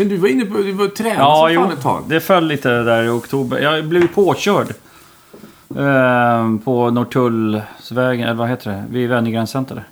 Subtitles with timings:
[0.00, 1.60] Men du var inne på, du var tränad Ja, som jo.
[1.62, 2.04] fan ett tag.
[2.06, 3.58] Det föll lite där i oktober.
[3.58, 4.74] Jag blev påkörd.
[5.76, 8.84] Eh, på Norrtullsvägen, eller vad heter det?
[8.90, 9.84] Vid Wennergrens Center.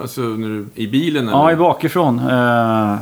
[0.00, 1.38] Alltså när du, i bilen eller?
[1.38, 2.18] Ja, i bakifrån.
[2.18, 2.96] Eh,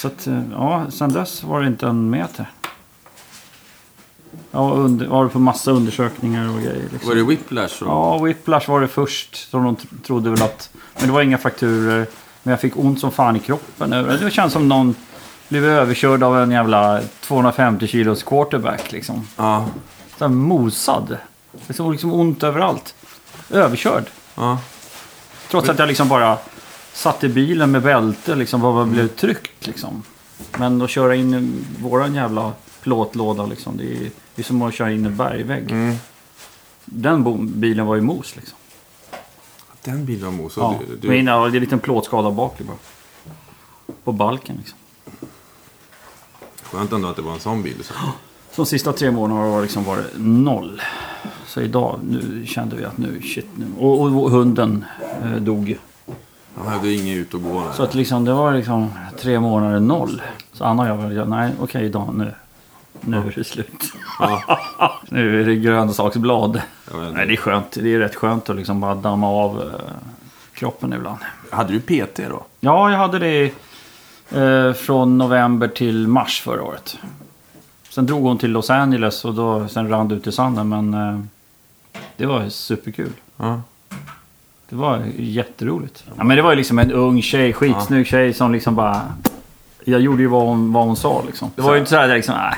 [0.00, 2.50] så att, eh, ja, sen dess var det inte en meter.
[4.50, 6.82] Jag var, under, var på massa undersökningar och grejer.
[6.92, 7.08] Liksom.
[7.08, 7.82] Var det whiplash?
[7.82, 7.88] Och...
[7.88, 9.50] Ja, whiplash var det först.
[9.50, 10.70] Som de tr- trodde väl att...
[10.98, 12.06] Men det var inga frakturer.
[12.42, 13.90] Men jag fick ont som fan i kroppen.
[13.90, 14.94] Det känns som någon
[15.48, 19.28] blev överkörd av en jävla 250 kilos quarterback liksom.
[19.36, 19.66] Ja.
[20.18, 21.16] Så mosad.
[21.66, 22.94] Det var liksom ont överallt.
[23.50, 24.04] Överkörd.
[24.34, 24.58] ja.
[25.50, 26.38] Trots att jag liksom bara
[26.92, 28.60] satt i bilen med bälte liksom.
[28.60, 30.02] Bara blev tryckt liksom.
[30.58, 32.52] Men att köra in i våran jävla
[32.82, 33.76] plåtlåda liksom.
[33.76, 35.70] Det är, det är som att köra in i en bergvägg.
[35.70, 35.96] Mm.
[36.84, 38.58] Den bilen var ju mos liksom.
[39.84, 40.56] Den bilen var mos.
[40.56, 42.76] Ja, Du, du, men det är en liten plåtskada bak bara.
[44.04, 44.78] På balken liksom.
[46.72, 47.84] Skönt ändå att det var en sån bil.
[47.84, 47.94] Så.
[48.56, 50.82] De sista tre månaderna har det liksom varit noll.
[51.46, 53.66] Så idag, nu kände vi att nu, shit nu.
[53.78, 54.84] Och, och hunden
[55.22, 55.78] eh, dog.
[56.58, 57.64] Han hade inget ut och gå.
[57.74, 60.22] Så att liksom, det var liksom tre månader noll.
[60.52, 62.34] Så Anna och jag var, nej okej idag, nu.
[63.00, 63.92] Nu är det slut.
[64.18, 64.42] Ja.
[65.08, 66.60] nu är det grönsaksblad.
[67.12, 67.70] Nej, det är skönt.
[67.70, 69.80] Det är rätt skönt att liksom bara damma av eh,
[70.54, 71.18] kroppen ibland.
[71.50, 72.44] Hade du PT då?
[72.60, 73.52] Ja, jag hade det
[74.30, 76.98] eh, från november till mars förra året.
[77.90, 80.68] Sen drog hon till Los Angeles och då, sen rann det ut i sanden.
[80.68, 81.20] Men eh,
[82.16, 83.12] det var superkul.
[83.36, 83.60] Ja.
[84.68, 86.04] Det var jätteroligt.
[86.16, 89.02] Ja, men det var ju liksom en ung tjej, skitsnygg tjej som liksom bara...
[89.84, 91.50] Jag gjorde ju vad hon, vad hon sa liksom.
[91.56, 92.54] Det var ju inte så här liksom, nej.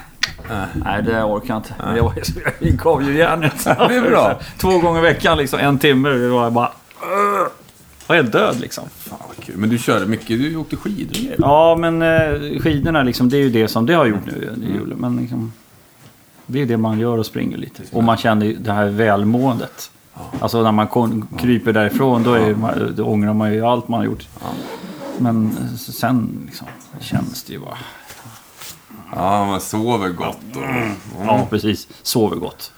[0.74, 1.74] Nej, det orkar jag inte.
[1.78, 2.14] Men jag, var,
[2.60, 3.64] jag gav ju järnet.
[3.64, 4.40] Det är bra.
[4.58, 6.08] Två gånger i veckan, liksom, en timme.
[6.08, 6.72] Det var bara...
[7.02, 7.48] "Ugh."
[8.06, 8.84] Jag helt död liksom.
[8.96, 9.18] Fan
[9.52, 9.56] kul.
[9.56, 10.28] Men du körde mycket.
[10.28, 11.36] Du åkte skidor och grejer.
[11.38, 14.72] Ja, men eh, skidorna liksom, det är ju det som det har gjort nu i
[14.72, 14.98] julen.
[14.98, 15.52] Men liksom,
[16.46, 17.82] det är det man gör och springer lite.
[17.92, 19.90] Och man känner ju det här välmåendet.
[20.40, 23.98] Alltså när man kon- kryper därifrån då, är, man- då ångrar man ju allt man
[24.00, 24.28] har gjort.
[25.18, 26.66] Men eh, sen liksom,
[27.00, 27.78] känns det ju bara...
[29.14, 30.38] Ja, man sover gott.
[30.56, 31.24] Och...
[31.26, 31.88] Ja, precis.
[32.02, 32.72] Sover gott.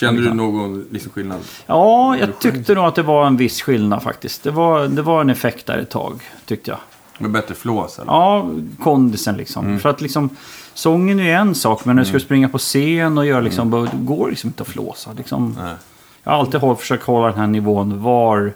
[0.00, 1.38] Kände du någon liksom skillnad?
[1.66, 4.42] Ja, jag tyckte nog att det var en viss skillnad faktiskt.
[4.42, 6.78] Det var, det var en effekt där ett tag, tyckte jag.
[7.18, 8.12] Med bättre flås eller?
[8.12, 8.50] Ja,
[8.82, 9.78] kondisen liksom.
[9.78, 10.30] För att liksom,
[10.74, 13.88] sången är ju en sak, men när du ska springa på scen och göra liksom,
[13.92, 15.12] går det liksom inte att flåsa.
[15.12, 15.56] Liksom.
[15.58, 15.74] Nej.
[16.22, 18.52] Jag har alltid håll, försökt hålla den här nivån var,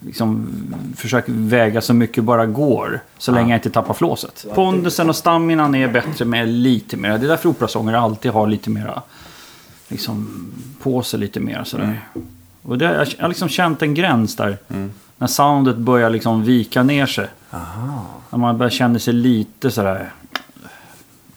[0.00, 0.48] liksom,
[0.96, 3.00] försöker väga så mycket bara går.
[3.18, 4.46] Så länge jag inte tappar flåset.
[4.54, 7.18] Pondisen och staminan är bättre med lite mer.
[7.18, 9.02] Det är därför operasångare alltid har lite mera,
[9.88, 10.46] liksom,
[10.82, 12.08] på sig lite mer sådär.
[12.62, 14.58] Och det, jag har liksom känt en gräns där.
[15.18, 17.28] När soundet börjar liksom vika ner sig.
[18.30, 20.12] När man börjar känna sig lite sådär...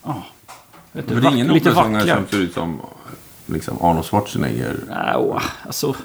[0.04, 0.24] Ja.
[0.92, 2.82] vet du, Men det är ingen operasångare som ser ut som
[3.46, 4.76] liksom Arnold Schwarzenegger.
[4.88, 5.96] Nej, åh, alltså,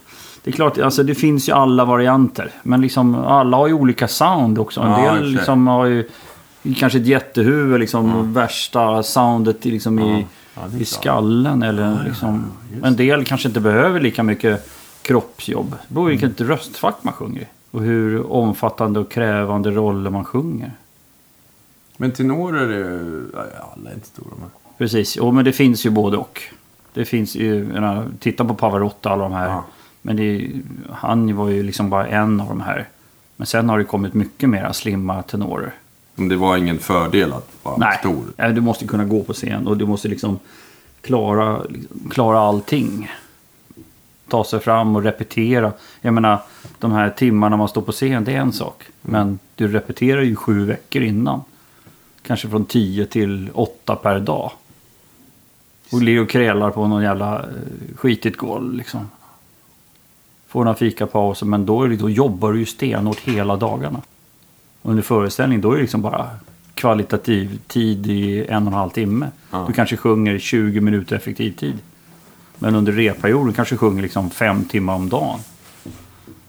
[0.43, 2.51] det är klart, alltså, det finns ju alla varianter.
[2.63, 4.81] Men liksom, alla har ju olika sound också.
[4.81, 6.09] En Ja, del liksom, har ju
[6.77, 11.63] kanske ett jättehuvud, liksom, värsta soundet liksom, i, Ja, i skallen.
[11.63, 12.53] Eller, liksom,
[12.83, 14.69] en del kanske inte behöver lika mycket
[15.03, 15.71] kroppsjobb.
[15.71, 16.53] Det beror på vilket Mm.
[16.53, 17.47] röstfack man sjunger i.
[17.71, 20.73] Och hur omfattande och krävande roller man sjunger.
[21.97, 23.23] Men tenorer är...
[23.35, 24.49] ja, Alla är inte stora men...
[24.79, 26.43] Precis, jo, men det finns ju både och.
[26.95, 29.49] Det finns ju, menar, titta på Pavarotti och alla de här.
[29.49, 29.65] Ja.
[30.03, 30.51] Men det,
[30.93, 32.89] han var ju liksom bara en av de här.
[33.37, 35.75] Men sen har det kommit mycket mera slimma tenorer.
[36.15, 38.25] Men det var ingen fördel att vara Nej, stor.
[38.37, 40.39] Nej, du måste kunna gå på scen och du måste liksom
[41.01, 41.63] klara,
[42.11, 43.11] klara allting.
[44.29, 45.73] Ta sig fram och repetera.
[46.01, 46.39] Jag menar,
[46.79, 48.83] de här timmarna man står på scen, det är en sak.
[49.03, 51.41] Men du repeterar ju sju veckor innan.
[52.23, 54.53] Kanske från tio till åtta per dag.
[55.93, 57.47] Och ligger och krälar på någon jävla eh,
[57.97, 59.11] skitigt golv liksom.
[60.49, 64.01] Får några fikapauser, men då, är det, då jobbar du ju stenhårt hela dagarna.
[64.83, 66.31] Under föreställning, då är det liksom bara
[66.75, 69.31] kvalitativ tid i en och en halv timme.
[69.51, 69.65] Ja.
[69.69, 71.79] Du kanske sjunger 20 minuter effektiv tid.
[72.59, 75.41] Men under repperioden kanske sjunger liksom fem timmar om dagen.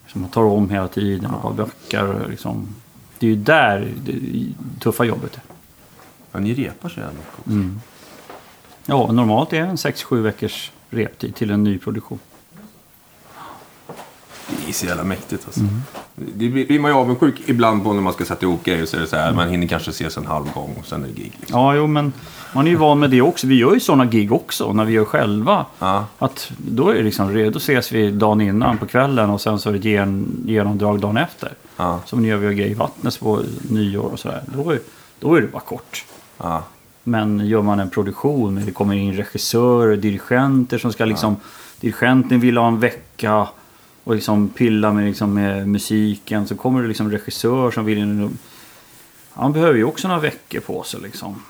[0.07, 2.03] Som man tar om hela tiden och bara backar.
[2.03, 2.67] och Liksom.
[3.19, 4.13] Det är ju där det
[4.79, 5.41] tuffa jobbet är.
[6.31, 7.51] Ja, ni repar så jävla mycket också.
[7.51, 7.81] Mm.
[8.85, 12.19] Ja, normalt är det en 6-7 veckors reptid till en ny produktion.
[14.65, 15.59] Det är så jävla mäktigt alltså.
[15.59, 15.81] Mm.
[16.15, 18.85] Det blir, man ju avundsjuk ibland på när man ska sätta ihop grejer.
[18.85, 21.07] Så är det så här, man hinner kanske ses en halv gång och sen är
[21.07, 21.31] det gig.
[21.39, 21.59] Liksom.
[21.59, 22.13] Ja, jo, men
[22.53, 23.47] man är ju van med det också.
[23.47, 25.65] Vi gör ju sådana gig också när vi gör själva.
[25.79, 26.05] Ja.
[26.17, 27.57] Att då är det liksom redo.
[27.57, 31.51] ses vi dagen innan på kvällen och sen så är det gen, genomdrag dagen efter.
[31.77, 31.99] Ja.
[32.05, 34.43] Som vi gör grejer i Vattnes på nyår och sådär.
[34.45, 34.79] Då är,
[35.19, 36.05] då är det bara kort.
[36.37, 36.63] Ja.
[37.03, 41.35] Men gör man en produktion, det kommer in regissörer, dirigenter som ska liksom...
[41.79, 43.47] Dirigenten vill ha en vecka
[44.03, 46.47] och liksom pilla med, liksom med musiken.
[46.47, 47.97] Så kommer det liksom regissör som vill...
[47.97, 48.37] in-
[49.31, 51.43] Han behöver ju också några veckor på sig liksom.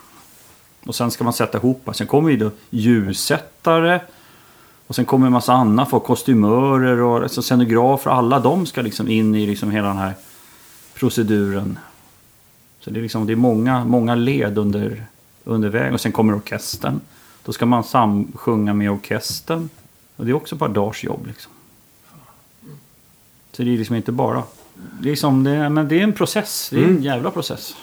[0.85, 1.89] Och sen ska man sätta ihop.
[1.93, 4.01] Sen kommer ju då ljussättare.
[4.87, 8.11] Och sen kommer en massa annat folk, kostymörer och alltså scenografer.
[8.11, 10.13] Alla de ska liksom in i liksom hela den här
[10.93, 11.79] proceduren.
[12.79, 15.05] Så det är, liksom, det är många, många led under,
[15.43, 15.93] under vägen.
[15.93, 17.01] Och sen kommer orkestern.
[17.45, 19.69] Då ska man samsjunga med orkestern.
[20.15, 21.27] Och det är också ett par dagars jobb.
[21.27, 21.52] Liksom.
[23.53, 24.43] Så det är liksom inte bara...
[24.75, 26.69] Det är, liksom, det men det är en process.
[26.69, 27.75] Det är en jävla process.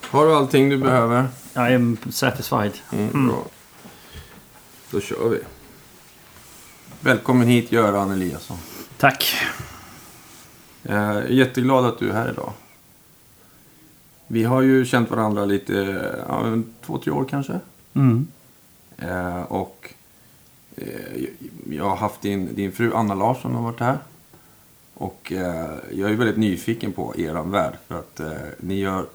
[0.00, 1.28] Har du allting du behöver?
[1.52, 2.72] Jag är satisfied.
[2.92, 3.44] Mm, Bra.
[4.90, 5.38] Då kör vi.
[7.00, 8.56] Välkommen hit Göran Eliasson.
[8.98, 9.34] Tack.
[10.82, 12.52] Jag är jätteglad att du är här idag.
[14.26, 15.74] Vi har ju känt varandra lite,
[16.28, 17.60] ja, två, tre år kanske.
[17.94, 18.26] Mm.
[18.98, 19.94] Eh, och
[20.76, 20.86] eh,
[21.70, 23.98] jag har haft din, din fru Anna Larsson har varit här.
[24.94, 27.74] Och eh, jag är väldigt nyfiken på er värld.
[27.88, 29.06] För att eh, ni gör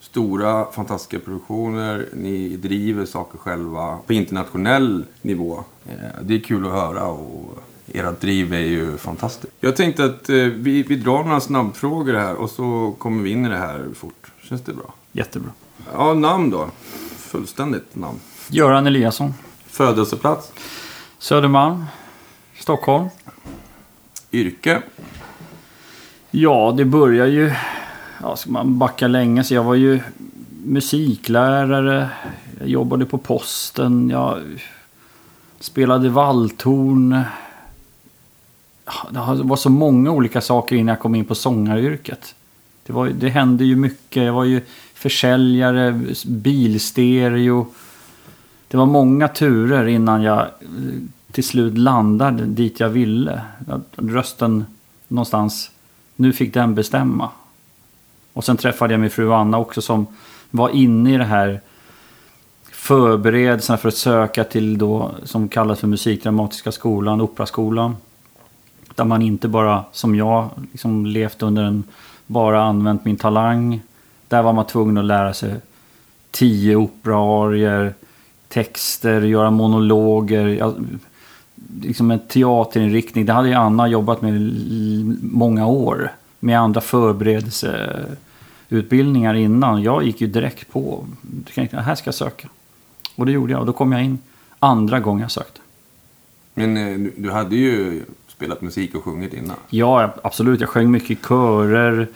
[0.00, 2.08] stora, fantastiska produktioner.
[2.12, 5.64] Ni driver saker själva på internationell nivå.
[5.88, 7.58] Eh, det är kul att höra och
[7.92, 9.52] ert driv är ju fantastiskt.
[9.60, 13.46] Jag tänkte att eh, vi, vi drar några snabbfrågor här och så kommer vi in
[13.46, 14.32] i det här fort.
[14.42, 14.94] Känns det bra?
[15.12, 15.50] Jättebra.
[15.92, 16.68] Ja, namn då.
[17.16, 18.20] Fullständigt namn.
[18.48, 19.34] Göran Eliasson.
[19.66, 20.52] Födelseplats.
[21.18, 21.84] Södermalm.
[22.58, 23.08] Stockholm.
[24.34, 24.82] Yrke.
[26.30, 27.52] Ja, det börjar ju...
[28.22, 30.00] Ja, ska man backa länge så jag var ju
[30.64, 32.08] musiklärare.
[32.58, 34.10] Jag jobbade på posten.
[34.10, 34.40] Jag
[35.60, 37.20] spelade valthorn.
[39.10, 42.34] Det var så många olika saker innan jag kom in på sångaryrket.
[42.86, 44.22] Det, var, det hände ju mycket.
[44.22, 44.60] Jag var ju
[44.94, 47.66] försäljare, bilstereo.
[48.68, 50.48] Det var många turer innan jag eh,
[51.34, 53.40] till slut landade dit jag ville.
[53.68, 54.64] Att Rösten
[55.08, 55.70] någonstans,
[56.16, 57.30] nu fick den bestämma.
[58.32, 60.06] Och sen träffade jag min fru Anna också som
[60.50, 61.60] var inne i det här
[62.70, 67.96] förberedelserna för att söka till då som kallas för musikdramatiska skolan, operaskolan.
[68.94, 71.84] Där man inte bara som jag liksom levt under en,
[72.26, 73.80] bara använt min talang.
[74.28, 75.54] Där var man tvungen att lära sig
[76.30, 77.94] tio operaarier,
[78.48, 80.46] texter, göra monologer.
[80.46, 80.74] Jag
[81.82, 83.26] liksom en teaterinriktning.
[83.26, 84.34] Det hade ju Anna jobbat med
[85.22, 86.10] många år.
[86.40, 89.82] Med andra förberedelseutbildningar innan.
[89.82, 91.04] Jag gick ju direkt på.
[91.46, 92.48] Jag tänkte, här ska jag söka.
[93.16, 93.60] Och det gjorde jag.
[93.60, 94.18] Och då kom jag in
[94.58, 95.60] andra gången jag sökte.
[96.54, 99.56] Men eh, du- hade ju spelat musik och sjungit innan.
[99.70, 100.60] Ja, absolut.
[100.60, 102.08] Jag sjöng mycket i körer.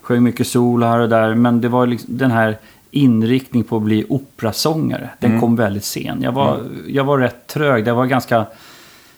[0.00, 1.34] Sjöng mycket solo här och där.
[1.34, 2.58] Men det var liksom den här
[2.90, 5.10] inriktning på att bli operasångare.
[5.18, 6.22] Den kom väldigt sen.
[6.22, 7.86] Jag var, jag var rätt trög.
[7.86, 8.46] Jag var ganska,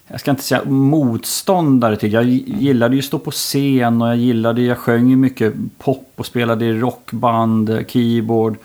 [0.08, 2.12] jag ska inte säga motståndare till.
[2.12, 6.26] Jag gillade ju att stå på scen och jag gillade, jag sjöng mycket pop och
[6.26, 8.56] spelade i rockband, keyboard.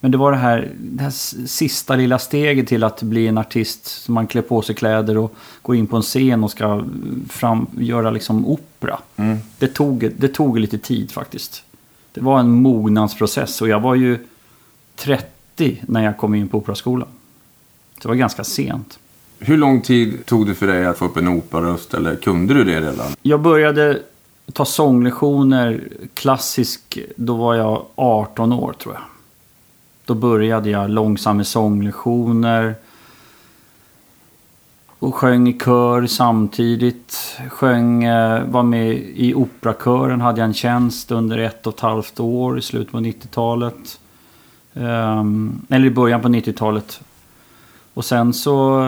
[0.00, 1.10] Men det var det här, det här
[1.46, 3.86] sista lilla steget till att bli en artist.
[3.86, 6.84] Som man klär på sig kläder och går in på en scen och ska
[7.28, 8.98] fram, göra liksom opera.
[9.58, 11.64] Det, tog, det tog lite tid faktiskt.
[12.12, 14.18] Det var en mognadsprocess och jag var ju
[14.96, 17.08] 30 när jag kom in på operaskolan.
[17.94, 18.98] Så det var ganska sent.
[19.44, 21.94] Hur lång tid tog det för dig att få upp en operaröst?
[21.94, 23.06] Eller kunde du det redan?
[23.22, 24.02] Jag började
[24.52, 29.02] ta sånglektioner klassisk, då var jag 18 år tror jag.
[30.04, 32.74] Då började jag långsamma med sånglektioner.
[34.98, 37.38] Och sjöng i kör samtidigt.
[37.48, 42.20] Sjöng, eh, var med i operakören, hade jag en tjänst under ett och ett halvt
[42.20, 44.00] år i slutet på 90-talet.
[44.74, 47.00] Ehm, eller i början på 90-talet.
[47.94, 48.80] Och sen så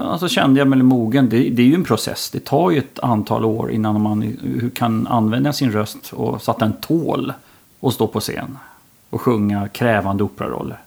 [0.00, 1.28] alltså kände jag mig mogen.
[1.28, 2.30] Det, det är ju en process.
[2.30, 4.36] Det tar ju ett antal år innan man
[4.74, 7.32] kan använda sin röst och så att den tål
[7.80, 8.58] att stå på scen.
[9.10, 10.78] Och sjunga krävande operaroller.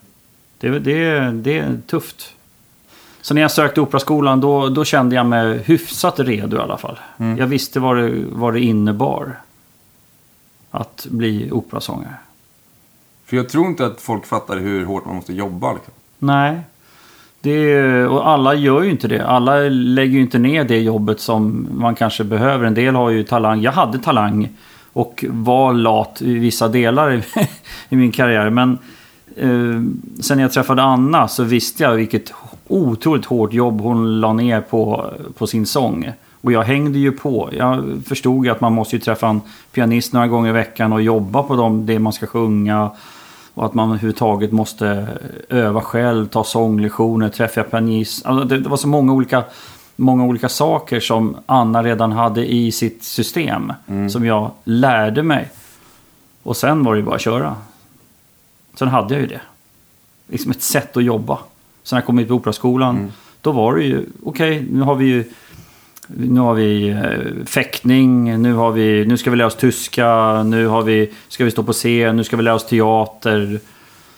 [0.57, 2.33] Det, det, det är tufft.
[3.21, 6.99] Så när jag sökte operaskolan då, då kände jag mig hyfsat redo i alla fall.
[7.17, 9.39] Jag visste vad det, vad det innebar.
[10.71, 12.15] Att bli operasångare.
[13.25, 15.73] För jag tror inte att folk fattar hur hårt man måste jobba.
[15.73, 15.93] Liksom.
[16.19, 16.61] Nej.
[17.45, 19.27] Det är, och alla gör ju inte det.
[19.27, 22.65] Alla lägger ju inte ner det jobbet som man kanske behöver.
[22.65, 23.61] En del har ju talang.
[23.61, 24.49] Jag hade talang
[24.93, 27.23] och var lat i vissa delar i,
[27.89, 28.49] i min karriär.
[28.49, 28.77] Men
[29.35, 29.81] eh,
[30.21, 32.33] sen jag träffade Anna så visste jag vilket
[32.67, 36.11] otroligt hårt jobb hon la ner på, på sin sång.
[36.41, 37.49] Och jag hängde ju på.
[37.57, 41.01] Jag förstod ju att man måste ju träffa en pianist några gånger i veckan och
[41.01, 42.91] jobba på dem, det man ska sjunga.
[43.55, 45.07] Och att man överhuvudtaget måste
[45.49, 48.25] öva själv, ta sånglektioner, träffa pianist.
[48.25, 49.43] Alltså det, det var så många olika,
[49.95, 53.73] många olika saker som Anna redan hade i sitt system.
[54.09, 55.49] Som jag lärde mig.
[56.43, 57.55] Och sen var det ju bara att köra.
[58.73, 59.41] Sen hade jag ju det.
[60.27, 61.39] Liksom ett sätt att jobba.
[61.83, 65.05] Sen när jag kom ut på Operaskolan, då var det ju, okej, nu har vi
[65.05, 65.31] ju
[66.07, 70.67] nu har vi eh, fäktning, nu, har vi, nu ska vi lära oss tyska, nu
[70.67, 73.59] har vi, ska vi stå på scen, nu ska vi lära oss teater.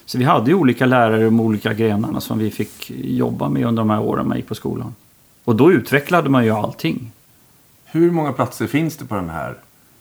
[0.06, 3.82] Så vi hade ju olika lärare de olika grenarna som vi fick jobba med under
[3.82, 4.96] de här åren man gick på skolan.
[5.44, 7.12] Och då utvecklade man ju allting.
[7.86, 9.56] Hur många platser finns det på den här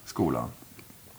[0.05, 0.49] skolan?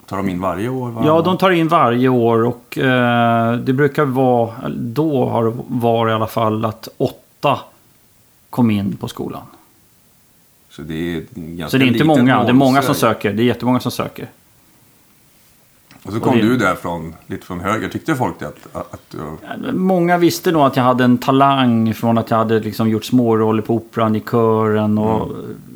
[0.05, 0.89] Tar de in varje år?
[0.89, 1.03] va?
[1.05, 6.11] Ja, de tar in varje år och eh, det brukar vara, då har det varit
[6.11, 7.59] i alla fall att åtta
[8.49, 9.41] kom in på skolan.
[10.77, 13.33] Så det är ganska Så det är inte många, det är många som söker.
[13.33, 14.27] Det är jättemånga som söker.
[16.03, 17.89] Och så kom Och det- du där från, lite från höger.
[17.89, 19.75] Tyckte folk det att, att, att.
[19.75, 23.61] Många visste nog att jag hade en talang från att jag hade liksom gjort småroller
[23.61, 25.31] på operan i kören och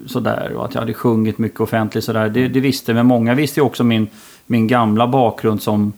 [0.08, 0.54] sådär.
[0.56, 2.30] Och att jag hade sjungit mycket offentligt sådär.
[2.30, 4.08] Det, det visste, men många visste ju också min,
[4.46, 5.94] min gamla bakgrund som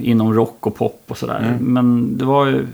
[0.00, 1.58] inom rock och pop och sådär.
[1.60, 2.66] Men det var ju...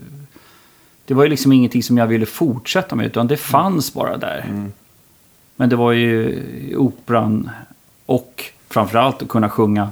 [1.04, 4.70] Det var ju liksom ingenting som jag ville fortsätta med utan det fanns bara där.
[5.56, 6.42] Men det var ju
[6.76, 7.50] operan
[8.06, 9.90] och framförallt att kunna sjunga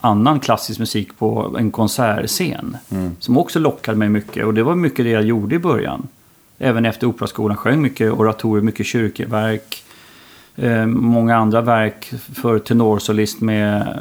[0.00, 2.76] annan klassisk musik på en konsertscen.
[3.18, 4.44] Som också lockade mig mycket.
[4.44, 6.08] Och det var mycket det jag gjorde i början.
[6.58, 9.84] Även efter operaskolan sjöng mycket oratorier, mycket kyrkoverk.
[10.56, 12.04] Eh, många andra verk
[12.34, 13.98] för tenorsolist med,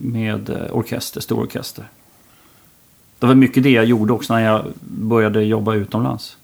[0.00, 1.84] med orkester, stor orkester.
[3.18, 6.36] Det var mycket det jag gjorde också när jag började jobba utomlands.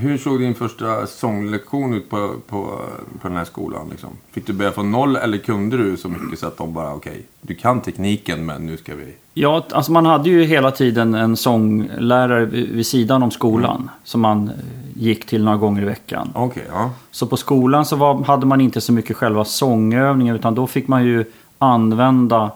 [0.00, 2.80] Hur såg din första sånglektion ut på, på,
[3.20, 3.88] på den här skolan?
[3.90, 4.10] Liksom?
[4.30, 7.26] Fick du börja från noll eller kunde du så mycket så att de bara okej,
[7.40, 9.14] du kan tekniken men nu ska vi...
[9.34, 13.90] Ja, alltså man hade ju hela tiden en sånglärare vid sidan om skolan.
[14.04, 14.54] Som man eh,
[14.94, 16.30] gick till några gånger i veckan.
[16.34, 16.90] Okej, ja.
[17.10, 20.36] Så på skolan så var, hade man inte så mycket själva sångövningen.
[20.36, 21.24] Utan då fick man ju
[21.58, 22.50] använda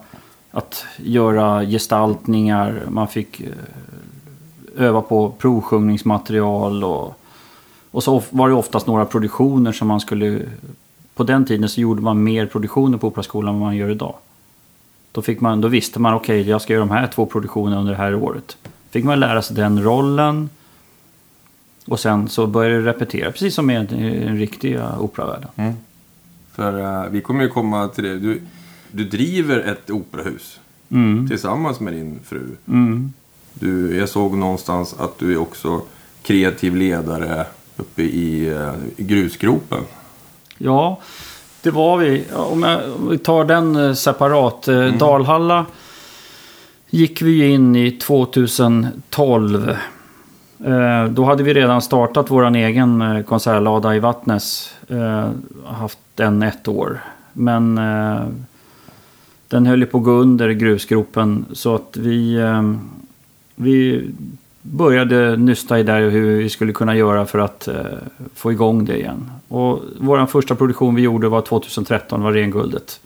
[0.50, 2.82] att göra gestaltningar.
[2.88, 3.48] Man fick eh,
[4.76, 6.84] öva på provsjungningsmaterial.
[6.84, 7.18] Och,
[7.94, 10.40] och så var det oftast några produktioner som man skulle...
[11.14, 14.14] På den tiden så gjorde man mer produktioner på Operaskolan än vad man gör idag.
[15.12, 17.92] Då, fick man, då visste man okej, jag ska göra de här två produktionerna under
[17.92, 18.56] det här året.
[18.90, 20.50] Fick man lära sig den rollen.
[21.86, 25.74] Och sen så började det repetera, precis som i den riktiga operavärlden.
[26.52, 28.18] För eh, vi kommer ju komma till det.
[28.18, 28.42] Du,
[28.90, 30.60] du driver ett operahus
[30.90, 31.28] Mm.
[31.28, 32.46] tillsammans med din fru.
[32.68, 33.12] Mm.
[33.54, 35.82] Du, jag såg någonstans att du är också
[36.22, 37.46] kreativ ledare
[37.76, 39.80] uppe i eh, grusgropen.
[40.58, 41.00] Ja,
[41.62, 42.24] det var vi.
[42.32, 44.68] Om, jag, om vi tar den eh, separat.
[44.68, 45.66] Eh, Dalhalla
[46.90, 49.76] gick vi in i 2012.
[50.64, 54.74] Eh, då hade vi redan startat vår egen konsertlada i Vattnes.
[54.88, 55.30] Eh,
[55.66, 57.00] haft den ett år.
[57.32, 58.26] Men eh,
[59.48, 61.44] den höll ju på att gå under grusgropen.
[61.52, 62.38] Så att vi,
[63.54, 64.04] vi
[64.66, 67.74] började nysta i där hur vi skulle kunna göra för att eh,
[68.34, 69.30] få igång det igen.
[69.48, 73.00] Och vår första produktion vi gjorde var 2013, var Renguldet.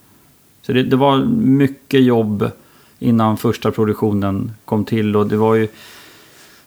[0.62, 2.50] Så det, det var mycket jobb
[2.98, 5.16] innan första produktionen kom till.
[5.16, 5.68] Och det var ju...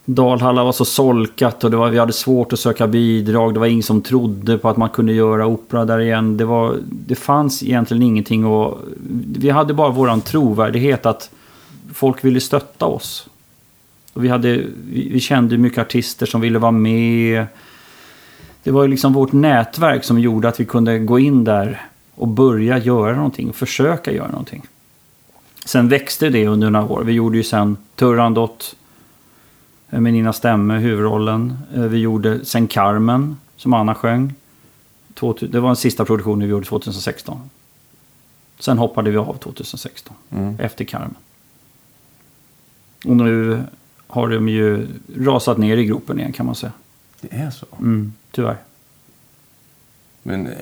[0.06, 3.54] Dalhalla var så solkat och det var, vi hade svårt att söka bidrag.
[3.54, 6.38] Det var ingen som trodde på att man kunde göra opera där igen.
[6.38, 8.80] Det, var, det fanns egentligen ingenting och
[9.38, 11.30] Vi hade bara våran trovärdighet att
[11.94, 13.30] folk ville stötta oss.
[14.14, 14.58] Och vi, hade,
[14.90, 17.46] vi, vi kände mycket artister som ville vara med.
[18.64, 21.82] Det var ju liksom vårt nätverk som gjorde att vi kunde gå in där
[22.16, 23.50] och börja göra någonting.
[23.50, 24.64] Och försöka göra någonting.
[25.66, 27.04] Sen växte det under några år.
[27.04, 28.76] Vi gjorde ju sen Turandot
[29.90, 31.58] eh, med Nina Stämme, huvudrollen.
[31.76, 34.34] Eh, Vi gjorde sen Carmen, som Anna sjöng.
[35.14, 37.40] 2000 Det var den sista produktionen vi gjorde 2016.
[38.60, 40.56] Sen hoppade vi av 2016, Mm.
[40.60, 41.16] efter Carmen.
[43.06, 43.64] Och nu
[44.12, 44.88] har de ju
[45.18, 46.72] rasat ner i gropen igen kan man säga.
[47.22, 47.66] Det är så.
[47.80, 48.58] Mm, tyvärr.
[50.24, 50.54] Men eh,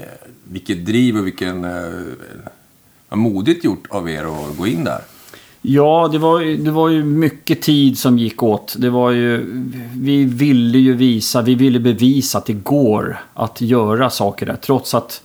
[0.43, 1.63] vilket driv och vilken...
[1.63, 1.91] Eh,
[3.09, 5.01] vad modigt gjort av er att gå in där.
[5.61, 8.75] Ja, det var, det var ju mycket tid som gick åt.
[8.77, 9.45] Det var ju,
[9.93, 14.55] vi ville ju visa, vi ville bevisa att det går att göra saker där.
[14.55, 15.21] Trots att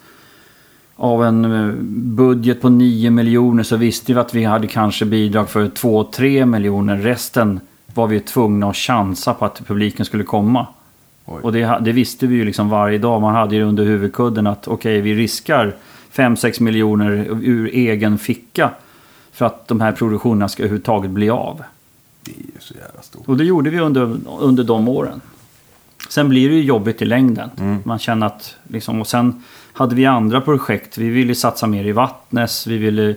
[0.97, 1.75] av en eh,
[2.17, 6.97] budget på 9 miljoner så visste vi att vi hade kanske bidrag för 2-3 miljoner.
[6.97, 7.61] Resten
[7.95, 10.67] var vi tvungna att chansa på att publiken skulle komma.
[11.25, 11.41] Oj.
[11.43, 13.21] Och det, det visste vi ju liksom varje dag.
[13.21, 15.77] Man hade ju under huvudkudden att okej, vi riskar
[16.15, 17.11] 5-6 miljoner
[17.43, 18.71] ur egen ficka
[19.33, 21.63] för att de här produktionerna ska överhuvudtaget bli av.
[22.23, 23.29] Det är så jävla stort.
[23.29, 25.21] Och det gjorde vi under, under de åren.
[26.09, 27.51] Sen blir det ju jobbigt i längden.
[27.59, 27.79] Mm.
[27.85, 30.99] Man känner att, liksom, och sen hade vi andra projekt.
[30.99, 32.67] Vi ville satsa mer i Vattnes.
[32.67, 33.15] Vi ville,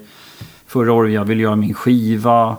[0.68, 2.58] förra året jag ville göra min skiva.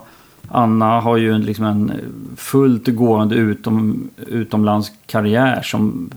[0.51, 1.91] Anna har ju liksom en
[2.37, 6.09] fullt gående utom, utomlandskarriär som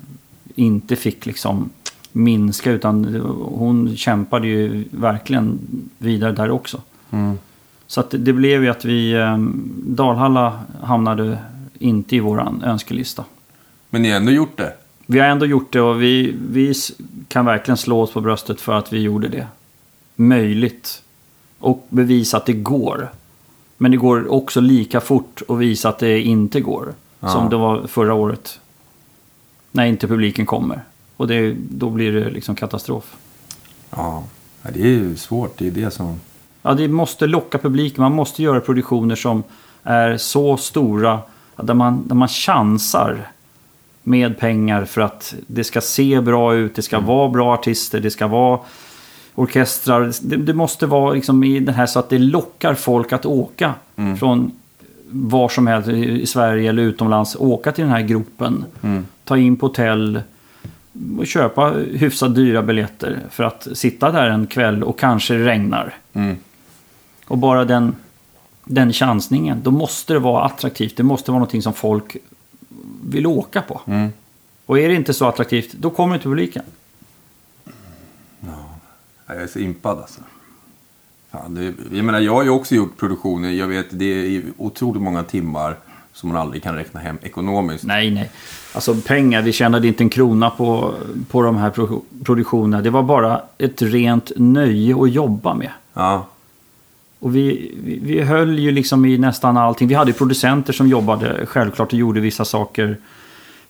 [0.55, 1.71] inte fick liksom
[2.13, 3.05] minska utan
[3.41, 5.59] hon kämpade ju verkligen
[5.99, 6.81] vidare där också.
[7.11, 7.39] Mm.
[7.87, 9.39] Så att det blev ju att vi, eh,
[9.77, 11.39] Dalhalla hamnade
[11.79, 13.25] inte i våran önskelista.
[13.91, 14.73] Men ni har ändå gjort det.
[15.07, 16.75] Vi har ändå gjort det och vi, vi
[17.29, 19.47] kan verkligen slå oss på bröstet för att vi gjorde det.
[20.17, 21.03] Möjligt.
[21.59, 23.09] Och bevisa att det går.
[23.83, 26.95] Men det går också lika fort att visa att det inte går.
[27.21, 27.29] Ja.
[27.29, 28.61] Som det var förra året.
[29.73, 30.81] När inte publiken kommer.
[31.17, 33.17] Och det, då blir det liksom katastrof.
[33.91, 34.25] Ja.
[34.63, 35.59] det är ju svårt.
[35.59, 36.21] Det är det som...
[36.63, 38.03] Ja, det måste locka publiken.
[38.03, 39.43] Man måste göra produktioner som
[39.83, 41.19] är så stora.
[41.57, 43.29] Där man, där man chansar
[44.03, 46.75] med pengar för att det ska se bra ut.
[46.75, 48.01] Det ska vara bra artister.
[48.01, 48.61] Det ska vara
[49.35, 50.13] orkestrar.
[50.23, 53.75] Det, det måste vara liksom i det här så att det lockar folk att åka.
[54.19, 54.53] Från
[55.09, 57.37] var som helst i Sverige eller utomlands.
[57.37, 58.65] Åka till den här gropen.
[59.25, 60.21] Ta in på hotell.
[61.19, 63.19] Och köpa hyfsat dyra biljetter.
[63.31, 65.95] För att sitta där en kväll och kanske regnar.
[66.13, 66.37] Mm.
[67.27, 67.97] Och bara den,
[68.65, 70.97] den chansningen, då måste det vara attraktivt.
[70.97, 72.17] Det måste vara någonting som folk
[73.05, 73.81] vill åka på.
[73.87, 74.13] Mm.
[74.67, 76.63] Och är det inte så attraktivt, då kommer inte publiken.
[79.33, 80.21] Ja, Jag är så impad alltså.
[81.33, 83.51] Fan, det, jag menar, jag har ju också gjort produktioner.
[83.51, 85.77] Jag vet, det är otroligt många timmar
[86.13, 87.85] som man aldrig kan räkna hem ekonomiskt.
[87.85, 88.31] Nej, nej.
[88.75, 90.95] Alltså pengar, vi tjänade inte en krona på,
[91.31, 92.83] på de här pro- produktionerna.
[92.83, 95.71] Det var bara ett rent nöje att jobba med.
[95.95, 96.27] Ja,
[97.19, 99.89] Och vi, vi, vi höll ju liksom i nästan allting.
[99.89, 102.97] Vi hade ju producenter som jobbade självklart och gjorde vissa saker.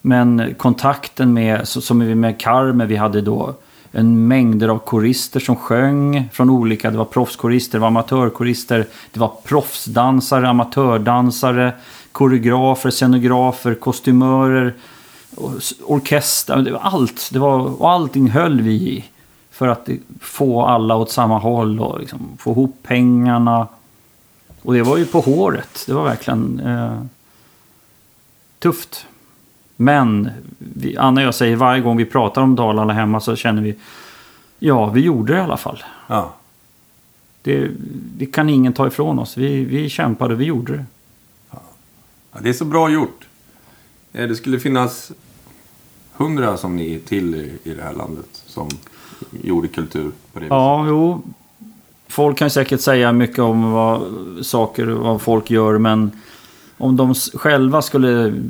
[0.01, 3.55] Men kontakten med, som vi med Carmen, vi hade då
[3.95, 9.19] en mängder av korister som sjöng från olika, det var proffskorister, det var amatörkorister, det
[9.19, 11.73] var proffsdansare, amatördansare,
[12.11, 14.73] koreografer, scenografer, kostymörer,
[15.83, 17.29] orkester, det var allt.
[17.33, 19.05] Det var, och allting höll vi i.
[19.51, 23.67] För att få alla åt samma håll och liksom få ihop pengarna.
[24.61, 25.83] Och det var ju på håret.
[25.87, 27.01] Det var verkligen eh,
[28.59, 29.05] tufft.
[29.75, 33.61] Men vi, Anna och jag säger varje gång vi pratar om Dalarna hemma så känner
[33.61, 33.75] vi
[34.59, 35.83] Ja, vi gjorde det i alla fall.
[36.07, 36.33] ja.
[37.41, 37.69] Det,
[38.17, 39.37] det kan ingen ta ifrån oss.
[39.37, 40.85] Vi, vi kämpade och vi gjorde det.
[41.51, 43.27] ja det är så bra gjort.
[44.13, 45.11] Eh, Det skulle finnas
[46.13, 48.69] hundra som ni till i- det här landet som
[49.43, 50.49] gjorde kultur på det viset.
[50.49, 51.21] Ja, jo.
[52.07, 54.01] Folk kan säkert säga mycket om vad
[54.41, 56.11] saker vad folk gör, men
[56.77, 58.41] om de själva skulle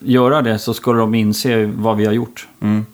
[0.00, 2.48] göra det så skulle de inse vad vi har gjort.
[2.60, 2.86] Mm.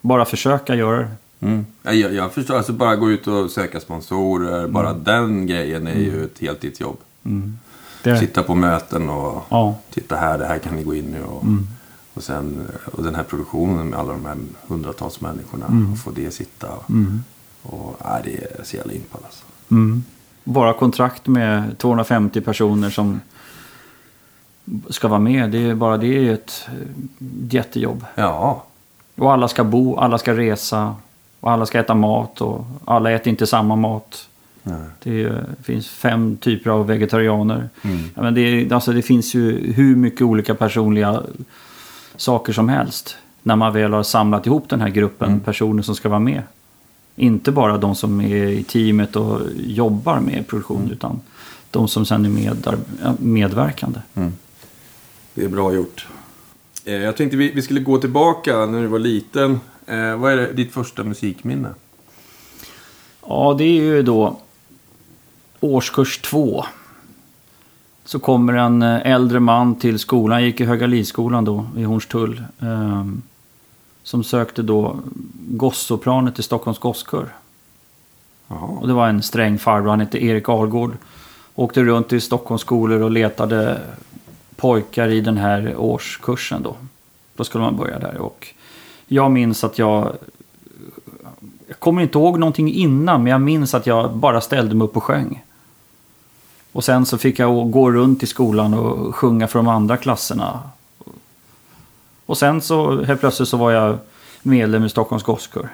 [0.00, 1.08] Bara försöka göra det.
[1.40, 1.66] Mm.
[1.82, 4.68] Ja, Jag, jag förstår, alltså bara gå ut och söka sponsorer.
[4.68, 5.04] Bara Mm.
[5.04, 6.96] den grejen är ju ett heltidsjobb.
[8.02, 11.14] det är, Sitta på möten och ja, titta här, det här kan ni gå in
[11.14, 11.18] i.
[11.26, 11.66] Och, Mm.
[12.14, 15.66] och, sen, och den här produktionen med alla de här hundratals människorna.
[15.66, 15.92] Mm.
[15.92, 16.68] Och få det sitta.
[17.62, 19.44] Och, ja, det är så jävla impad alltså.
[19.70, 20.04] mm.
[20.44, 23.20] Bara kontrakt med 250 personer som
[24.90, 25.50] ska vara med.
[25.50, 26.66] Det är bara det är ju ett
[27.50, 28.04] jättejobb.
[28.14, 28.64] Ja,
[29.16, 30.94] Och alla ska bo, alla ska resa.
[31.40, 34.28] Och alla ska äta mat och alla äter inte samma mat.
[34.62, 34.76] nej.
[35.02, 37.68] Det är, finns fem typer av vegetarianer.
[37.82, 37.98] Mm.
[38.14, 41.22] Ja, men det, är- alltså det finns ju hur mycket olika personliga
[42.16, 43.16] saker som helst.
[43.42, 46.42] När man väl har samlat ihop den här gruppen personer som ska vara med.
[47.16, 50.88] Inte bara de som är i teamet och jobbar med produktion.
[50.92, 51.20] Utan
[51.70, 52.76] de som sen är med,
[53.18, 54.00] medverkande.
[55.36, 56.06] Det är bra gjort.
[56.84, 59.60] Eh, jag tänkte vi, vi skulle gå tillbaka när du var liten.
[59.86, 61.68] Eh, vad är det, ditt första musikminne?
[63.26, 64.40] Ja, det är ju då
[65.60, 66.64] årskurs två.
[68.04, 72.42] Så kommer en eh, äldre man till skolan, jag gick i Högalidsskolan då i Hornstull.
[72.60, 73.22] ehm,
[74.02, 75.00] som sökte då
[75.50, 77.28] gossopranet till Stockholms gosskör.
[78.48, 80.96] Och det var en sträng farbror, han hette Erik Argård.
[81.54, 83.80] Åkte runt i Stockholms skolor och letade
[84.56, 86.76] pojkar i den här årskursen då.
[87.34, 88.16] Då skulle man börja där.
[88.16, 88.46] Och
[89.06, 90.16] jag minns att jag...
[91.68, 94.96] Jag kommer inte ihåg någonting innan, men jag minns att jag bara ställde mig upp
[94.96, 95.44] och sjöng.
[96.72, 100.60] Och sen så fick jag gå runt i skolan och sjunga för de andra klasserna.
[102.26, 103.98] Och sen så helt plötsligt så var jag
[104.42, 105.68] medlem i Stockholms gosskör.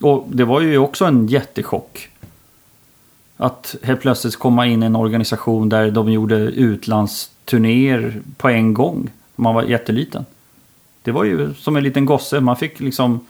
[0.00, 2.08] Och det var ju också en jättechock.
[3.36, 8.74] Att helt plötsligt komma in i en organisation där de gjorde utlands turnéer på en
[8.74, 9.10] gång.
[9.36, 10.24] Man var jätteliten.
[11.02, 12.40] Det var ju som en liten gosse.
[12.40, 13.26] Man fick liksom...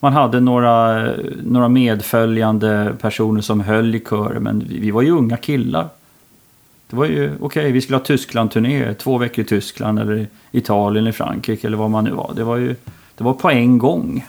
[0.00, 1.08] Man hade några,
[1.42, 4.42] några medföljande personer som höll i kören.
[4.42, 5.88] Men vi, vi var ju unga killar.
[6.90, 8.94] Det var ju okej, okay, vi skulle ha Tyskland-turné.
[8.94, 12.32] Två veckor i Tyskland eller Italien eller Frankrike eller vad man nu var.
[12.36, 12.74] Det var ju
[13.18, 14.26] det var på en gång.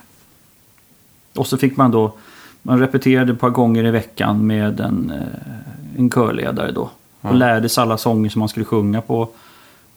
[1.36, 2.14] Och så fick man då,
[2.62, 6.90] man repeterade ett par gånger i veckan med en, eh, en körledare då.
[7.22, 9.30] Och lärde sig alla sånger som man skulle sjunga på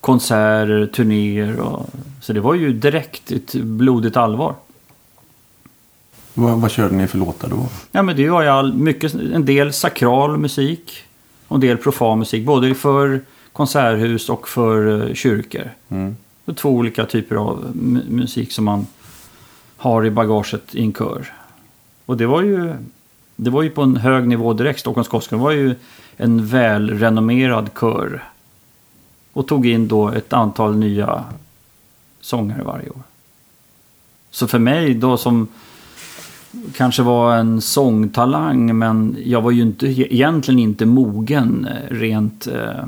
[0.01, 1.61] konserter, turnéer.
[1.61, 4.55] Och, så det var ju direkt ett blodigt allvar.
[6.35, 7.67] Vad, vad körde ni för låtar då?
[7.93, 10.93] Ja, men det var ju all, mycket, en del sakral musik
[11.49, 12.47] och en del profan musik.
[12.47, 13.21] Både för
[13.53, 15.71] konserthus och för uh, kyrkor.
[15.89, 16.17] Mm.
[16.45, 17.77] Det två olika typer av
[18.09, 18.87] musik som man
[19.77, 21.33] har i bagaget i en kör.
[22.07, 22.75] Och det var ju,
[23.37, 24.81] det var ju på en hög nivå direkt.
[24.81, 25.75] Stockholms Gospel var ju
[26.16, 28.23] en välrenommerad kör.
[29.33, 31.25] Och tog in då ett antal nya
[32.21, 33.03] sångare varje år.
[34.31, 35.49] Så för mig då som
[36.77, 42.85] kanske var en sångtalang men jag var ju inte, egentligen inte mogen eh, rent eh,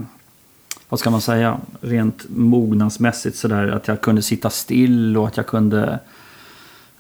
[0.89, 5.47] vad ska man säga, rent mognadsmässigt sådär att jag kunde sitta still och att jag
[5.47, 5.99] kunde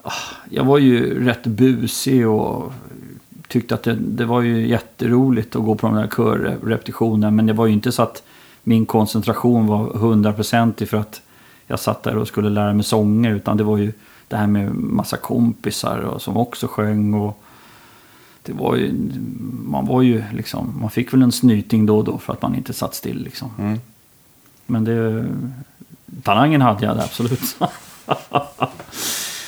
[0.02, 0.12] ah,
[0.50, 2.72] jag var ju rätt busig och
[3.55, 7.53] tyckte att det, det var ju jätteroligt att gå på de där körrepetitionerna men det
[7.53, 8.23] var ju inte så att
[8.62, 11.23] min koncentration var hundraprocentig för att
[11.67, 13.93] jag satt där och skulle lära mig sånger utan det var ju
[14.29, 17.43] det här med massa kompisar och, som också sjöng och
[18.43, 18.93] det var ju,
[19.64, 22.55] man var ju liksom, man fick väl en snyting då och då för att man
[22.55, 23.51] inte satt still liksom.
[23.59, 23.81] Mm.
[24.67, 25.27] Men det,
[26.23, 27.57] talangen hade jag absolut.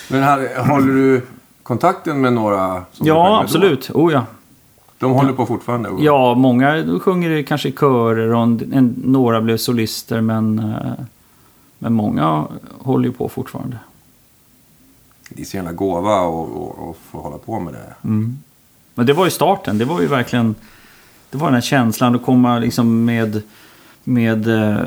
[0.08, 1.22] Men här, håller du
[1.66, 2.84] kontakten med några?
[2.92, 3.90] Som ja, absolut.
[3.92, 4.00] Då?
[4.00, 4.24] Oh ja.
[4.98, 5.90] De håller på fortfarande?
[5.98, 11.04] Ja, många sjunger kanske i körer och en, en, några blev solister men, eh,
[11.78, 12.44] men många
[12.78, 13.78] håller ju på fortfarande.
[15.30, 16.16] Det är så jävla gåva
[16.90, 17.94] att få hålla på med det.
[18.04, 18.38] Mm.
[18.94, 19.78] Men det var ju starten.
[19.78, 20.54] Det var ju verkligen...
[21.30, 23.42] Det var den här känslan att komma liksom med...
[24.08, 24.86] Med eh,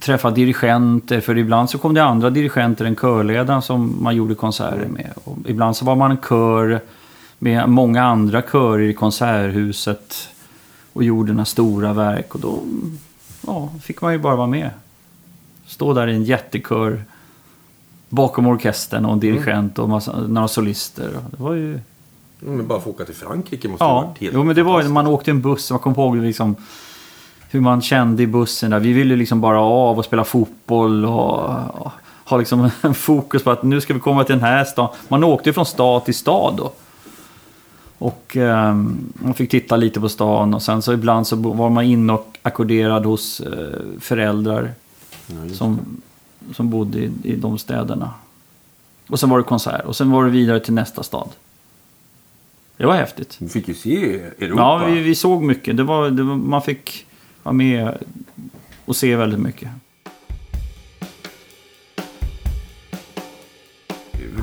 [0.00, 1.20] träffa dirigenter.
[1.20, 5.12] För ibland så kom det andra dirigenter än körledaren som man gjorde konserter med.
[5.24, 6.80] Och ibland så var man en kör
[7.38, 10.28] med många andra körer i konserthuset.
[10.92, 12.34] Och gjorde några stora verk.
[12.34, 12.58] Och då
[13.46, 14.70] ja, fick man ju bara vara med.
[15.66, 17.02] Stå där i en jättekör
[18.08, 21.10] bakom orkestern och en dirigent och massa, några solister.
[21.30, 21.80] Det var ju
[22.38, 23.88] men bara få åka till Frankrike måste ja.
[23.88, 25.70] ha varit helt Jo, men det var ju man åkte en buss.
[25.70, 26.56] Man kom ihåg liksom
[27.50, 28.78] hur man kände i bussen där.
[28.78, 31.50] Vi ville liksom bara av och spela fotboll och,
[32.24, 34.96] ha liksom en fokus på att nu ska vi komma till den här staden.
[35.08, 36.72] Man åkte från stad till stad då.
[37.98, 38.74] Och eh,
[39.14, 42.38] man fick titta lite på stan och sen så ibland så var man inne och
[42.42, 44.70] ackorderad hos eh, föräldrar
[45.26, 45.80] ja, som,
[46.54, 48.10] som bodde i, i de städerna.
[49.08, 51.28] Och sen var det konsert och sen var det vidare till nästa stad.
[52.76, 53.36] Det var häftigt.
[53.38, 54.62] Du fick ju se Europa.
[54.62, 55.76] Ja, vi, vi såg mycket.
[55.76, 57.05] Det var, det var, man fick
[57.46, 57.94] vara med
[58.84, 59.68] och se väldigt mycket.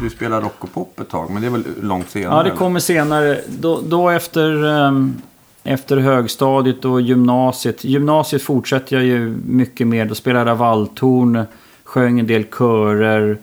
[0.01, 2.35] Du spelade rock och pop ett tag, men det är väl långt senare?
[2.35, 3.41] Ja, det kommer senare.
[3.47, 5.21] Då, då efter, um,
[5.63, 7.83] efter högstadiet och gymnasiet.
[7.83, 10.05] Gymnasiet fortsatte jag ju mycket mer.
[10.05, 11.45] Då spelade jag valthorn,
[11.83, 13.37] sjöng en del körer,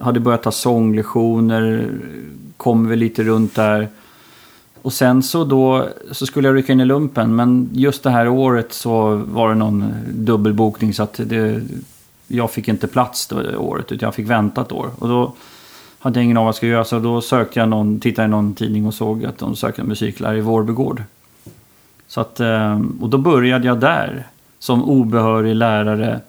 [0.00, 1.90] hade börjat ta sånglektioner,
[2.56, 3.88] kom väl lite runt där.
[4.86, 8.28] Och sen så då så skulle jag rycka in i lumpen men just det här
[8.28, 11.62] året så var det någon dubbelbokning så att det,
[12.28, 14.90] jag fick inte plats det året utan jag fick vänta ett år.
[14.98, 15.32] Och då
[15.98, 18.30] hade jag ingen aning vad jag skulle göra så då sökte jag någon, tittade i
[18.30, 21.02] någon tidning och såg att de sökte en musiklärare i Vårbygård.
[22.06, 24.26] Så att, eh, och då började jag där
[24.58, 26.20] som obehörig lärare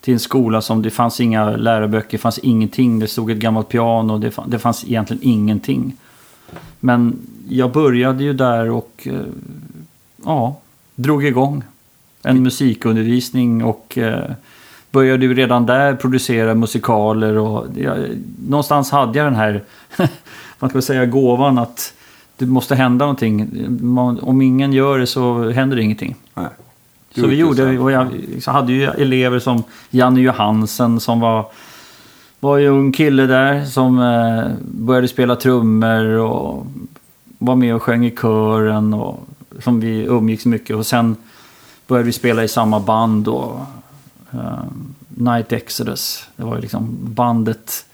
[0.00, 2.98] till en skola som det fanns inga läroböcker, det fanns ingenting.
[2.98, 5.96] Det stod ett gammalt piano, det fanns, det fanns egentligen ingenting.
[6.84, 7.18] Men
[7.48, 9.20] jag började ju där och eh,
[10.24, 10.56] ja,
[10.94, 11.62] drog igång
[12.22, 14.30] en musikundervisning och eh,
[14.90, 17.98] började ju redan där producera musikaler och jag,
[18.48, 19.62] någonstans hade jag den här,
[20.58, 21.94] man ska säga gåvan att
[22.36, 23.50] det måste hända någonting.
[24.22, 26.14] om ingen gör det så händer det ingenting.
[26.34, 26.46] Nej.
[27.14, 28.10] Så vi gjorde, och jag
[28.46, 31.46] hade ju elever som Janne Johansen som var
[32.42, 36.66] var ju ung kille där som eh, började spela trummor och
[37.38, 39.28] var med och sjöng i kören och
[39.58, 40.76] som vi umgicks mycket.
[40.76, 41.16] Och sen
[41.86, 43.66] började vi spela i samma band då.
[44.34, 44.64] Uh,
[45.08, 46.28] Night Exodus.
[46.36, 47.86] Det var ju liksom bandet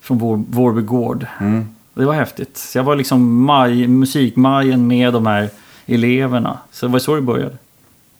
[0.00, 1.26] från vår, Vårby Gård.
[1.40, 1.68] Mm.
[1.94, 2.56] Det var häftigt.
[2.56, 5.48] Så jag var liksom maj, musikmajen med de här
[5.86, 6.58] eleverna.
[6.70, 7.56] Så det var så det började.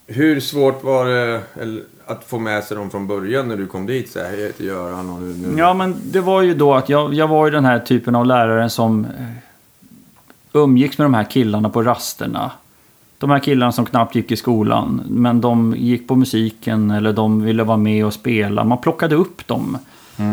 [0.07, 3.87] Hur svårt var det eller, att få med sig dem från början när du kom
[3.87, 4.11] dit?
[4.13, 5.35] Så här, hej, jag heter Göran och nu...
[5.35, 5.59] nu.
[5.59, 8.27] Ja, men det var ju då att jag, jag var ju den här typen av
[8.27, 12.51] lärare som eh, umgicks med de här killarna på rasterna.
[13.19, 17.43] De här killarna som knappt gick i skolan, men de gick på musiken eller de
[17.43, 18.65] ville vara med och spela.
[18.65, 19.79] Man plockade upp dem.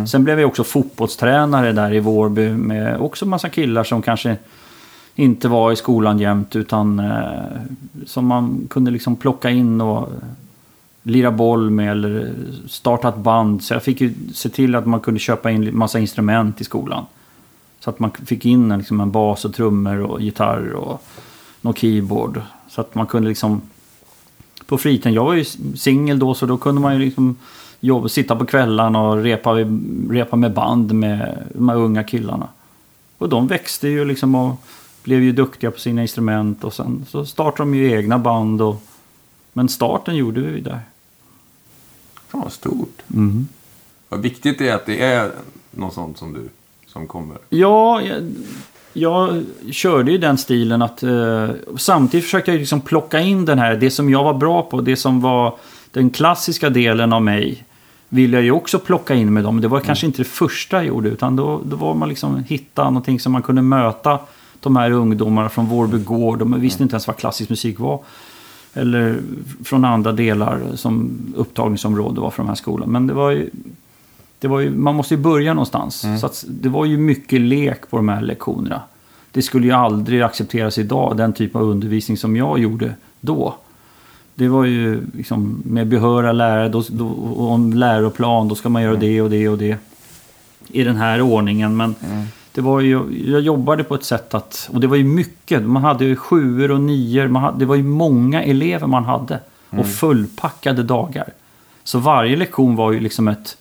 [0.08, 4.38] Sen blev jag också fotbollstränare där i Vårby med också massa killar som kanske
[5.16, 7.62] inte var i skolan jämt utan eh,
[8.06, 10.10] som man kunde liksom plocka in och
[11.04, 12.34] lira boll med eller
[12.68, 13.64] starta ett band.
[13.64, 17.06] Så jag fick ju se till att man kunde köpa in massa instrument i skolan.
[17.80, 21.04] Så att man fick in en, liksom en bas och trummor och gitarr och
[21.62, 22.42] någon keyboard.
[22.70, 23.62] Så att man kunde liksom
[24.66, 27.36] på fritiden, jag var ju singel då så då kunde man ju liksom
[27.80, 29.54] jobba, sitta på kvällarna och repa,
[30.10, 32.48] repa med band med de här unga killarna.
[33.18, 34.56] Och de växte ju liksom och
[35.04, 38.62] blev ju duktiga på sina instrument och sen så startade de ju egna band.
[38.62, 38.84] Och,
[39.54, 40.80] men starten gjorde vi ju där.
[42.32, 43.02] Fan vad stort.
[43.14, 43.48] Mm.
[44.10, 45.32] Vad viktigt det är att det är
[45.72, 46.50] något sånt som du
[46.88, 47.38] som kommer.
[47.50, 48.32] Ja, jag,
[48.94, 53.76] jag körde ju den stilen att eh, samtidigt försökte jag liksom plocka in den här,
[53.76, 55.56] det som jag var bra på, det som var
[55.92, 57.64] den klassiska delen av mig.
[58.10, 59.62] Vill jag ju också plocka in med dem.
[59.62, 62.84] Det var kanske inte det första jag gjorde, utan då, då var man liksom hitta
[62.84, 64.20] någonting som man kunde möta
[64.60, 66.40] de här ungdomarna från Vårby gård.
[66.40, 68.00] De visste inte ens vad klassisk musik var.
[68.74, 69.20] Eller
[69.64, 72.92] från andra delar som upptagningsområde var för de här skolorna.
[72.92, 73.50] Men det var ju,
[74.40, 76.06] det var ju, man måste ju börja någonstans.
[76.20, 78.82] Så att det var ju mycket lek på de här lektionerna.
[79.32, 83.56] Det skulle ju aldrig accepteras idag, den typ av undervisning som jag gjorde då.
[84.36, 88.84] Det var ju liksom med behöriga lärare då, då, och en läroplan, då ska man
[88.84, 89.78] göra det och det och det.
[90.68, 91.78] I den här ordningen.
[91.78, 91.96] Men
[92.54, 95.84] det var ju, jag jobbade på ett sätt att, och det var ju mycket, man
[95.84, 99.40] hade ju sjuor och nior, hade, det var ju många elever man hade.
[99.70, 101.34] Och fullpackade dagar.
[101.84, 103.58] Så varje lektion var ju liksom ett,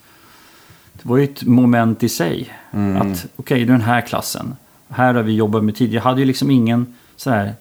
[0.93, 2.53] det var ju ett moment i sig.
[2.71, 4.57] Att okej, okay, den här klassen,
[4.89, 5.93] här har vi jobbat med tid.
[5.93, 7.55] Jag hade ju liksom ingen så här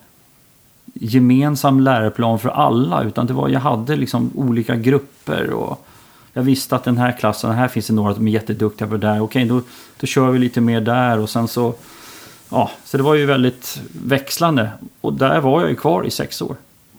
[0.94, 3.04] gemensam läroplan för alla.
[3.04, 5.50] Utan det var, jag hade liksom olika grupper.
[5.50, 5.86] och
[6.34, 9.08] Jag visste att den här klassen, här finns det några som är jätteduktiga på det
[9.08, 9.22] där.
[9.22, 9.62] Okej, då,
[10.00, 11.20] då kör vi lite mer där.
[11.20, 11.74] Och sen så...
[12.50, 14.70] Ja, så det var ju väldigt växlande.
[15.02, 16.56] Och där var jag ju kvar i sex år.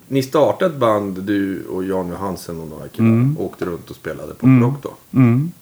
[0.09, 3.43] Ni startade ett band, du och Jan Johansen och några killar.
[3.43, 5.19] Åkte runt och spelade på rock då.
[5.19, 5.53] Mm.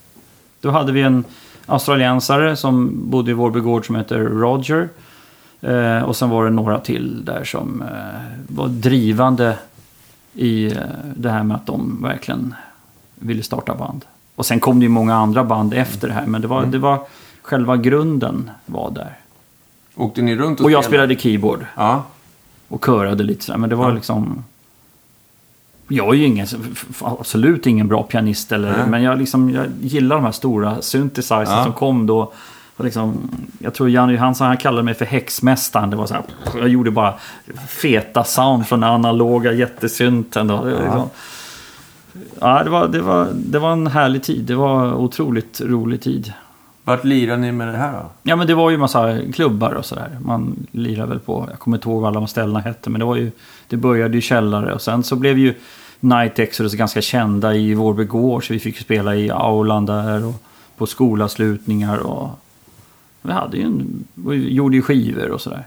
[0.60, 1.24] Då hade vi en
[1.66, 4.88] australiensare som bodde i Vårby gård som heter Roger.
[5.60, 9.58] Eh, och sen var det några till där som eh, var drivande
[10.34, 10.76] i eh,
[11.16, 12.54] det här med att de verkligen
[13.18, 14.04] ville starta band.
[14.34, 16.26] Och sen kom det ju många andra band efter det här.
[16.26, 17.00] Men det var, det var
[17.42, 19.16] själva grunden var där.
[19.96, 22.02] Åkte ni runt och, Och jag spelade keyboard Ja.
[22.68, 23.58] och körade lite sådär.
[23.58, 23.94] Men det var Ja.
[23.94, 24.44] liksom...
[25.90, 26.46] Jag är ju ingen,
[27.00, 28.52] absolut ingen bra pianist.
[28.52, 28.86] Eller, Nej.
[28.88, 31.64] men jag, liksom, jag gillar de här stora synthesizers Ja.
[31.64, 32.32] som kom då.
[32.76, 35.90] Och liksom, jag tror Janne Johansson han kallade mig för häxmästaren.
[35.90, 36.22] Det var så här,
[36.58, 37.14] jag gjorde bara
[37.68, 40.46] feta sound från den analoga jättesynten.
[40.46, 40.56] Då.
[40.56, 41.08] Var liksom,
[42.40, 44.44] ja, det, var, det, var, det var en härlig tid.
[44.44, 46.32] Det var otroligt rolig tid.
[46.84, 48.10] Vart lirade ni med det här då?
[48.22, 50.18] Ja men det var ju massa klubbar och sådär.
[50.20, 52.90] Man lirade väl på, jag kommer inte ihåg vad alla ställena hette.
[52.90, 53.30] Men det var ju,
[53.68, 55.54] det började i källare och sen så blev ju
[56.00, 58.46] Night Exodus ganska kända i Vårby gård.
[58.46, 60.34] Så vi fick spela i aulan där och
[60.76, 62.30] på skolavslutningar och
[63.22, 65.66] vi hade ju en, vi gjorde ju skivor och sådär.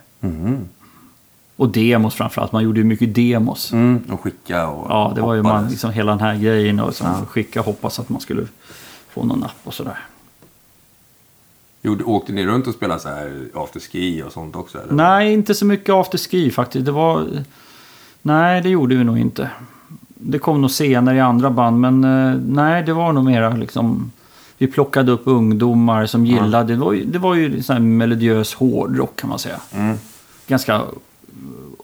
[1.62, 3.71] Och demos framförallt, man gjorde ju mycket demos.
[3.71, 4.04] Mm.
[4.12, 7.08] Och skicka och Ja, det var ju man, liksom hela den här grejen och liksom
[7.08, 7.26] Ja.
[7.26, 8.47] skicka hoppas att man skulle
[9.10, 9.97] få någon napp och sådär.
[11.82, 14.78] Gjorde, åkte ni runt och spelade så här afterski och sånt också?
[14.78, 14.93] Eller?
[14.93, 16.86] Nej, inte så mycket afterski faktiskt.
[16.86, 17.28] Det var...
[18.21, 19.50] Nej, det gjorde vi nog inte.
[20.08, 24.12] Det kom nog senare i andra band, men eh, nej, det var nog mera liksom...
[24.58, 26.74] Vi plockade upp ungdomar som gillade...
[26.74, 29.62] Det var ju, det var ju sån här melodiös hårdrock kan man säga.
[29.74, 29.97] Mm.
[30.47, 30.82] Ganska...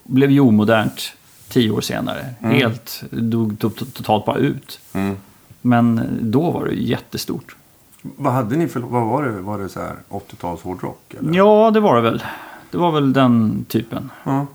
[0.08, 1.14] Blev ju omodernt
[1.50, 2.26] tio år senare.
[2.40, 3.04] Helt...
[3.10, 4.80] Dog to- to- totalt bara ut.
[4.94, 5.16] Mm.
[5.62, 7.56] Men då var det jättestort.
[8.02, 8.80] Vad hade ni för...
[8.80, 9.32] Vad var det?
[9.42, 11.14] Var det så här 80-tals hårdrock?
[11.20, 11.34] Eller?
[11.34, 12.24] Ja, det var det väl.
[12.72, 14.10] Det var väl den typen.
[14.24, 14.46] Ja.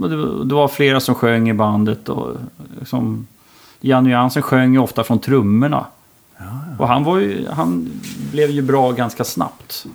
[0.00, 2.08] Och Det var, det var flera som sjöng i bandet.
[2.08, 2.36] Och
[2.84, 3.26] som,
[3.80, 5.86] Janne Johansson sjöng ju ofta från trummorna.
[6.78, 7.90] Och han, var ju, han
[8.32, 9.86] blev ju bra ganska snabbt.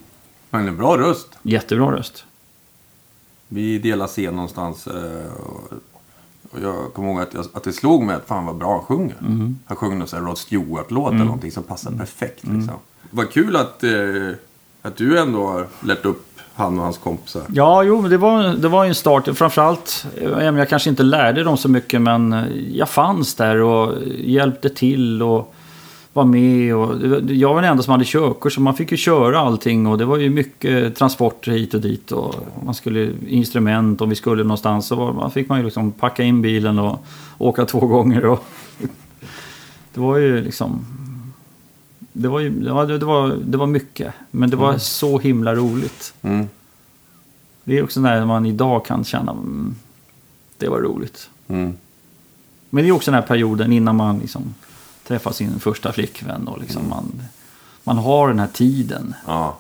[0.50, 1.28] Men en bra röst.
[1.44, 2.26] Jättebra röst.
[3.54, 4.88] Vi delade scen någonstans.
[4.88, 5.32] eh,
[6.52, 8.82] Och jag kommer ihåg att, jag, att det slog mig att fan vad bra han
[8.82, 9.16] sjunger.
[9.22, 9.60] Mm.
[9.66, 12.44] Han sjunger någon Rod Stewart-låt eller någonting som passar perfekt.
[12.44, 12.74] Liksom.
[13.10, 13.92] Vad kul att, eh,
[14.82, 17.42] att du ändå har lärt upp han och hans kompisar.
[17.54, 19.28] Ja, jo, det var, det var ju en start.
[19.38, 24.70] Framförallt, eh, jag kanske inte lärde dem så mycket, men jag fanns där och hjälpte
[24.70, 25.54] till och
[26.14, 26.76] var med.
[26.76, 26.96] Och,
[27.32, 29.88] jag var den enda som hade körkort, så man fick ju köra allting.
[29.88, 32.12] Och det var ju mycket transporter hit och dit.
[32.12, 35.92] Och man skulle instrument, om vi skulle någonstans, så var, man fick man ju liksom
[35.92, 37.06] packa in bilen och
[37.38, 38.26] åka två gånger.
[38.26, 38.44] Och,
[39.94, 40.86] det var ju liksom...
[42.14, 44.80] Det var, ju, ja, det, det, var, det var mycket, men det var Mm.
[44.80, 46.14] så himla roligt.
[46.22, 46.48] Mm.
[47.64, 49.76] Det är också när man idag kan känna mm,
[50.58, 51.30] det var roligt.
[51.48, 51.74] Mm.
[52.70, 54.54] Men det är också den här perioden innan man liksom
[55.12, 57.22] träffar sin första flickvän och liksom man,
[57.84, 59.16] man har den här tiden.
[59.28, 59.58] Ja.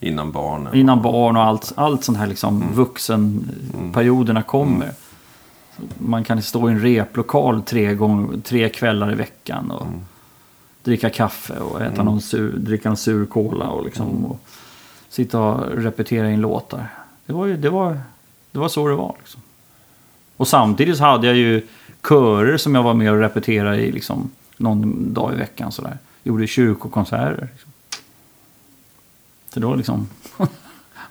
[0.00, 0.74] Innan barnen.
[0.74, 4.92] Innan barn och allt, allt sånt här liksom vuxenperioderna kommer.
[5.76, 9.86] Så Man kan stå i en replokal tre, gånger, tre kvällar i veckan och
[10.82, 14.40] dricka kaffe och äta någon sur, dricka en sur cola och, liksom, och
[15.08, 16.86] sitta och repetera in låtar.
[17.26, 18.00] Det var, ju, det var,
[18.52, 19.14] det var så det var.
[19.18, 19.40] Liksom.
[20.36, 21.66] Och samtidigt så hade jag ju
[22.08, 25.72] körer som jag var med och repeterade i liksom, någon dag i veckan.
[25.72, 25.98] Sådär.
[26.22, 27.48] Gjorde kyrkokonserter.
[27.52, 27.72] Liksom.
[29.50, 30.08] Så var liksom...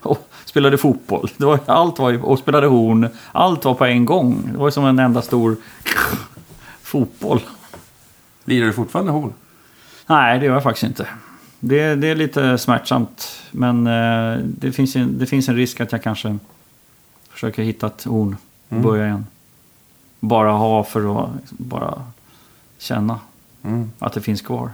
[0.02, 1.30] och spelade fotboll.
[1.38, 3.10] Det var, allt var och spelade horn.
[3.32, 4.50] Allt var på en gång.
[4.52, 5.56] Det var som en enda stor
[6.82, 7.42] fotboll.
[8.46, 9.34] Lirar du fortfarande horn?
[10.08, 11.08] Nej, det gör jag faktiskt inte.
[11.60, 13.42] Det, det är lite smärtsamt.
[13.52, 16.38] Men eh, det, finns en, det finns en risk att jag kanske
[17.30, 18.84] försöker hitta ett horn och Mm.
[18.84, 19.26] börja igen.
[20.20, 22.04] Bara ha för att liksom bara
[22.78, 23.20] känna
[23.68, 23.92] Mm.
[24.00, 24.72] att det finns kvar.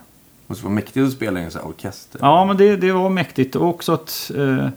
[0.48, 2.20] Måste vara mäktigt att spela i en sån här orkester.
[2.24, 3.56] Ja, men det, det var mäktigt.
[3.56, 4.68] Och också att, eh,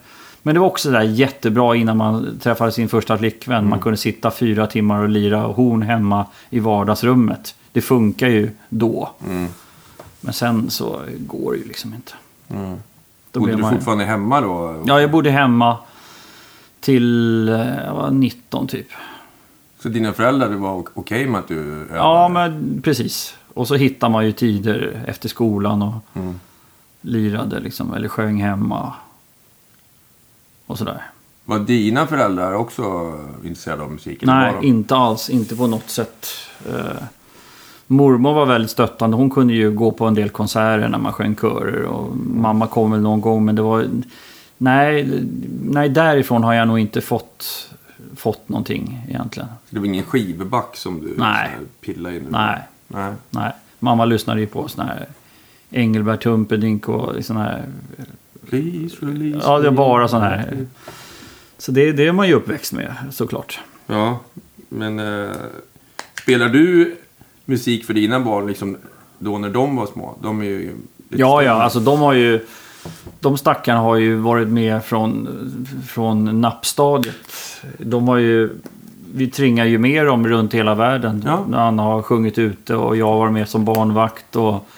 [0.42, 3.68] men det var också där jättebra innan man träffade sin första flickvän.
[3.68, 7.54] Man kunde sitta fyra timmar och lira horn hemma i vardagsrummet.
[7.72, 9.10] Det funkar ju då.
[9.26, 9.46] Mm.
[10.20, 12.12] Men sen så går det ju liksom inte.
[12.48, 12.76] Mm.
[13.32, 14.82] Då Bodde du man- fortfarande hemma då?
[14.86, 15.76] Ja, jag bodde hemma
[16.80, 18.86] till eh, jag var 19 typ.
[19.82, 21.96] Så dina föräldrar var okej med att du övade?
[21.96, 23.34] Ja, men precis.
[23.56, 26.40] Och så hittar man ju tider efter skolan och Mm.
[27.00, 28.92] lirade liksom, eller sjöng hemma.
[30.66, 31.02] Och sådär.
[31.44, 32.82] Var dina föräldrar också
[33.44, 34.22] intresserade av musik?
[34.22, 35.30] eller Nej, de- inte alls.
[35.30, 36.26] Inte på något sätt.
[36.68, 37.02] Eh,
[37.86, 39.16] mormor var väldigt stöttande.
[39.16, 41.82] Hon kunde ju gå på en del konserter när man sjöng körer.
[41.82, 43.88] Och mamma kom väl någon gång, men det var...
[44.58, 45.20] Nej,
[45.62, 47.70] nej, därifrån har jag nog inte fått,
[48.16, 49.48] fått någonting egentligen.
[49.70, 51.50] Det var ingen skivback som du Nej.
[51.80, 52.26] pillade in?
[52.30, 52.62] Nej.
[52.88, 53.12] Nej.
[53.30, 55.06] Nej, mamma lyssnade ju på såna här
[55.70, 57.64] Engelbert Humperdinck och såna här...
[58.50, 59.76] Please release Ja, det me.
[59.76, 60.66] bara sån här.
[61.58, 63.60] Så det, det är man ju uppväxt med såklart.
[63.86, 64.18] Ja,
[64.68, 65.30] men eh,
[66.22, 66.96] spelar du
[67.44, 68.76] musik för dina barn liksom
[69.18, 70.18] då när de var små?
[70.22, 70.74] De är ju...
[71.08, 72.46] Ja, ja, alltså de har ju...
[73.20, 75.28] De stackarna har ju varit med från,
[75.88, 77.16] från nappstadiet.
[77.78, 78.50] De har ju...
[79.16, 81.22] Vi tringar ju med dem runt hela världen.
[81.26, 81.44] Ja.
[81.48, 84.36] När Anna har sjungit ute och jag varit med som barnvakt.
[84.36, 84.68] Och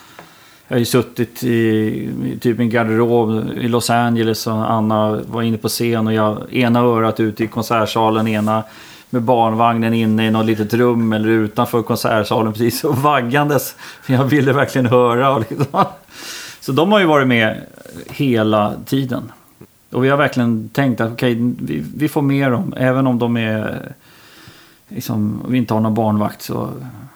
[0.68, 5.56] jag har ju suttit i, typ en garderob i Los Angeles och Anna var inne
[5.56, 8.62] på scen och jag ena örat ute i konsertsalen, ena
[9.10, 13.74] med barnvagnen inne i något litet rum eller utanför konsertsalen precis och vaggandes.
[14.02, 15.30] För jag ville verkligen höra.
[15.30, 15.84] Och liksom.
[16.60, 17.56] Så de har ju varit med
[18.06, 19.32] hela tiden.
[19.90, 22.74] Och vi har verkligen tänkt att okej, vi, vi får med dem.
[22.76, 23.92] Även om de är...
[24.88, 26.70] Liksom, vi inte har någon barnvakt så...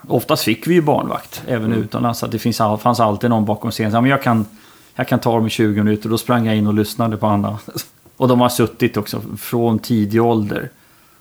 [0.08, 2.18] Oftast fick vi ju barnvakt även utomlands.
[2.18, 3.92] Så att det finns fanns alltid någon bakom scenen.
[3.92, 4.46] Ja, men jag, kan,
[4.94, 6.08] jag kan ta dem i 20 minuter.
[6.08, 7.58] Då sprang jag in och lyssnade på Anna.
[8.16, 10.70] Och de har suttit också från tidig ålder.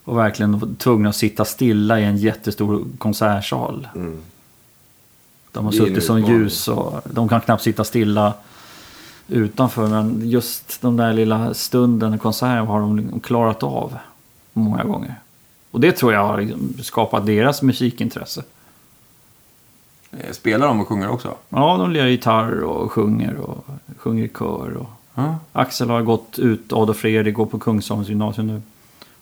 [0.04, 3.88] Och verkligen tvungna att sitta stilla i en jättestor konsertsal.
[3.96, 4.18] Mm.
[5.52, 8.34] De har suttit som ljus och de kan knappt sitta stilla
[9.28, 9.88] utanför.
[9.88, 13.98] Men just den där lilla stunden, konserten, har de klarat av
[14.54, 15.16] många gånger.
[15.72, 18.44] Och det tror jag har liksom skapat deras musikintresse.
[20.12, 21.36] Eh, Spelar de och sjunger också?
[21.50, 23.66] Ja, de lirar gitarr och sjunger och
[23.98, 24.78] sjunger i kör.
[24.78, 25.36] Och Ja.
[25.54, 28.62] Axel har gått ut, Adolf Fredrik går på Kungsholms gymnasium nu.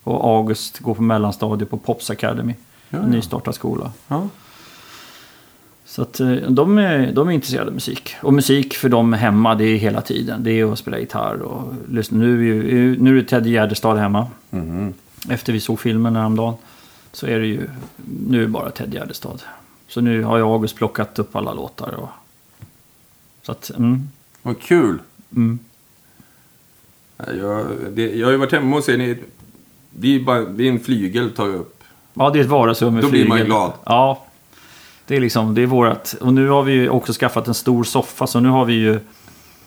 [0.04, 2.54] Och August går på mellanstadiet på Pops Academy.
[2.90, 3.10] Ja, En ja.
[3.10, 3.92] nystartad skola.
[4.08, 4.28] ja.
[5.86, 8.16] Så att eh, de är, de är intresserade av musik.
[8.22, 10.44] Och musik för dem hemma, det är hela tiden.
[10.44, 12.18] Det är att spela gitarr och lyssna.
[12.18, 14.28] Nu är, ju, nu är det Ted Gärdestad hemma.
[14.50, 14.94] Mhm.
[15.30, 16.54] Efter vi såg filmen häromdagen.
[17.12, 17.70] Så är det ju,
[18.28, 19.42] nu är det bara Ted Gärdestad.
[19.88, 21.94] Så nu har jag och August plockat upp alla låtar.
[21.94, 22.10] Och,
[23.42, 24.10] så att, mm,
[24.42, 25.00] Vad kul!
[25.36, 25.60] mm.
[27.18, 29.18] Ja, Jag, det, jag har ju varit hemma hos er.
[29.92, 31.84] Det, är bara, det är en flygel tar jag upp.
[32.14, 33.48] Ja, det är ett vardagsrum med Då blir man flygel.
[33.48, 33.72] glad.
[33.86, 34.26] Ja.
[35.08, 36.16] Det är liksom, det är vårat.
[36.22, 38.28] Och nu har vi ju också skaffat en stor soffa.
[38.28, 39.00] Så nu har vi ju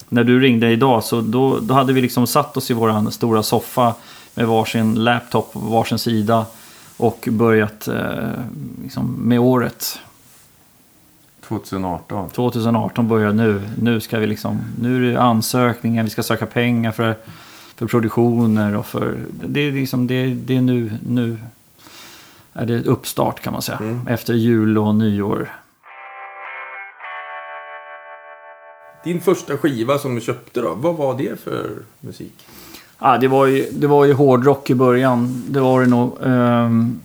[0.08, 3.42] när du ringde idag så då, då hade vi liksom satt oss i våran stora
[3.42, 3.94] soffa
[4.34, 6.46] med varsin laptop på varsin sida
[6.96, 8.30] och börjat eh,
[8.82, 9.98] liksom, med året.
[11.40, 12.30] 2018.
[12.30, 13.62] 2018 börjar nu.
[13.78, 17.16] Nu ska vi liksom, nu är det ansökningar, vi ska söka pengar för,
[17.76, 21.38] för produktioner och för, det är liksom, det, det är nu, nu
[22.52, 23.78] är det uppstart kan man säga.
[23.78, 24.06] Mm.
[24.06, 25.48] Efter jul och nyår.
[29.04, 31.70] Din första skiva som du köpte då, vad var det för
[32.00, 32.46] musik?
[33.04, 35.42] Ja, det, var ju, det var ju hårdrock i början.
[35.48, 36.16] Det var det nog.
[36.20, 37.00] Um,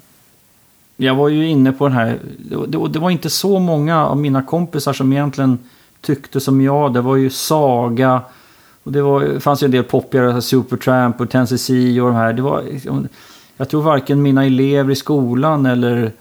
[0.97, 2.19] jag var ju inne på den här.
[2.37, 5.59] Det, det, det var inte så många av mina kompisar som egentligen
[6.01, 6.93] tyckte som jag.
[6.93, 8.21] Det var ju Saga.
[8.83, 10.41] Och det, var, det fanns ju en del poppigare.
[10.41, 12.33] Supertramp och Tennessee och de här.
[12.33, 13.07] Det var, liksom,
[13.57, 16.11] jag tror varken mina elever i skolan eller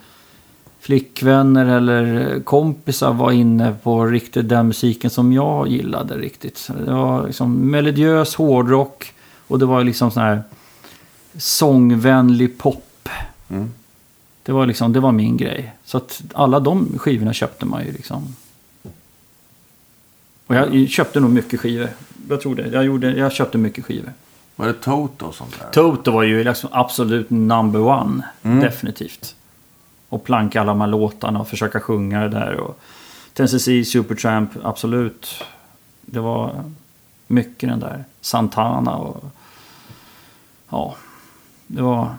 [0.80, 6.68] flickvänner eller kompisar var inne på riktigt den musiken som jag gillade riktigt.
[6.86, 9.12] Det var liksom melodiös hårdrock
[9.46, 10.42] och det var liksom sån här
[11.38, 13.08] sångvänlig pop.
[13.48, 13.70] Mm.
[14.42, 15.72] Det var liksom, det var min grej.
[15.84, 18.36] Så att alla de skivorna köpte man ju liksom.
[20.46, 21.88] Och jag köpte nog mycket skivor.
[22.28, 22.68] Jag tror det.
[22.68, 24.12] Jag, gjorde, jag köpte mycket skivor.
[24.56, 25.70] Var det Toto och sånt där?
[25.70, 28.24] Toto var ju liksom absolut number one.
[28.42, 28.60] Mm.
[28.60, 29.34] Definitivt.
[30.08, 32.54] Och planka alla de här låtarna och försöka sjunga det där.
[32.54, 32.80] Och
[33.32, 35.44] Tennessee, Supertramp, absolut.
[36.00, 36.64] Det var
[37.26, 38.04] mycket den där.
[38.26, 39.24] Santana och...
[40.68, 40.94] Ja.
[41.66, 42.14] Det var...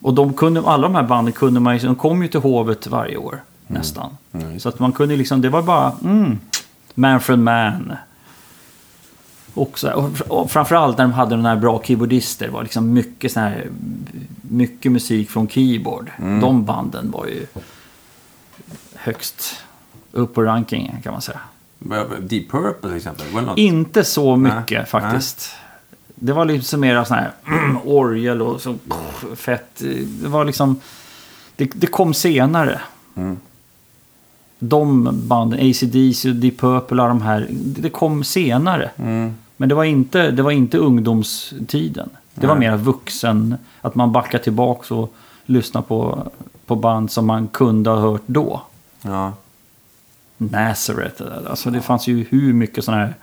[0.00, 2.86] Och de kunde, alla de här banden kunde man ju, de kom ju till hovet
[2.86, 3.42] varje år.
[3.66, 4.16] Nästan.
[4.32, 4.60] Mm.
[4.60, 6.38] Så att man kunde liksom, det var bara, mm,
[6.94, 7.96] Manfred Mann.
[9.54, 12.46] Och, så, och, och framförallt när de hade de här bra keyboardister.
[12.46, 13.70] Det var liksom mycket sån här,
[14.42, 16.10] mycket musik från keyboard.
[16.40, 17.46] De banden var ju
[18.94, 19.64] högst
[20.12, 21.40] upp på rankingen kan man säga.
[22.20, 23.26] Deep Purple till exempel?
[23.32, 23.58] Var något?
[23.58, 25.50] Inte så mycket Nej, faktiskt.
[26.14, 27.32] Det var liksom mer sån här
[27.84, 28.74] orgel och så
[29.36, 29.82] fett.
[30.22, 30.80] Det var liksom,
[31.56, 32.80] det, det kom senare.
[33.14, 33.36] Mm.
[34.58, 38.90] De banden, ACDC och Deep Purple och de här, det kom senare.
[38.96, 39.34] Mm.
[39.56, 42.10] Men det var inte, det var inte ungdomstiden.
[42.34, 42.70] Det var Nej.
[42.70, 45.14] mer vuxen, att man backar tillbaka och
[45.46, 46.30] lyssnar på,
[46.66, 48.62] på band som man kunde ha hört då.
[49.02, 49.32] Ja.
[50.50, 53.14] Nazareth, alltså det fanns ju hur mycket sådana här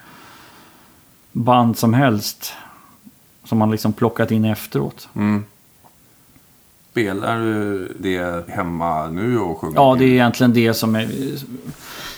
[1.31, 2.53] band som helst.
[3.43, 5.09] Som man liksom plockat in efteråt.
[5.15, 5.43] Mm.
[6.91, 9.75] Spelar du det hemma nu och sjunger?
[9.75, 11.09] Ja, det är egentligen det som är...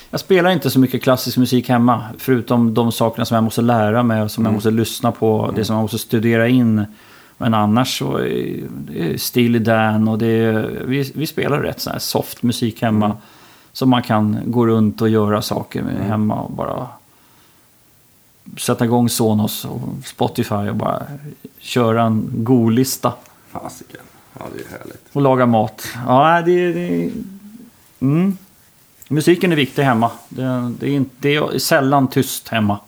[0.10, 2.04] Jag spelar inte så mycket klassisk musik hemma.
[2.18, 5.54] Förutom de sakerna som jag måste lära mig och som jag måste lyssna på.
[5.56, 6.86] Det som jag måste studera in.
[7.38, 11.94] Men annars så är det Steely Dan och det är, vi, vi spelar rätt sån
[11.94, 13.18] här soft musik hemma.
[13.74, 16.88] Som man kan gå runt och göra saker med hemma och bara
[18.58, 21.04] sätta igång Sonos och Spotify och bara
[21.60, 23.14] köra en god lista
[23.52, 24.02] Fasiken.
[24.40, 25.10] Ja, det är härligt.
[25.14, 25.88] och laga mat.
[26.08, 27.12] Ja, det, det
[28.00, 28.38] mm.
[29.08, 30.12] Musiken är viktig hemma.
[30.30, 32.80] Det, det, är inte, det är sällan tyst hemma.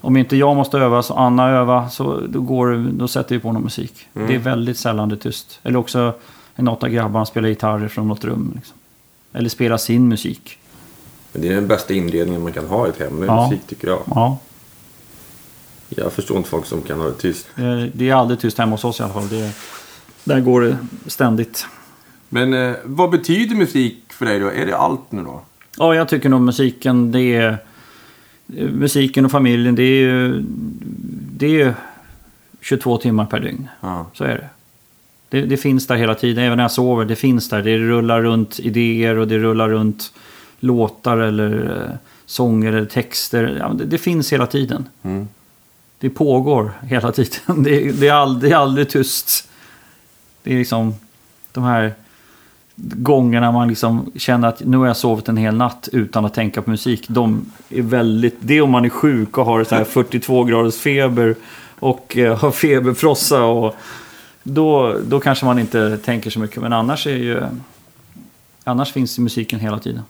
[0.00, 3.52] Om inte jag måste öva så Anna öva så då, går, då sätter vi på
[3.52, 4.08] någon musik.
[4.12, 5.60] Det är väldigt sällan det är tyst.
[5.62, 6.14] Eller också
[6.54, 8.52] är något av grabbarna spelar gitarr från något rum.
[8.54, 8.76] Liksom.
[9.34, 10.58] Eller spelar sin musik.
[11.32, 13.48] Men det är den bästa inredningen man kan ha i ett hem med Ja.
[13.48, 14.02] musik tycker jag.
[14.06, 14.38] Ja,
[15.88, 17.46] Jag förstår inte folk som kan ha det tyst.
[17.54, 19.28] det, det är aldrig tyst hemma hos oss i alla fall.
[19.28, 19.52] Det,
[20.24, 20.76] där går det
[21.06, 21.66] ständigt.
[22.28, 24.46] Men eh, vad betyder musik för dig då?
[24.50, 25.40] Är det allt nu då?
[25.78, 27.58] Ja, jag tycker nog musiken, det är...
[28.72, 30.44] Musiken och familjen, det är ju...
[31.36, 31.74] Det är ju
[32.60, 33.68] 22 timmar per dygn.
[33.80, 34.06] Ja.
[34.14, 34.48] Så är det.
[35.34, 35.46] Det.
[35.46, 37.04] Det finns där hela tiden, även när jag sover.
[37.04, 37.62] Det finns där.
[37.62, 40.12] Det rullar runt idéer och det rullar runt
[40.60, 43.56] låtar eller eh, sånger eller texter.
[43.60, 44.88] Ja, det, det finns hela tiden.
[45.02, 45.28] Mm.
[45.98, 47.40] Det pågår hela tiden.
[47.64, 49.48] Det, det, är aldrig, det är aldrig tyst.
[50.42, 50.94] Det är liksom
[51.52, 51.94] de här
[52.76, 56.62] gångerna man liksom känner att nu har jag sovit en hel natt utan att tänka
[56.62, 57.06] på musik.
[57.08, 60.76] De är väldigt, det är om man är sjuk och har så här 42 graders
[60.76, 61.34] feber
[61.78, 63.76] och eh, har feberfrossa och
[64.44, 66.62] då, då kanske man inte tänker så mycket.
[66.62, 67.42] Men annars är ju
[68.64, 70.02] annars finns musiken hela tiden.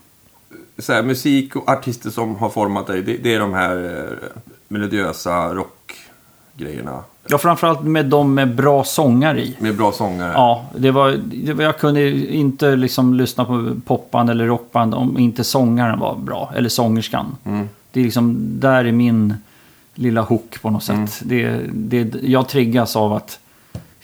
[0.78, 4.40] Så här, musik och artister som har format dig, det, det är de här eh,
[4.68, 7.02] melodiösa rockgrejerna.
[7.26, 9.56] Ja, framförallt med de med bra sångare i.
[9.58, 10.32] Med bra sångare.
[10.32, 15.18] Ja, det var, det var, jag kunde inte liksom lyssna på popband eller rockband om
[15.18, 16.52] inte sångaren var bra.
[16.56, 17.36] Eller sångerskan.
[17.44, 17.68] Mm.
[17.90, 19.34] Det är liksom, där är min
[19.94, 21.20] lilla hook på något sätt.
[21.22, 23.38] Det, det, jag triggas av att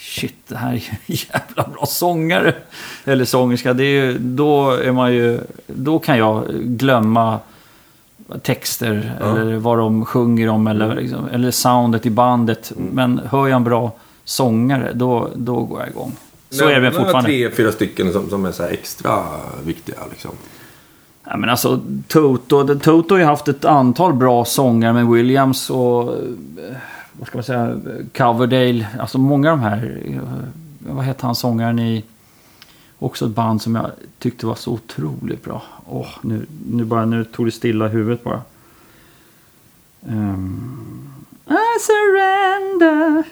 [0.01, 0.99] shit, det här är ju en
[1.33, 2.55] jävla bra sångare.
[3.05, 3.73] Eller sångerska.
[3.73, 7.39] Det är, ju- då, är man ju, då kan jag glömma
[8.43, 9.27] texter Ja.
[9.39, 12.73] eller vad de sjunger om eller, liksom, eller soundet i bandet.
[12.79, 12.89] Mm.
[12.93, 13.93] Men hör jag en bra
[14.25, 16.13] sångare, då, då går jag igång.
[16.51, 17.29] Så är det fortfarande.
[17.31, 19.25] tre, fyra stycken som, som är så här extra
[19.65, 20.31] viktiga liksom.
[21.25, 26.03] Ja, men alltså, Toto, Toto har ju haft ett antal bra sånger med Williams och
[26.13, 26.17] eh,
[27.13, 27.81] vad ska man säga,
[28.17, 28.87] Coverdale.
[29.01, 30.21] Alltså många av de här, eh,
[30.95, 32.05] vad heter han sångaren i,
[32.99, 35.63] också ett band som jag tyckte var så otroligt bra.
[35.87, 38.43] Åh, nu, nu, bara, nu tog det stilla i huvudet bara.
[40.09, 41.11] Ehm,
[41.47, 43.25] I surrender.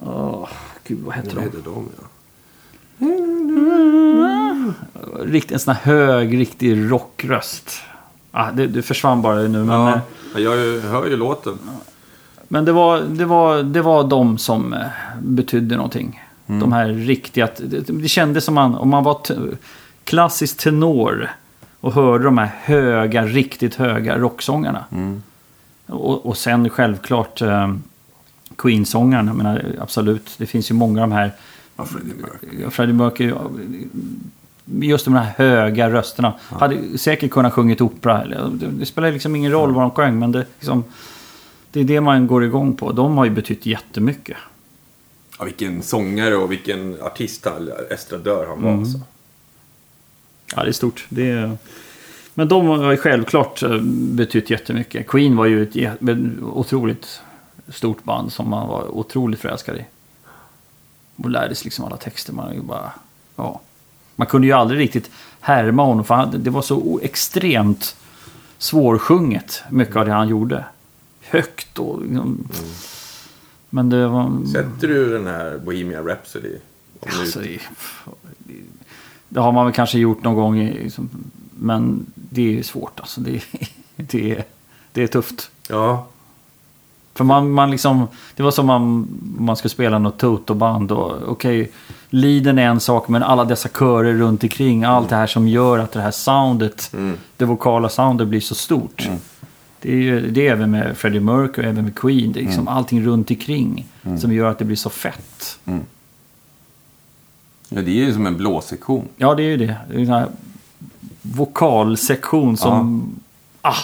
[0.00, 0.48] Åh,
[0.86, 1.62] gud vad Vad de?
[1.64, 1.88] de?
[2.00, 2.06] Ja.
[5.24, 7.70] Rikt, en sån här hög, riktig rockröst.
[8.30, 9.88] Ah, det, det försvann bara nu, men...
[9.88, 9.98] eh,
[10.34, 11.58] Ja, jag hör ju låten.
[12.52, 14.80] Men det var, det var, det var de som eh,
[15.22, 16.22] betydde någonting.
[16.46, 17.48] De här riktiga...
[17.56, 19.20] Det, det kändes som man, om man var
[20.04, 21.30] klassisk tenor
[21.80, 24.84] och hörde de här höga, riktigt höga rocksångarna.
[24.92, 25.22] Mm.
[25.86, 27.74] Och, och sen självklart eh,
[28.56, 29.30] Queen-sångarna.
[29.30, 31.32] Jag menar, absolut, det finns ju många av de här.
[31.76, 32.62] Ja, Freddie Mercury.
[32.62, 33.50] Ja, Freddie Mercury, ja,
[34.64, 36.32] just de här höga rösterna.
[36.48, 38.24] Hade säkert kunnat sjungit opera.
[38.48, 40.84] Det, det spelar liksom ingen roll vad de sjöng, men det, liksom,
[41.72, 42.92] det är det man går igång på.
[42.92, 44.36] De har ju betytt jättemycket.
[45.38, 47.46] Ja, vilken sångare och vilken artist,
[47.90, 48.68] estradör han var.
[48.68, 48.80] Mm.
[48.80, 49.00] Alltså.
[50.56, 51.06] Ja, det är stort.
[51.08, 51.56] Det är...
[52.34, 55.06] Men de har ju självklart eh, betytt jättemycket.
[55.06, 56.02] Queen var ju ett
[56.42, 57.20] otroligt
[57.68, 59.84] stort band som man var otroligt förälskad i.
[61.16, 62.32] Och lärde sig liksom alla texter.
[62.32, 62.92] Man, bara,
[63.36, 63.60] ja.
[64.16, 65.10] man kunde ju aldrig riktigt
[65.40, 67.96] härma honom för han, det var så extremt
[68.58, 70.64] svårsjunget mycket av det han gjorde.
[71.32, 72.02] Högt och...
[72.02, 72.48] Liksom,
[73.70, 74.46] Men det var...
[74.52, 76.56] Sätter du den här Bohemian Rhapsody?
[77.06, 77.58] Alltså, det,
[79.28, 80.58] det har man väl kanske gjort någon gång.
[80.58, 81.08] Liksom,
[81.58, 83.20] men det är svårt alltså.
[83.20, 83.42] Det,
[83.96, 84.44] det, är,
[84.92, 85.50] det är tufft.
[85.68, 86.06] Ja,
[87.14, 88.06] För man, man liksom,
[88.36, 89.08] det var som om man,
[89.46, 90.92] man skulle spela något Toto-band.
[91.26, 91.72] Okej,
[92.10, 94.84] leaden är en sak men alla dessa körer runt omkring.
[94.84, 97.16] Allt det här som gör att det här soundet, Mm.
[97.36, 99.08] det vokala soundet blir så stort.
[99.82, 102.32] Det är ju det är även med Freddie Mercury, även med Queen.
[102.32, 103.86] Det är liksom allting runt omkring
[104.18, 105.58] som gör att det blir så fett.
[107.68, 109.08] ja det är ju som en blåsektion.
[109.16, 109.76] Ja, det är ju det.
[109.88, 110.28] Det är en sån här
[111.22, 113.06] vokalsektion som
[113.60, 113.74] ah,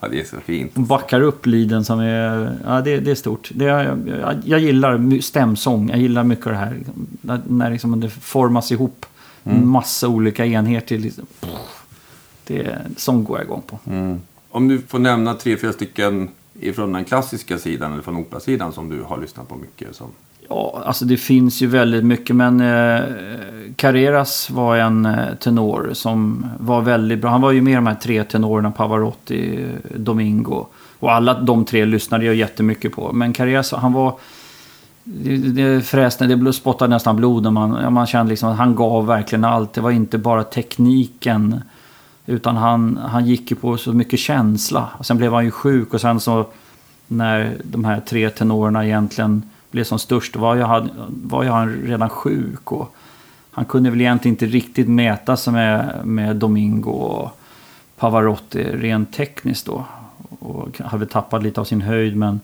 [0.00, 0.74] Ja, det är så fint.
[0.74, 2.58] backar upp liden som är...
[2.66, 3.50] Ja, det, det är stort.
[3.54, 5.90] Det jag, jag gillar stämsång.
[5.90, 6.80] Jag gillar mycket av det här.
[7.20, 9.06] När, när liksom det formas ihop
[9.42, 10.98] massa olika enheter.
[10.98, 11.26] Liksom.
[12.46, 13.78] Det är, sång går jag igång på.
[13.86, 14.20] Mm.
[14.50, 16.28] Om du får nämna tre, fyra stycken
[16.60, 19.96] ifrån den klassiska sidan eller från operasidan som du har lyssnat på mycket.
[19.96, 20.06] Som...
[20.48, 22.36] Ja, alltså det finns ju väldigt mycket.
[22.36, 23.04] Men eh,
[23.76, 27.30] Carreras var en eh, tenor som var väldigt bra.
[27.30, 30.66] Han var ju med i de här tre tenorerna, Pavarotti, Domingo.
[30.98, 33.12] Och alla de tre lyssnade jag jättemycket på.
[33.12, 34.14] Men Carreras, han var...
[35.04, 37.46] Det, det fräste, det spottade nästan blod.
[37.46, 39.72] Och man, man kände liksom att han gav verkligen allt.
[39.72, 41.60] Det var inte bara tekniken.
[42.30, 44.88] Utan han, han gick ju på så mycket känsla.
[44.98, 46.46] Och sen blev han ju sjuk och sen så
[47.06, 51.74] när de här tre tenorerna egentligen blev som störst var ju han, var ju han
[51.74, 52.72] redan sjuk.
[52.72, 52.94] Och
[53.50, 57.38] han kunde väl egentligen inte riktigt mäta sig med, med Domingo och
[57.96, 59.84] Pavarotti rent tekniskt då.
[60.38, 62.40] Och hade tappat lite av sin höjd men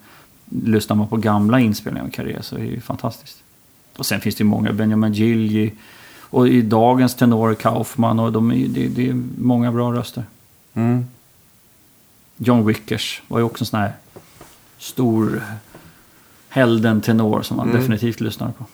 [0.51, 3.43] lyssnar man på gamla inspelningar av Carré så är det ju fantastiskt.
[3.97, 5.72] Och sen finns det ju många, Benjamin Gilji
[6.37, 10.24] och i dagens tenor Kaufman och de, är- det, det är många bra röster.
[10.74, 11.07] Mm.
[12.37, 13.93] John Wickers var ju också en sån här
[14.78, 15.43] stor
[16.49, 17.80] helden-tenor som man Mm.
[17.80, 18.64] definitivt lyssnar på.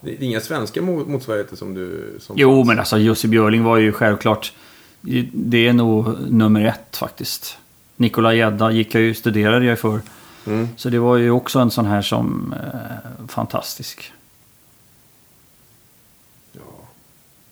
[0.00, 2.16] Det är inga svenska mo- motsvarigheter som du...
[2.20, 2.66] Som Jo, fanns.
[2.68, 4.52] men alltså Jussi Björling var ju självklart...
[5.32, 7.58] Det är nog nummer ett faktiskt.
[7.96, 10.00] Nikola Gedda gick jag ju, studerade jag för.
[10.46, 10.68] Mm.
[10.76, 12.54] Så det var ju också en sån här som...
[12.62, 14.12] Eh, fantastisk.
[16.52, 16.60] Ja.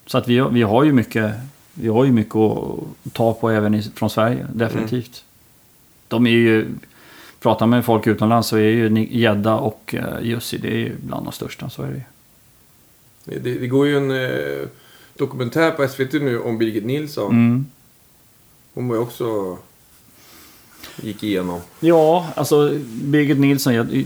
[0.08, 1.34] Så att vi, vi har ju mycket...
[1.74, 2.78] Vi har ju mycket att
[3.12, 5.24] ta på även i, från Sverige, definitivt.
[6.08, 6.66] De är ju...
[7.40, 11.26] Pratar med folk utomlands så är ju Gedda och eh, Jussi, det är ju bland
[11.26, 12.02] de största, så är det ju.
[13.40, 14.68] Det, det går ju en eh,
[15.16, 17.32] dokumentär på SVT nu om Birgit Nilsson.
[17.32, 17.66] Mm.
[18.74, 19.58] Hon var ju också...
[21.02, 21.60] Gick igenom.
[21.80, 23.74] Ja, alltså Birgit Nilsson.
[23.74, 24.04] Jag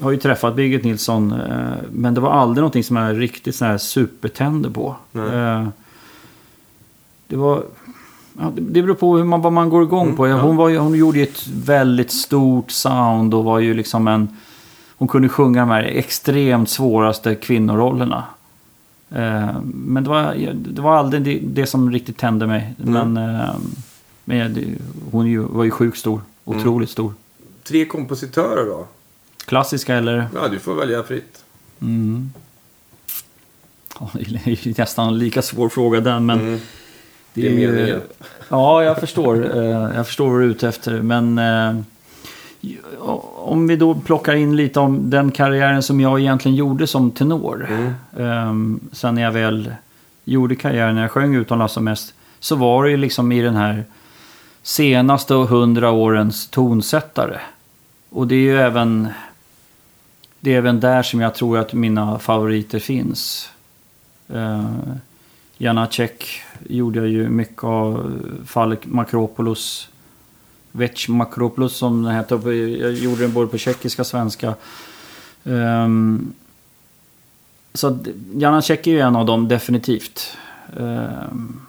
[0.00, 1.32] har ju träffat Birgit Nilsson.
[1.32, 4.96] eh, Men det var aldrig någonting som jag riktigt så här supertände på.
[5.14, 5.68] Eh,
[7.26, 7.62] Det var...
[8.38, 10.28] Ja, det- det beror på hur man, vad man går igång på.
[10.28, 10.40] ja.
[10.40, 14.28] Hon, var hon gjorde ju ett väldigt stort sound och var ju liksom en...
[14.96, 18.24] Hon kunde sjunga de här extremt svåraste kvinnorollerna.
[19.10, 22.74] Eh, Men det var, det var aldrig det, det som riktigt tände mig.
[22.76, 23.54] Men eh,
[24.24, 24.56] Men
[25.12, 26.20] hon ju, var ju sjukt stor.
[26.44, 27.12] Otroligt stor.
[27.68, 28.86] Tre kompositörer då?
[29.50, 30.28] Klassiska eller?
[30.34, 31.44] Ja, du får välja fritt.
[31.80, 32.32] Mm.
[34.00, 36.40] Ja, det är ju nästan en lika svår fråga den, men...
[36.40, 36.60] Mm.
[37.34, 38.00] Det Det är meningen.
[38.48, 39.56] Ja, jag förstår.
[39.58, 41.02] Eh, Jag förstår vad du är ute efter.
[41.02, 41.80] Men eh,
[43.36, 47.68] om vi då plockar in lite om den karriären som jag egentligen gjorde som tenor.
[47.70, 48.48] Mm.
[48.48, 49.74] Um, sen när jag väl
[50.24, 52.14] gjorde karriären, när jag sjöng utomlands som mest.
[52.40, 53.84] Så var det ju liksom i den här
[54.62, 57.38] senaste hundra årens tonsättare.
[58.10, 59.08] Och det är ju även...
[60.40, 63.50] Det är även där som jag tror att mina favoriter finns.
[64.34, 64.94] Uh,
[65.58, 68.12] Janacek gjorde jag ju mycket av.
[68.46, 69.88] Falk Makropoulos.
[70.72, 72.34] Vec Makropoulos som den hette.
[72.34, 74.54] Jag gjorde den både på tjeckiska och svenska.
[75.44, 76.32] Um,
[77.74, 77.98] så
[78.34, 80.36] Janacek är ju en av dem definitivt.
[80.76, 81.60] Um,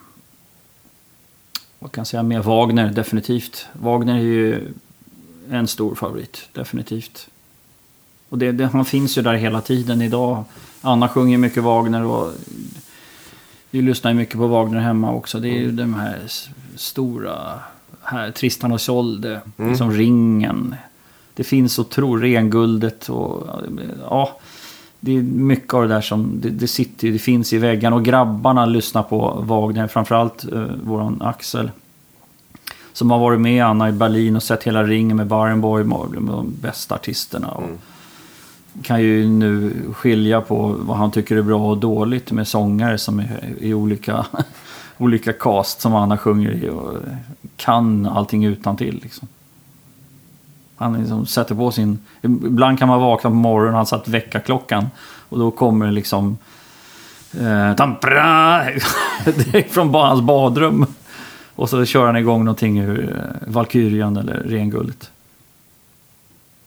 [1.80, 2.40] vad kan jag säga mer?
[2.40, 3.68] Wagner definitivt.
[3.74, 4.74] Wagner är ju
[5.50, 7.28] en stor favorit definitivt.
[8.32, 10.44] Och det, det, han finns ju där hela tiden idag.
[10.82, 12.32] Anna sjunger mycket Wagner och
[13.72, 15.40] vi lyssnar ju mycket på Wagner hemma också.
[15.40, 16.20] Det är ju de här
[16.76, 17.36] stora,
[18.02, 19.76] här, Tristan och Isolde, Mm.
[19.78, 20.76] som Ringen.
[21.34, 23.48] Det finns så tro, Renguldet och
[24.10, 24.40] ja,
[25.00, 27.96] det är mycket av det där som, det, det sitter det finns i väggarna.
[27.96, 31.72] Och grabbarna lyssnar på Wagner, framförallt eh, våran Axel.
[32.94, 36.54] Som har varit med Anna i Berlin och sett hela ringen med Barenboim och de
[36.62, 37.48] bästa artisterna.
[37.48, 37.78] Och Mm.
[38.84, 43.20] Kan ju nu skilja på vad han tycker är bra och dåligt med sångare som
[43.20, 44.26] är i olika,
[44.98, 46.94] olika cast som Anna sjunger i och
[47.56, 49.28] kan allting utan till liksom.
[50.76, 52.00] Han liksom sätter på sin...
[52.22, 54.90] Ibland kan man vakna på morgonen han satt väckarklockan
[55.30, 56.38] och då kommer det liksom...
[57.40, 58.64] Eh, tampra,
[59.26, 60.86] direkt från hans badrum.
[61.56, 65.12] Och så kör han igång någonting ur eh, Valkyrian eller Renguldet.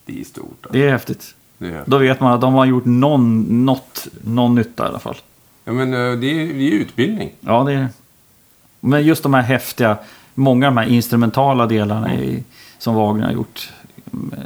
[0.05, 0.59] Det är stort.
[0.63, 0.73] Alltså.
[0.73, 1.35] Det är häftigt.
[1.59, 1.83] Är.
[1.87, 5.17] Då vet man att de har gjort någon, något, någon nytta i alla fall.
[5.65, 7.33] Ja, men eh, det är, det är utbildning.
[7.41, 7.89] Ja, det är
[8.81, 9.97] Men just de här häftiga,
[10.35, 12.45] många av de här instrumentala delarna i,
[12.79, 13.73] som Wagner har gjort.
[14.13, 14.39] eh,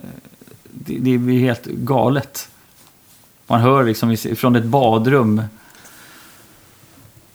[0.62, 2.48] Det, det blir helt galet.
[3.46, 5.42] Man hör liksom från ett badrum,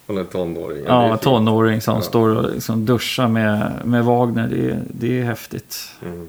[0.06, 0.84] Från en tonåring.
[0.86, 1.22] är ja, fint.
[1.22, 2.02] tonåring som Ja.
[2.02, 4.48] står och liksom duschar med, med Wagner.
[4.48, 5.90] Det, är- det är häftigt.
[6.06, 6.28] Mm.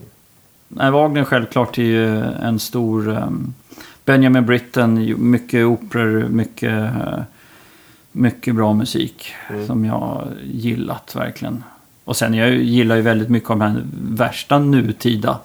[0.69, 3.17] Nej, Wagner självklart är ju en stor...
[3.17, 3.55] ehm,
[4.05, 7.19] Benjamin Britten, mycket operor, mycket, eh,
[8.13, 9.67] mycket bra musik Mm.
[9.67, 11.65] som jag gillat verkligen.
[12.05, 15.39] Och sen jag gillar ju väldigt mycket av den här värsta nutida.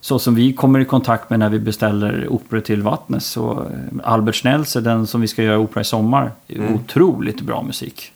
[0.00, 3.26] Så som vi kommer i kontakt med när vi beställer operor till Vattnes.
[3.26, 6.32] Så eh, Albert Schnells är den som vi ska göra opera i sommar.
[6.48, 6.74] Mm.
[6.74, 8.12] Otroligt bra musik.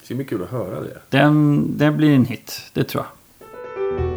[0.00, 0.98] Det ska bli kul att höra det.
[1.08, 4.07] Den, den blir en hit, det tror jag.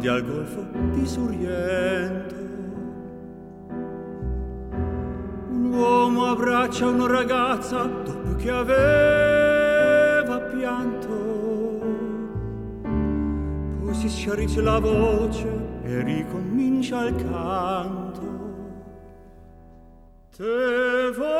[0.00, 2.34] Davanti al golfo di Sorrento.
[5.50, 11.08] Un uomo abbraccia una ragazza dopo che aveva pianto.
[13.82, 15.48] Poi si sciarisce la voce
[15.84, 18.38] e ricomincia il canto.
[20.36, 21.39] Te voglio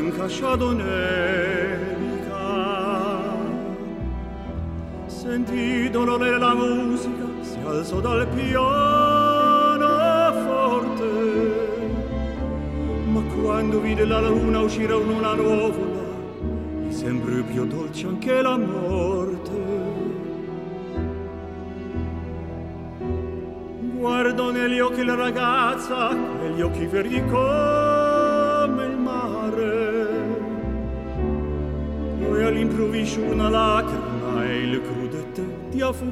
[0.00, 0.88] bianca sciadonerica.
[5.06, 8.68] Sentì dolore la musica, si alzò dal pianoforte
[13.10, 16.00] Ma quando vide la luna uscire una nuvola,
[16.82, 19.58] gli sembrò più dolce anche la morte.
[23.98, 27.22] Guardo negli occhi la ragazza, quegli occhi verdi
[33.00, 35.42] mich un a lacrim, eile krudete
[35.72, 36.02] die auf.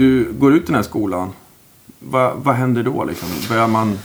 [0.00, 1.30] Du, går ut den här skolan.
[1.98, 3.28] Va, vad händer då liksom?
[3.48, 3.98] Börjar man,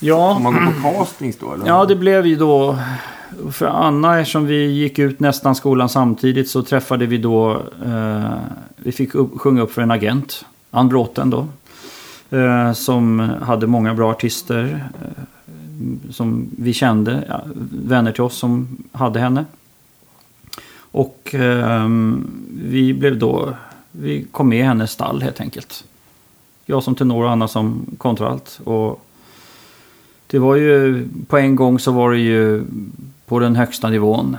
[0.00, 1.52] Ja, man gå på castings då?
[1.52, 1.66] Eller?
[1.66, 2.78] Ja, det blev ju då...
[3.52, 7.62] För Anna, eftersom vi gick ut nästan skolan samtidigt så träffade vi då...
[7.84, 8.34] Eh,
[8.76, 11.46] vi fick upp, sjunga upp för en agent, Ann Bråten då.
[12.36, 17.24] Eh, som hade många bra artister eh, som vi kände.
[17.28, 19.44] Ja, vänner till oss som hade henne.
[20.76, 22.30] Och ehm,
[22.64, 23.54] vi blev då...
[23.98, 25.84] Vi kom med i hennes stall helt enkelt.
[26.66, 28.60] Jag som tenor och Anna som kontralt.
[28.64, 29.04] Och
[30.26, 32.64] det var ju, på en gång så var det ju
[33.26, 34.36] på den högsta nivån.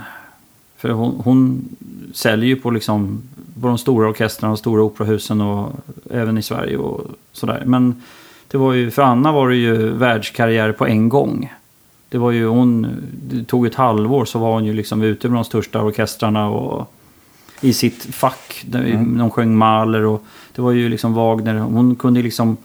[0.76, 1.68] För hon, hon
[2.14, 3.22] säljer ju på liksom,
[3.60, 5.72] på de stora orkestrarna och stora operahusen och
[6.10, 7.00] även i Sverige och
[7.32, 7.62] sådär.
[7.66, 8.02] Men
[8.48, 11.52] det var ju, för Anna var det ju världskarriär på en gång.
[12.08, 12.86] Det var ju hon,
[13.22, 16.92] det tog ett halvår så var hon ju liksom ute med de största orkestrarna och
[17.60, 18.64] i sitt fack.
[18.66, 18.82] Där
[19.18, 21.54] De sjöng Mahler och det var ju liksom Wagner.
[21.54, 22.56] Hon kunde liksom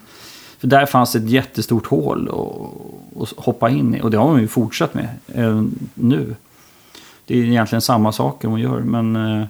[0.62, 4.00] för där fanns ett jättestort hål att, att hoppa in i.
[4.00, 6.36] Och det har hon ju fortsatt med även nu.
[7.26, 8.80] Det är egentligen samma saker hon gör.
[8.80, 9.46] Men eh,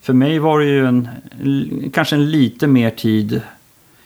[0.00, 1.08] för mig var det ju en,
[1.92, 3.40] kanske en lite mer tid.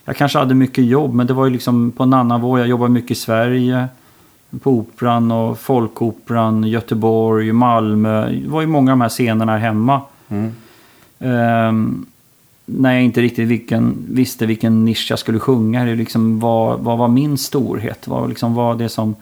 [0.05, 2.59] Jag kanske hade mycket jobb men det var ju liksom på en annan nivå.
[2.59, 3.89] Jag jobbade mycket i Sverige.
[4.63, 8.31] På Operan och Folkoperan, Göteborg, Malmö.
[8.31, 10.01] Det var ju många av de här scenerna hemma.
[10.29, 10.53] Mm.
[11.21, 12.07] Ehm,
[12.67, 15.85] när jag inte riktigt vilken, visste vilken nisch jag skulle sjunga.
[15.85, 18.09] Det liksom vad, vad var min storhet?
[18.09, 19.15] Vad liksom var det som...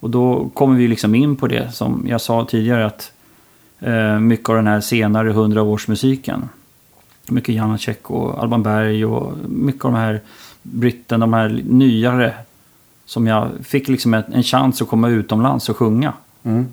[0.00, 3.12] Och då kommer vi liksom in på det som jag sa tidigare att
[3.80, 6.48] eh, mycket av den här senare hundraårsmusiken.
[7.28, 10.20] Mycket Janacek och Alban Berg och mycket av de här
[10.62, 12.34] britten, de här nyare.
[13.06, 16.12] Som jag fick liksom en, en chans att komma utomlands och sjunga.
[16.42, 16.66] Mm.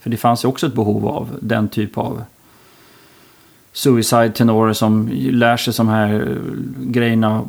[0.00, 2.22] För det fanns ju också ett behov av den typ av
[3.72, 6.36] suicide tenorer som lär sig de här eh,
[6.78, 7.44] grejerna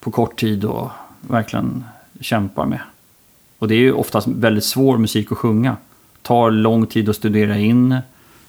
[0.00, 0.90] på kort tid och
[1.20, 1.84] verkligen
[2.20, 2.80] kämpar med.
[3.58, 5.76] Och det är ju oftast väldigt svår musik att sjunga.
[6.22, 7.96] Tar lång tid att studera in.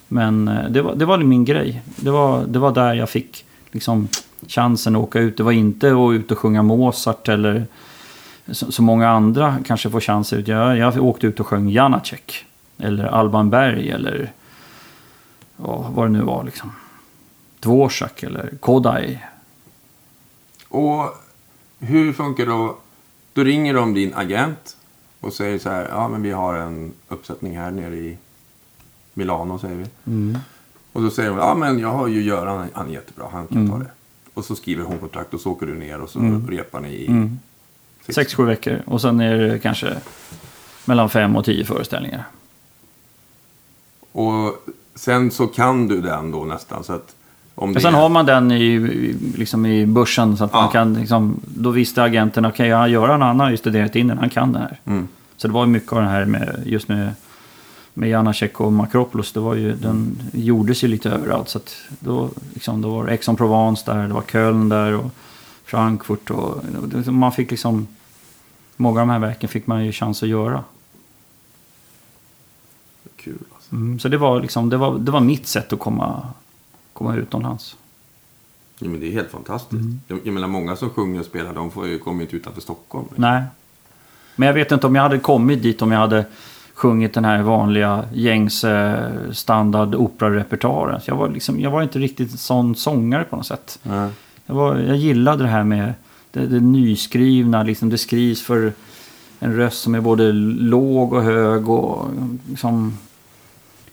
[0.08, 1.82] Men eh, det var, det var min grej.
[1.96, 4.08] Det var, det var där jag fick liksom
[4.48, 5.36] chansen att åka ut.
[5.36, 7.66] Det var inte att ut och sjunga Mozart eller
[8.50, 10.44] så, så många andra kanske får chanser.
[10.46, 12.44] Jag, jag åkte ut och sjöng Janacek.
[12.78, 14.32] Eller Alban Berg eller
[15.56, 16.72] ja, vad det nu var liksom.
[17.64, 19.18] Dvorak eller Kodai.
[20.68, 21.14] Och
[21.78, 22.76] hur funkar då?
[23.32, 24.76] Då ringer de din agent
[25.20, 25.88] och säger så här.
[25.88, 28.16] Ja, men vi har en uppsättning här nere i
[29.14, 30.36] Milano säger vi.
[30.92, 31.38] Och då säger hon.
[31.38, 32.68] Ja, men jag har ju Göran.
[32.72, 33.26] Han är jättebra.
[33.32, 33.90] Han kan ta det.
[34.34, 37.06] Och så skriver hon kontrakt och så åker du ner och så repar ni i
[38.06, 38.82] sex- Sex, sju veckor.
[38.86, 39.96] Och sen är det kanske
[40.84, 42.24] mellan fem och tio föreställningar.
[44.12, 46.84] Och sen så kan du den då nästan.
[46.84, 47.14] Så att
[47.54, 48.78] om det sen är- har man den i,
[49.36, 50.60] liksom i börsen så att Ja.
[50.60, 54.18] man kan liksom, då visste agenten, okej, okay, Göran han har ju studerat in den,
[54.18, 54.80] han kan det här.
[54.84, 55.08] Mm.
[55.36, 57.14] Så det var ju mycket av det här med, just med,
[57.94, 61.48] med Janacek och Makropoulos, det var ju, den gjordes ju lite överallt.
[61.48, 65.10] Så att då, liksom, då var Aix-en-Provence där, det var Köln där och
[65.64, 66.64] Frankfurt och,
[67.06, 67.86] och man fick liksom,
[68.76, 70.64] många av de här verken fick man ju chans att göra.
[73.16, 73.72] Kul alltså.
[73.74, 76.28] Mm, så det var liksom, det var, det var mitt sätt att komma,
[76.94, 77.76] komma utomlands.
[78.78, 79.82] Ja, men det är helt fantastiskt.
[80.08, 83.06] Jag, jag menar många som sjunger och spelar de får ju, kommer inte utanför Stockholm.
[83.16, 83.42] Nej.
[84.36, 86.24] Men jag vet inte om jag hade kommit dit om jag hade
[86.74, 91.00] sjungit den här vanliga gängse standard operarepertoaren.
[91.04, 93.78] Jag var, liksom, jag var inte riktigt sån sångare på något sätt.
[93.82, 94.10] Nej.
[94.46, 95.94] Jag, var, jag gillade det här med
[96.30, 97.62] det, det nyskrivna.
[97.62, 98.72] Liksom det skrivs för
[99.38, 101.68] en röst som är både låg och hög.
[101.68, 102.06] Och
[102.48, 102.98] liksom,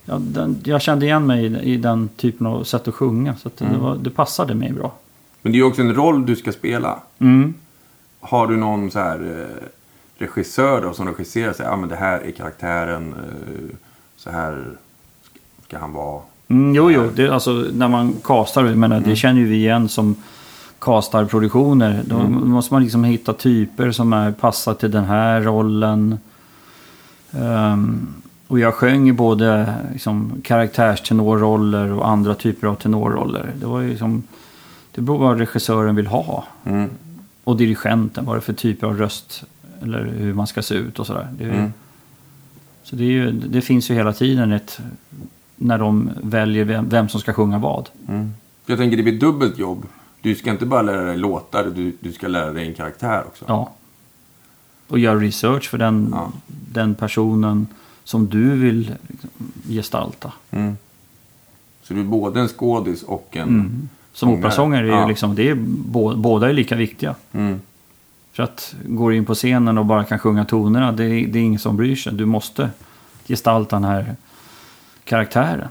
[0.05, 3.35] ja, den, jag kände igen mig i, i den typen av sätt att sjunga.
[3.35, 4.93] Så att det, var, det passade mig bra.
[5.41, 6.99] Men det är ju också en roll du ska spela.
[7.19, 7.53] Mm.
[8.19, 9.67] Har du någon så här eh,
[10.17, 11.65] regissör då som regisserar sig?
[11.65, 13.13] Ja, men det här är karaktären.
[13.13, 13.75] Eh,
[14.17, 14.65] så här
[15.67, 16.21] ska han vara.
[16.47, 17.09] Mm, jo, jo.
[17.15, 20.15] Det, alltså, när man castar, menar, det känner ju vi igen som
[20.79, 22.03] castar produktioner.
[22.05, 26.19] Då måste man liksom hitta typer som är, passar till den här rollen.
[27.31, 28.07] Ehm,
[28.51, 33.51] och jag sjöng ju både liksom, karaktärstenorroller och andra typer av tenorroller.
[33.59, 34.23] Det var ju liksom,
[34.91, 36.43] det beror på vad regissören vill ha.
[36.63, 36.89] Mm.
[37.43, 39.43] Och dirigenten, vad det är för typer av röst.
[39.81, 41.27] Eller hur man ska se ut och sådär.
[41.37, 41.73] Det, Mm.
[42.83, 44.79] Så det, är ju, det finns ju hela tiden ett...
[45.55, 47.89] När de väljer vem, vem som ska sjunga vad.
[48.07, 48.33] Mm.
[48.65, 49.85] Jag tänker det blir dubbelt jobb.
[50.21, 53.45] Du ska inte bara lära dig låtar, du, du ska lära dig en karaktär också.
[53.47, 53.71] Ja.
[54.87, 56.31] Och göra research för den, Ja.
[56.47, 57.67] den personen
[58.11, 59.29] som du vill liksom
[59.67, 60.31] gestalta.
[60.51, 60.77] Mm.
[61.83, 63.47] Så du är både en skådis och en...
[63.49, 63.89] Mm.
[64.13, 64.39] Som Sångare.
[64.39, 65.07] operasångare är ju Ja.
[65.07, 67.15] liksom, det är, bå, båda är lika viktiga.
[67.31, 67.61] Mm.
[68.33, 71.39] För att går du in på scenen och bara kan sjunga tonerna, det är, det
[71.39, 72.13] är ingen som bryr sig.
[72.13, 72.69] Du måste
[73.27, 74.15] gestalta den här
[75.03, 75.67] karaktären.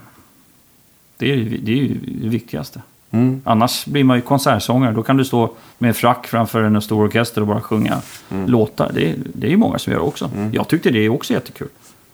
[1.17, 2.81] Det är, ju- det är ju det viktigaste.
[3.11, 3.41] Mm.
[3.45, 4.93] Annars blir man ju konsertsångare.
[4.93, 8.01] Då kan du stå med frack framför en stor orkester och bara sjunga
[8.45, 8.91] låtar.
[8.93, 10.31] Det, är- det är ju många som gör också.
[10.53, 11.67] Jag tyckte det är också jättekul.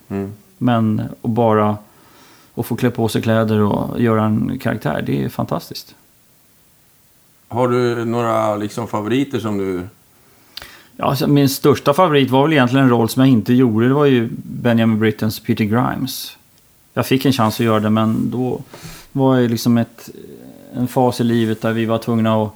[0.08, 0.34] Mm.
[0.58, 1.78] Men att bara
[2.56, 5.96] att få klä på sig kläder och göra en karaktär, det är fantastiskt.
[7.48, 9.88] Har du några liksom, favoriter som du...
[10.96, 13.88] Ja, alltså, min största favorit var väl egentligen en roll som jag inte gjorde.
[13.88, 16.38] Det var ju Benjamin Brittens Peter Grimes.
[16.94, 18.62] Jag fick en chans att göra det, men då
[19.12, 20.10] var det liksom ett,
[20.74, 22.54] en fas i livet där vi var tvungna att...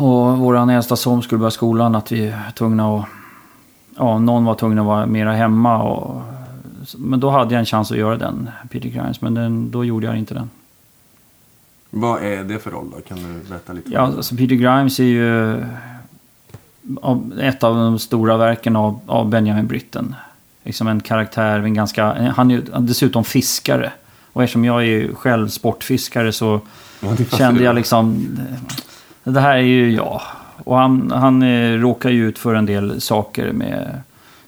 [0.00, 3.04] Och vår äldsta son skulle börja skolan, att vi var tvungna att...
[3.98, 5.82] Ja, någon var tvungen att vara mera hemma.
[5.82, 6.22] Och,
[6.96, 9.20] men då hade jag en chans att göra den, Peter Grimes.
[9.20, 10.50] Men den, då gjorde jag inte den.
[11.90, 13.00] Vad är det för roll då?
[13.00, 13.90] Kan du berätta lite?
[13.90, 15.54] Ja, alltså Peter Grimes är ju
[17.40, 20.14] ett av de stora verken av, av Benjamin Britten.
[20.62, 23.92] Liksom en karaktär, en ganska, han är ju dessutom fiskare.
[24.32, 26.60] Och eftersom jag är själv sportfiskare så
[27.00, 28.26] Ja, kände jag liksom,
[29.24, 30.22] det här är ju jag.
[30.64, 34.00] Och han, han eh, råkar ju ut för en del saker med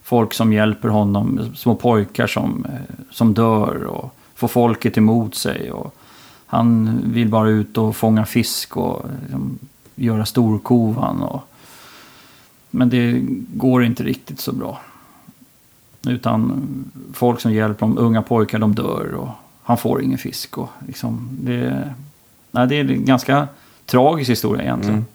[0.03, 5.71] folk som hjälper honom, små pojkar som, eh, som dör och får folket emot sig.
[5.71, 5.95] Och
[6.45, 9.59] han vill bara ut och fånga fisk och liksom,
[9.95, 11.21] göra storkovan.
[11.21, 11.41] Och,
[12.69, 13.21] men det
[13.53, 14.79] går inte riktigt så bra.
[16.07, 16.65] Utan
[17.13, 19.29] folk som hjälper honom, unga pojkar, de dör och
[19.63, 20.57] han får ingen fisk.
[20.57, 21.93] Och liksom, det,
[22.51, 23.47] nej, det är en ganska
[23.85, 24.93] tragisk historia egentligen.
[24.93, 25.05] Mm.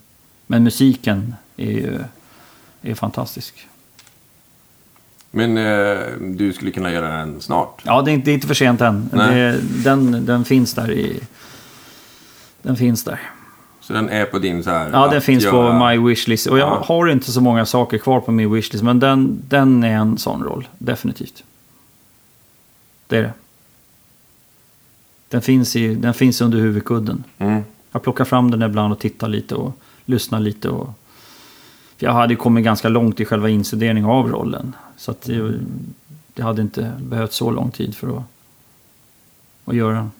[0.47, 1.99] Men musiken är ju
[2.81, 3.67] är fantastisk.
[5.31, 7.81] Men eh, du skulle kunna göra den snart?
[7.85, 9.09] Ja, det är inte, det är inte för sent än.
[9.13, 11.19] Det, den, den finns där i...
[12.61, 13.19] Den finns där.
[13.81, 14.89] Så den är på din så här...
[14.93, 16.47] Ja, den finns göra- på My Wishlist.
[16.47, 16.83] Och jag Ja.
[16.87, 18.83] har inte så många saker kvar på min Wishlist.
[18.83, 20.67] Men den, den är en sån roll.
[20.77, 21.43] Definitivt.
[23.07, 23.33] Det är det.
[25.29, 27.23] Den finns, i, den finns under huvudkudden.
[27.37, 27.63] Mm.
[27.91, 30.69] Jag plockar fram den ibland och tittar lite och lyssnar lite.
[30.69, 30.89] Och...
[31.97, 34.75] Jag hade kommit ganska långt i själva instuderingen av rollen.
[34.97, 35.53] Så att det,
[36.33, 38.23] det hade inte behövt så lång tid för att,
[39.65, 40.11] att göra den.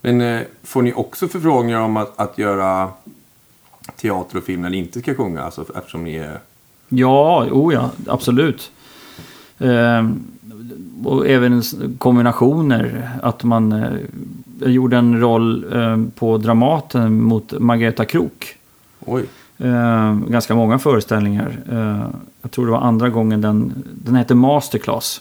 [0.00, 2.90] Men eh, får ni också förfrågningar om att, att göra
[3.96, 5.42] teater och film när ni inte ska sjunga?
[5.42, 6.40] Alltså, eftersom ni är...
[6.88, 8.70] Ja, oh ja, absolut.
[9.58, 10.24] Ehm,
[11.04, 11.62] och även
[11.98, 13.10] kombinationer.
[13.22, 13.90] Att man eh,
[14.60, 18.56] gjorde en roll eh, på Dramaten mot Margareta Krook.
[19.58, 21.58] Eh, ganska många föreställningar.
[21.70, 22.06] Eh,
[22.42, 25.20] jag tror det var andra gången den, den hette Masterclass.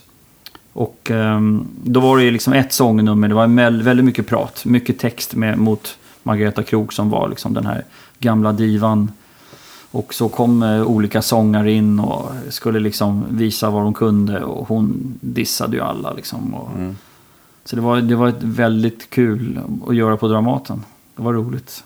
[0.74, 3.48] Och ehm, då var det ju liksom ett sångnummer, det var
[3.84, 7.84] väldigt mycket prat, mycket text med, mot Margareta Krook som var liksom den här
[8.20, 9.12] gamla divan.
[9.92, 14.68] Och så kom eh, olika sångare in och skulle liksom visa vad de kunde och
[14.68, 16.56] hon dissade ju alla liksom.
[16.56, 16.96] Och, Mm.
[17.68, 20.84] Så det var, det var ett väldigt kul att göra på Dramaten.
[21.16, 21.84] Det var roligt.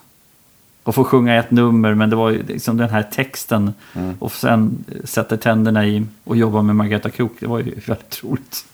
[0.83, 3.73] Och få sjunga ett nummer, men det var ju liksom den här texten.
[3.93, 4.15] Mm.
[4.19, 7.33] Och sen sätta tänderna i och jobba med Margareta Krook.
[7.39, 8.65] Det var ju väldigt roligt.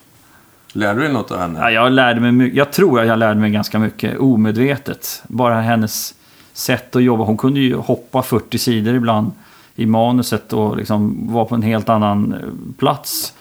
[0.73, 1.59] Lärde du dig något av henne?
[1.59, 2.57] Ja, jag lärde mig mycket.
[2.57, 5.23] Jag tror att jag lärde mig ganska mycket omedvetet.
[5.27, 6.15] Bara hennes
[6.53, 7.23] sätt att jobba.
[7.23, 9.31] Hon kunde ju hoppa 40 sidor ibland
[9.75, 12.39] i manuset och liksom vara på en helt annan eh,
[12.77, 13.33] plats.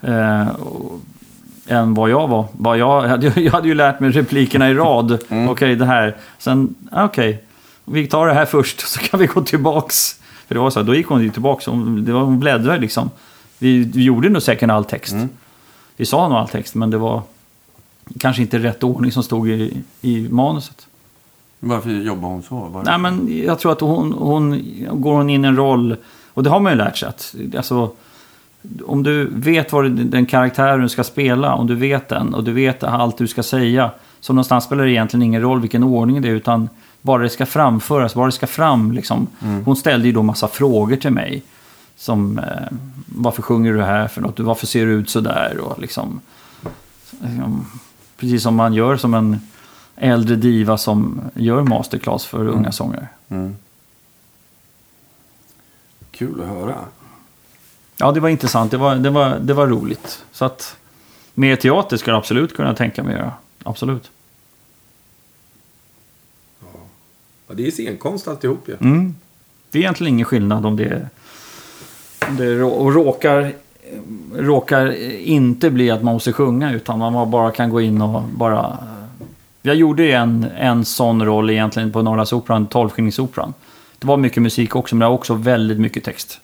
[0.00, 1.00] Eh, och,
[1.66, 2.46] än vad jag var.
[2.52, 5.18] Vad jag, jag hade ju lärt mig replikerna i rad.
[5.48, 6.16] Okej, det här.
[6.38, 7.44] Sen, okej.
[7.84, 10.20] Vi tar det här först så kan vi gå tillbaks.
[10.46, 11.66] För det var så här, då gick hon ju tillbaks.
[11.66, 13.10] Hon, det var, hon bläddrade liksom.
[13.58, 15.12] Vi, vi gjorde nog säkert all text.
[15.12, 15.28] Mm.
[15.96, 17.22] vi sa nog all text, men det var
[18.20, 20.86] kanske inte rätt ordning som stod i, i manuset.
[21.60, 22.54] Varför jobbar hon så?
[22.54, 24.62] Var Nej, men jag tror att hon, hon
[24.92, 25.96] går hon in i en roll,
[26.34, 27.90] och det har man ju lärt sig att, alltså,
[28.86, 32.82] om du vet vad den karaktären ska spela, om du vet den och du vet
[32.82, 36.32] allt du ska säga, så någonstans spelar det egentligen ingen roll vilken ordning det är,
[36.32, 36.68] utan
[37.02, 38.92] bara det ska framföras, bara det ska fram.
[38.92, 39.26] Liksom.
[39.64, 41.42] Hon ställde ju då massa frågor till mig.
[41.96, 42.44] Som, eh,
[43.06, 44.40] varför sjunger du här för något?
[44.40, 45.58] Varför ser du ut så där?
[45.58, 46.20] Och liksom,
[47.10, 47.66] liksom,
[48.16, 49.40] precis som man gör som en
[49.96, 53.08] äldre diva som gör masterclass för unga sångare.
[53.28, 53.56] Mm.
[56.10, 56.76] Kul att höra.
[57.96, 58.70] Ja, det var intressant.
[58.70, 60.24] Det var, det var, det var roligt.
[60.32, 60.76] Så att
[61.34, 63.32] mer teater skulle jag absolut kunna tänka mig att göra.
[63.62, 64.10] Absolut.
[67.52, 68.76] Ja, det är scenkonst alltihop ju.
[68.80, 69.14] Mm.
[69.70, 71.08] Det är egentligen ingen skillnad om det,
[72.28, 73.52] om det och råkar,
[74.36, 78.78] råkar inte bli att man måste sjunga utan man bara kan gå in och bara...
[79.62, 83.54] Jag gjorde ju en, en sån roll egentligen på Norrlandsoperan, Tolvskillingsoperan.
[83.98, 86.40] Det var mycket musik också men det var också väldigt mycket text.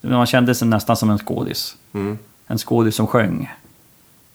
[0.00, 1.76] Man kände sig nästan som en skådis.
[1.92, 2.18] Mm.
[2.46, 3.52] En skådis som sjöng.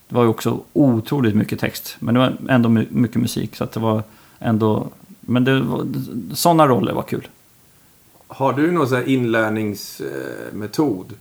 [0.08, 1.96] Det var ju också otroligt mycket text.
[2.00, 3.56] Men det var ändå my- mycket musik.
[3.56, 4.04] Så att det var
[4.40, 4.88] ändå...
[5.30, 5.66] Men det
[6.36, 7.28] sådana roller var kul.
[8.28, 11.14] Har du någon sån inlärningsmetod?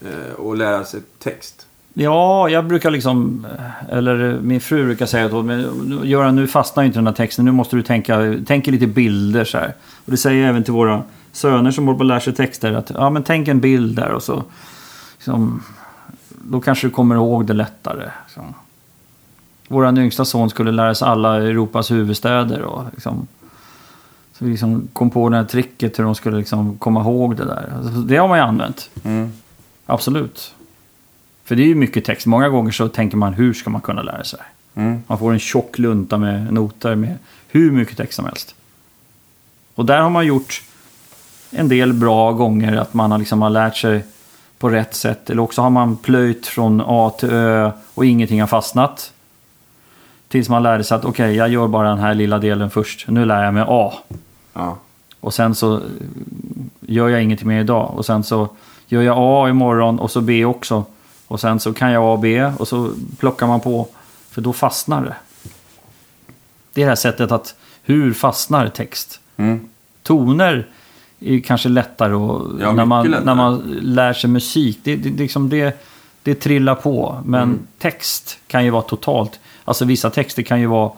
[0.00, 1.66] Eh, att lära sig text?
[1.94, 3.46] Ja, jag brukar liksom...
[3.88, 7.44] Eller min fru brukar säga då, men Göran nu fastnar ju inte den här texten.
[7.44, 9.74] Nu måste du tänka, tänka lite bilder så här.
[10.04, 11.02] Och det säger jag även till våra
[11.32, 12.72] söner som håller på att lära sig texter.
[12.72, 14.42] Att ja, men tänk en bild där och så...
[15.16, 15.62] Liksom,
[16.28, 18.10] då kanske du kommer ihåg det lättare.
[18.34, 18.40] Så.
[19.72, 22.62] Vår yngsta son skulle lära sig alla Europas huvudstäder.
[22.62, 23.26] Och liksom,
[24.32, 27.44] så vi liksom kom på det här tricket hur de skulle liksom komma ihåg det
[27.44, 27.72] där.
[27.76, 28.90] Alltså, det har man ju använt.
[29.04, 29.32] Mm.
[29.86, 30.54] Absolut.
[31.44, 32.26] För det är ju mycket text.
[32.26, 34.40] Många gånger så tänker man hur ska man kunna lära sig?
[34.74, 35.02] Mm.
[35.06, 37.18] Man får en tjock lunta med noter med
[37.48, 38.54] hur mycket text som helst.
[39.74, 40.62] Och där har man gjort
[41.50, 44.04] en del bra gånger att man har, liksom har lärt sig
[44.58, 45.30] på rätt sätt.
[45.30, 49.12] Eller också har man plöjt från A till Ö och ingenting har fastnat.
[50.30, 53.08] Tills man lärde sig att okej, jag gör bara den här lilla delen först.
[53.08, 53.92] Nu lär jag mig A.
[54.52, 54.76] Ja.
[55.20, 55.80] Och sen så
[56.80, 57.92] gör jag ingenting mer idag.
[57.96, 58.48] Och sen så
[58.86, 60.84] gör jag A imorgon och så B också.
[61.26, 63.88] Och sen så kan jag A och B och så plockar man på.
[64.30, 65.14] För då fastnar det.
[66.72, 69.20] Det är det här sättet att hur fastnar text?
[69.36, 69.68] Mm.
[70.02, 70.66] Toner
[71.20, 73.24] är kanske lättare och Ja, när, man, lättare.
[73.24, 74.78] när man lär sig musik.
[74.82, 75.80] Det, det, det, liksom det,
[76.22, 77.22] det trillar på.
[77.24, 77.58] Men Mm.
[77.78, 79.40] text kan ju vara totalt.
[79.64, 80.92] Alltså vissa texter kan ju vara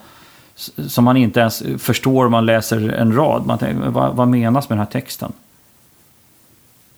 [0.89, 3.47] som man inte ens förstår om man läser en rad.
[3.47, 5.33] Man tänker, vad, vad menas med den här texten?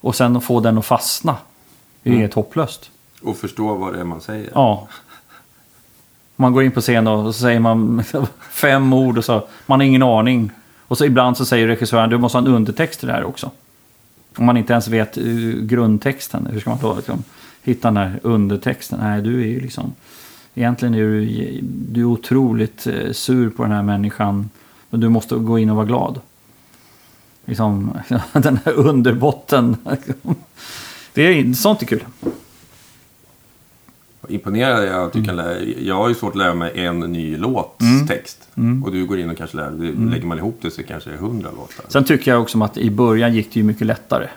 [0.01, 1.37] Och sen få den att fastna.
[2.03, 2.21] Det är Mm.
[2.21, 2.91] helt hopplöst.
[3.23, 4.51] Och förstå vad det är man säger.
[4.55, 4.89] Ja.
[6.37, 8.05] Man går in på scen och så säger man
[8.51, 9.47] fem ord och så.
[9.67, 10.51] Man har ingen aning.
[10.89, 13.51] Och så ibland så säger regissören du måste ha en undertext till det här också.
[14.37, 15.25] Om man inte ens vet eh,
[15.61, 16.47] grundtexten.
[16.53, 17.23] Hur ska man då liksom,
[17.63, 18.99] hitta den här undertexten?
[19.03, 19.93] Nej, du är ju liksom...
[20.55, 24.51] Egentligen är du, du är otroligt eh, sur på den här människan.
[24.91, 26.21] Men du måste gå in och vara glad.
[27.45, 27.91] Liksom,
[28.33, 29.77] den här underbotten.
[31.15, 32.05] Det är, sånt är kul.
[34.29, 35.27] Imponerad jag att du Mm.
[35.27, 38.49] kan lära Jag har ju svårt att lära mig en ny låts text.
[38.57, 38.85] Mm.
[38.85, 39.93] Och du går in och kanske lär dig.
[39.93, 41.85] Lägger man ihop det så kanske det är hundra låtar.
[41.89, 44.29] Sen tycker jag också att i början gick det ju mycket lättare.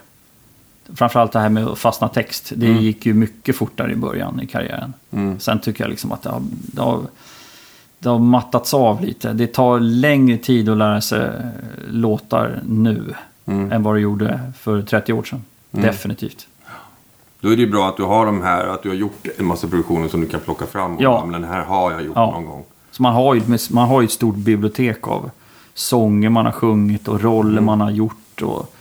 [0.95, 2.51] Framförallt det här med att fastna text.
[2.55, 4.93] Det gick ju mycket fortare i början i karriären.
[5.11, 5.39] Mm.
[5.39, 7.01] Sen tycker jag liksom att det har, det, har,
[7.99, 9.33] det har mattats av lite.
[9.33, 11.29] Det tar längre tid att lära sig
[11.87, 13.13] låtar nu
[13.49, 13.71] Mm.
[13.71, 15.43] än vad det gjorde för 30 år sedan.
[15.71, 16.47] Definitivt.
[17.41, 19.45] Då är det ju bra att du har de här, att du har gjort en
[19.45, 20.95] massa produktioner som du kan plocka fram.
[20.95, 21.25] Och, Ja.
[21.25, 22.31] Men den här har jag gjort Ja.
[22.31, 22.63] någon gång.
[22.91, 25.29] Så man har, ju, man har ju ett stort bibliotek av
[25.73, 27.65] sånger man har sjungit och roller Mm.
[27.65, 28.41] man har gjort.
[28.41, 28.73] Och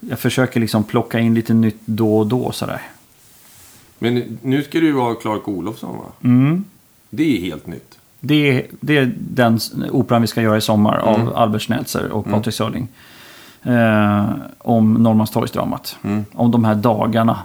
[0.00, 2.82] jag försöker liksom plocka in lite nytt då och då sådär.
[3.98, 6.04] Men nu ska du vara Clark Olofsson va?
[6.24, 6.64] Mm.
[7.10, 7.98] Det är helt nytt.
[8.20, 11.28] Det är, det är den operan vi ska göra i sommar Mm.
[11.28, 12.88] av Albert Schnelzer och Patrik Sörling.
[13.62, 14.24] Eh,
[14.58, 15.96] om Norrmalmstorgsdramat.
[16.02, 16.24] Mm.
[16.34, 17.38] Om de här dagarna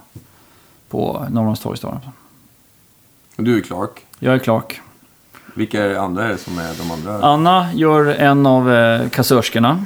[0.89, 2.03] på Norrmalmstorgsdramat.
[3.37, 4.05] Och du är Clark.
[4.19, 4.81] Jag är Clark.
[5.55, 7.27] Vilka är andra är det som är de andra?
[7.27, 9.85] Anna gör en av eh, kassörskorna.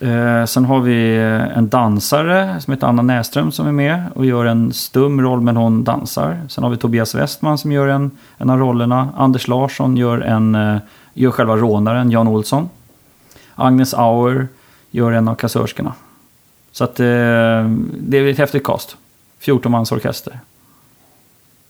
[0.00, 4.26] Eh, sen har vi eh, en dansare som heter Anna Näström som är med och
[4.26, 6.40] gör en stum roll men hon dansar.
[6.48, 9.08] Sen har vi Tobias Westman som gör en, en av rollerna.
[9.16, 10.76] Anders Larsson gör, en, eh,
[11.14, 12.68] gör själva rånaren, Jan Olsson.
[13.54, 14.48] Agnes Auer
[14.90, 15.92] gör en av kassörskorna.
[16.72, 17.06] Så att det
[18.18, 18.96] är ett häftigt cast.
[19.38, 20.40] 14 mans orkester.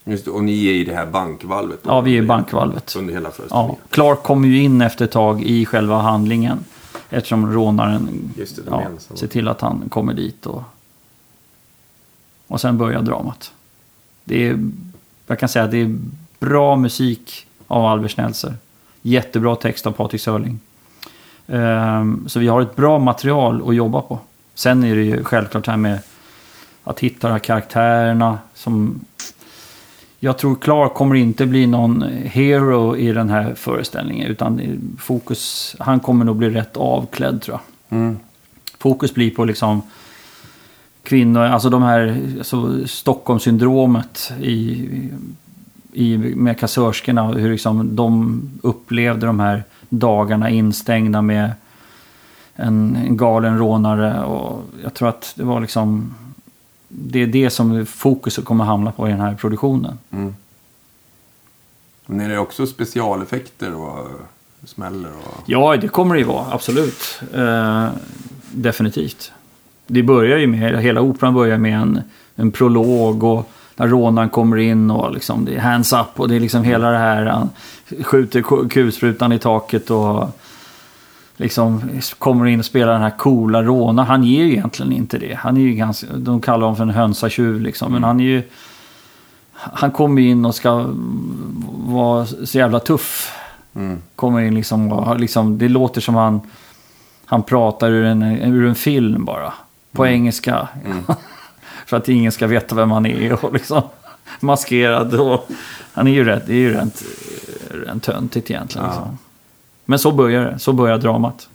[0.04, 1.78] Just och ni är i det här bankvalvet?
[1.82, 1.90] då?
[1.90, 2.96] Ja, vi är i bankvalvet.
[2.96, 3.76] Under hela föreställningen?
[3.80, 6.58] Ja, Clark kommer ju in efter ett tag i själva handlingen.
[7.10, 9.18] Eftersom rånaren Just det, de ja, ensamma.
[9.18, 10.46] ser till att han kommer dit.
[10.46, 10.62] Och,
[12.46, 13.52] och sen börjar dramat.
[14.24, 14.70] Det är,
[15.26, 15.98] jag kan säga att det är
[16.38, 18.54] bra musik av Albert Schnelzer.
[19.02, 20.60] Jättebra text av Patrik Sörling.
[21.46, 24.18] Ehm, så vi har ett bra material att jobba på.
[24.54, 25.98] Sen är det ju självklart här med
[26.84, 29.00] att hitta de här karaktärerna som...
[30.20, 34.26] Jag tror Clark kommer inte bli någon hero i den här föreställningen.
[34.26, 34.60] Utan
[34.98, 37.58] fokus, han kommer nog bli rätt avklädd tror
[37.88, 37.98] jag.
[37.98, 38.18] Mm.
[38.78, 39.82] Fokus blir på liksom
[41.02, 44.88] kvinnor, alltså de här alltså Stockholmssyndromet i,
[45.92, 47.32] i, med kassörskorna.
[47.32, 51.50] Hur liksom de upplevde de här dagarna instängda med
[52.54, 54.24] en, en galen rånare.
[54.24, 56.14] Och jag tror att det var liksom
[56.88, 59.98] det är det som fokuset kommer hamna på i den här produktionen.
[60.10, 60.34] Mm.
[62.06, 64.08] Men är det också specialeffekter och
[64.64, 65.10] smäller?
[65.10, 65.42] Och...
[65.46, 67.20] Ja, det kommer det ju vara, absolut.
[67.34, 67.88] Eh,
[68.50, 69.32] definitivt.
[69.86, 72.00] Det börjar ju med, hela operan börjar med en,
[72.34, 76.36] en prolog och när rånaren kommer in och liksom det är hands up och det
[76.36, 77.26] är liksom hela det här.
[77.26, 77.50] Han
[78.02, 80.28] skjuter ku- kulsprutan i taket och
[81.36, 84.08] liksom kommer in och spelar den här coola rånaren.
[84.08, 85.34] Han är ju egentligen inte det.
[85.34, 87.92] Han är ju ganska, de kallar honom för en hönsatjuv liksom.
[87.92, 88.42] Men han är ju...
[89.52, 90.86] Han kommer in och ska
[91.86, 93.32] vara så jävla tuff.
[93.74, 93.98] Mm.
[94.16, 96.40] Kommer in liksom och liksom, det låter som han,
[97.26, 99.52] han pratar ur en, ur en film bara.
[99.92, 100.68] På engelska.
[101.86, 103.82] För att ingen ska veta vem han är och liksom
[104.40, 105.14] maskerad.
[105.14, 105.48] Och,
[105.92, 107.02] han är ju rätt, det är ju rent,
[107.70, 108.86] rent töntigt egentligen.
[108.86, 108.92] Ja.
[108.92, 109.18] Liksom.
[109.86, 111.48] Men så börjar det, så börjar dramat.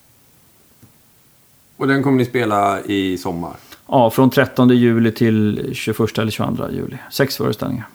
[1.77, 3.53] Och den kommer ni spela i sommar?
[3.88, 6.97] Ja, från 13 juli till 21 eller 22 juli.
[7.11, 7.88] Sex föreställningar.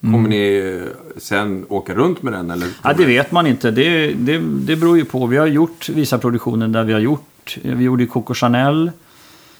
[0.00, 2.50] Kommer ni eh, sen åka runt med den?
[2.50, 3.70] Eller Ja, det vet man inte.
[3.70, 5.26] Det, det, det beror ju på.
[5.26, 7.58] Vi har gjort vissa produktioner där vi har gjort.
[7.62, 8.90] Vi gjorde Coco Chanel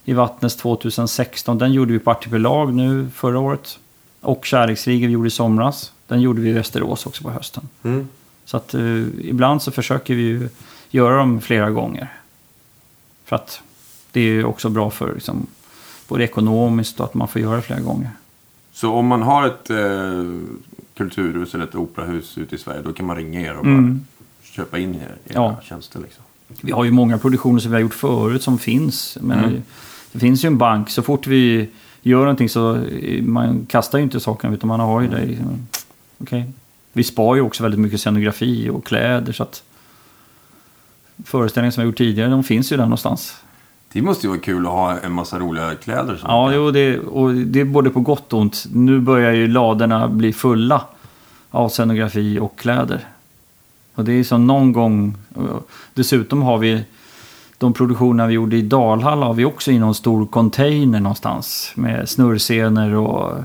[0.05, 1.59] i Vattnes 2016.
[1.59, 3.79] Den gjorde vi på Artipelag nu förra året.
[4.21, 5.93] Och Kärleksriget vi gjorde i somras.
[6.07, 7.69] Den gjorde vi i Västerås också på hösten.
[7.83, 8.09] Mm.
[8.51, 10.49] Så att eh, ibland så försöker vi ju
[10.91, 12.09] göra dem flera gånger.
[13.25, 13.63] För att
[14.13, 15.47] det är ju också bra för liksom,
[16.09, 18.11] både ekonomiskt och att man får göra det flera gånger.
[18.73, 20.25] Så om man har ett eh,
[20.97, 24.01] kulturhus eller ett operahus ute i Sverige då kan man ringa er och bara Mm.
[24.43, 25.57] köpa in er, era Ja.
[25.63, 26.01] tjänster?
[26.01, 26.25] Liksom.
[26.61, 29.19] Vi har ju många produktioner som vi har gjort förut som finns.
[29.21, 29.63] Men Mm.
[30.13, 30.91] Det finns ju en bank.
[30.91, 31.69] Så fort vi
[32.03, 35.27] gör någonting så eh, man kastar ju inte sakerna utan man har ju det.
[35.27, 35.67] liksom.
[36.19, 36.45] Okej.
[36.93, 39.63] Vi spar ju också väldigt mycket scenografi och kläder så att
[41.25, 43.37] föreställningar som vi har gjort tidigare de finns ju där någonstans.
[43.93, 46.17] Det måste ju vara kul att ha en massa roliga kläder.
[46.17, 48.67] Som Ja, jo, det, och det är både på gott och ont.
[48.73, 50.85] Nu börjar ju ladorna bli fulla
[51.51, 53.05] av scenografi och kläder.
[53.95, 55.17] Och det är som någon gång...
[55.95, 56.85] Dessutom har vi
[57.59, 61.73] de produktioner vi gjorde i Dalhalla har vi också i någon stor container någonstans.
[61.75, 63.39] Med snurrscener och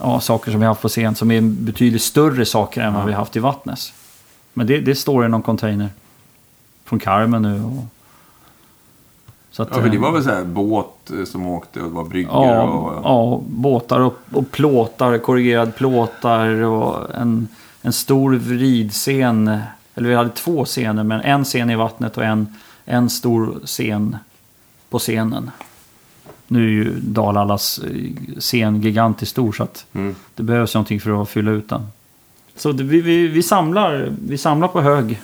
[0.00, 3.12] ja, saker som vi haft på scen som är betydligt större saker än vad vi
[3.12, 3.92] haft i Vattnes.
[4.52, 5.88] Men det, det står i någon container.
[6.84, 7.64] Från Carmen nu.
[7.64, 7.84] Och,
[9.50, 11.88] så att, Ja, för det eh, var väl så här båt eh, som åkte och
[11.88, 13.04] det var bryggor Ja, och...
[13.04, 17.48] ja båtar och, och plåtar, korrigerad plåtar och en,
[17.82, 19.58] en stor vridscen.
[19.94, 22.54] Eller vi hade två scener, men en scen i vattnet och en,
[22.84, 24.16] en stor scen
[24.90, 25.50] på scenen.
[26.52, 27.90] Nu är ju Dalallas eh,
[28.40, 30.14] scen gigantiskt stor så att Mm.
[30.34, 31.86] det behövs någonting för att fylla ut den.
[32.56, 35.20] Så det, vi, vi, vi, samlar, vi samlar på hög.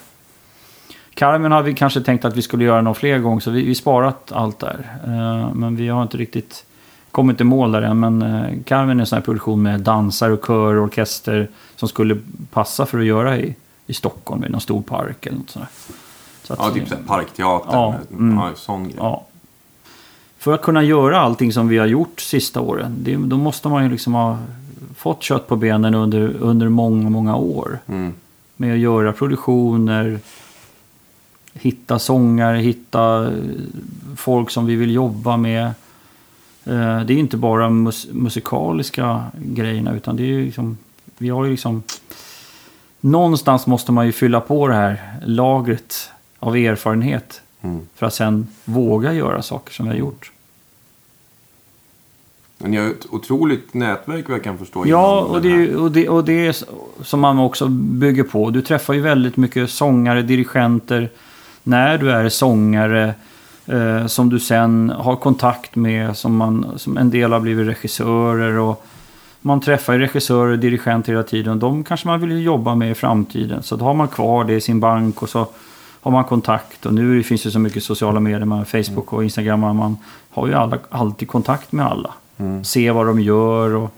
[1.15, 3.75] Carmen har vi kanske tänkt att vi skulle göra någon fler gånger så vi, vi
[3.75, 4.97] sparat allt där.
[5.05, 6.65] Eh, men vi har inte riktigt
[7.11, 8.01] kommit i mål där än.
[8.01, 11.89] Men eh, Carmen är en sån här produktion med dansare och kör och orkester som
[11.89, 12.19] skulle
[12.53, 13.55] passa för att göra i,
[13.87, 15.95] i Stockholm i någon stor park eller något sånt där.
[16.43, 17.69] Så att, Ja, typ så här parkteater.
[17.73, 18.39] Ja, med, mm.
[18.39, 18.95] ja, sån grej.
[18.99, 19.27] Ja.
[20.47, 23.85] För att kunna göra allting som vi har gjort sista åren, det, då måste man
[23.85, 24.39] ju liksom ha
[24.97, 27.79] fått kött på benen under, under många, många år.
[27.87, 28.13] Mm.
[28.57, 30.19] Med att göra produktioner,
[31.53, 33.33] hitta sångare, hitta eh,
[34.17, 35.65] folk som vi vill jobba med.
[36.65, 40.79] Eh, Det är inte bara mus musikaliska grejerna utan det är ju liksom,
[41.19, 41.83] vi har ju liksom
[43.01, 47.81] Någonstans måste man ju fylla på det här lagret av erfarenhet Mm.
[47.95, 50.33] för att sen våga göra saker som vi har gjort.
[52.59, 54.85] Men ni har ett otroligt nätverk vad jag kan förstå.
[54.87, 56.57] Ja, och det, är- och, det, och det är
[57.05, 58.51] som man också bygger på.
[58.51, 61.09] Du träffar ju väldigt mycket sångare, dirigenter.
[61.63, 63.15] När du är sångare
[63.67, 66.17] eh, som du sen har kontakt med.
[66.17, 68.59] Som, man, som en del har blivit regissörer.
[68.59, 68.85] Och
[69.41, 71.59] man träffar ju regissörer och dirigenter hela tiden.
[71.59, 73.63] De kanske man vill jobba med i framtiden.
[73.63, 75.47] Så då har man kvar det i sin bank och så
[76.01, 76.87] har man kontakt.
[76.87, 79.61] Och nu finns det så mycket sociala medier, med Facebook och Instagram.
[79.61, 79.97] Man
[80.31, 82.11] har ju alla, alltid kontakt med alla.
[82.37, 82.65] Mm.
[82.65, 83.95] Se vad de gör och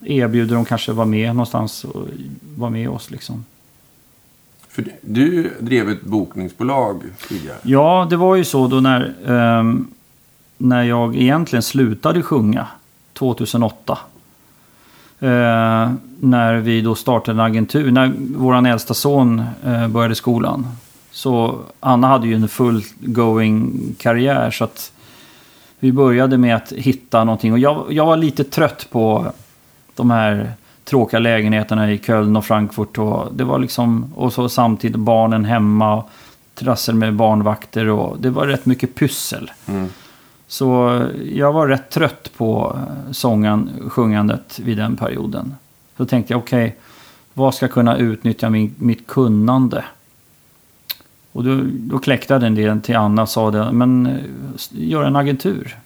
[0.00, 2.08] erbjuder dem kanske vara med någonstans och
[2.56, 3.44] vara med oss liksom.
[4.68, 7.56] För du drev ett bokningsbolag tidigare.
[7.62, 9.86] Ja, det var ju så då när, ehm,
[10.58, 12.66] när jag egentligen slutade sjunga
[13.12, 13.98] 2008.
[15.20, 20.66] Eh, när vi då startade en agentur, när vår äldsta son eh, började skolan.
[21.10, 24.92] Så Anna hade ju en full going karriär så att
[25.84, 27.52] vi började med att hitta någonting.
[27.52, 29.32] Och jag, jag var lite trött på
[29.94, 30.52] de här
[30.84, 32.98] tråkiga lägenheterna i Köln och Frankfurt.
[32.98, 35.94] Och, det var liksom, och så samtidigt barnen hemma.
[35.94, 36.10] Och
[36.54, 39.50] trassel med barnvakter och det var rätt mycket pyssel.
[39.66, 39.88] Mm.
[40.46, 41.00] Så
[41.32, 42.78] jag var rätt trött på
[43.10, 45.54] sången, sjungandet vid den perioden.
[45.96, 46.76] Så tänkte jag, okej,
[47.34, 49.84] vad ska kunna utnyttja min, mitt kunnande?
[51.34, 54.18] Och då, då kläckte den delen till Anna och sa det, men eh,
[54.70, 55.76] gör en agentur.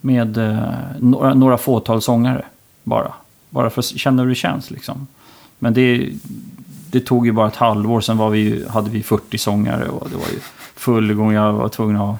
[0.00, 0.68] Med eh,
[0.98, 2.44] några, några fåtal sångare
[2.84, 3.12] bara.
[3.50, 5.06] Bara för att känna hur det känns liksom.
[5.58, 6.10] Men det,
[6.90, 10.16] det tog ju bara ett halvår, sen var vi, hade vi 40 sångare och det
[10.16, 10.38] var ju
[10.74, 11.32] full gång.
[11.32, 12.18] Jag var tvungen att ha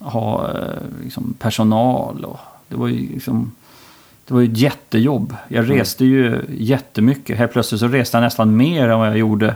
[0.00, 2.24] ha eh, liksom, personal.
[2.24, 2.38] Och
[2.68, 3.52] det var ju liksom...
[4.24, 5.36] Det var ju ett jättejobb.
[5.48, 7.38] Jag reste ju jättemycket.
[7.38, 9.54] Helt plötsligt så reste jag nästan mer än vad jag gjorde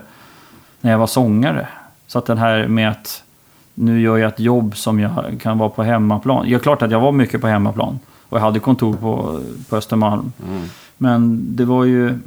[0.84, 1.68] när jag var sångare.
[2.06, 3.22] Så att den här med att
[3.74, 6.48] nu gör jag ett jobb som jag kan vara på hemmaplan.
[6.48, 7.98] Ja, klart att jag var mycket på hemmaplan.
[8.28, 10.32] Och jag hade kontor på, på Östermalm.
[10.48, 10.62] Mm.
[10.96, 12.18] Men det var ju...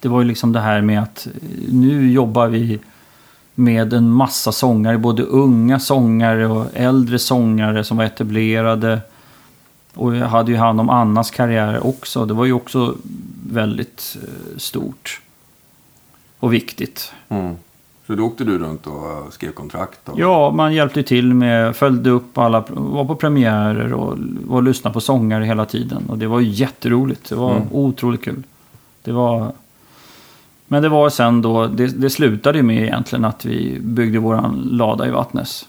[0.00, 1.28] Det var ju liksom det här med att
[1.68, 2.78] nu jobbar vi
[3.54, 4.98] med en massa sångare.
[4.98, 9.00] Både unga sångare och äldre sångare som var etablerade.
[9.94, 12.26] Och jag hade ju hand om Annas karriär också.
[12.26, 12.94] Det var ju också
[13.50, 15.20] väldigt eh, stort.
[16.44, 17.12] Och viktigt.
[17.28, 17.54] Mm.
[18.06, 20.08] Så då åkte du runt och eh, skrev kontrakt?
[20.08, 20.18] Och...
[20.18, 24.18] Ja, man hjälpte till med, följde upp alla, var på premiärer och,
[24.48, 26.02] och lyssnade på sångare hela tiden.
[26.08, 27.28] Och det var jätteroligt.
[27.28, 27.68] Det var Mm.
[27.72, 28.42] otroligt kul.
[29.02, 29.52] Det var...
[30.66, 35.06] Men det var sen då, det, det slutade med egentligen att vi byggde våran lada
[35.08, 35.66] i Vattnes.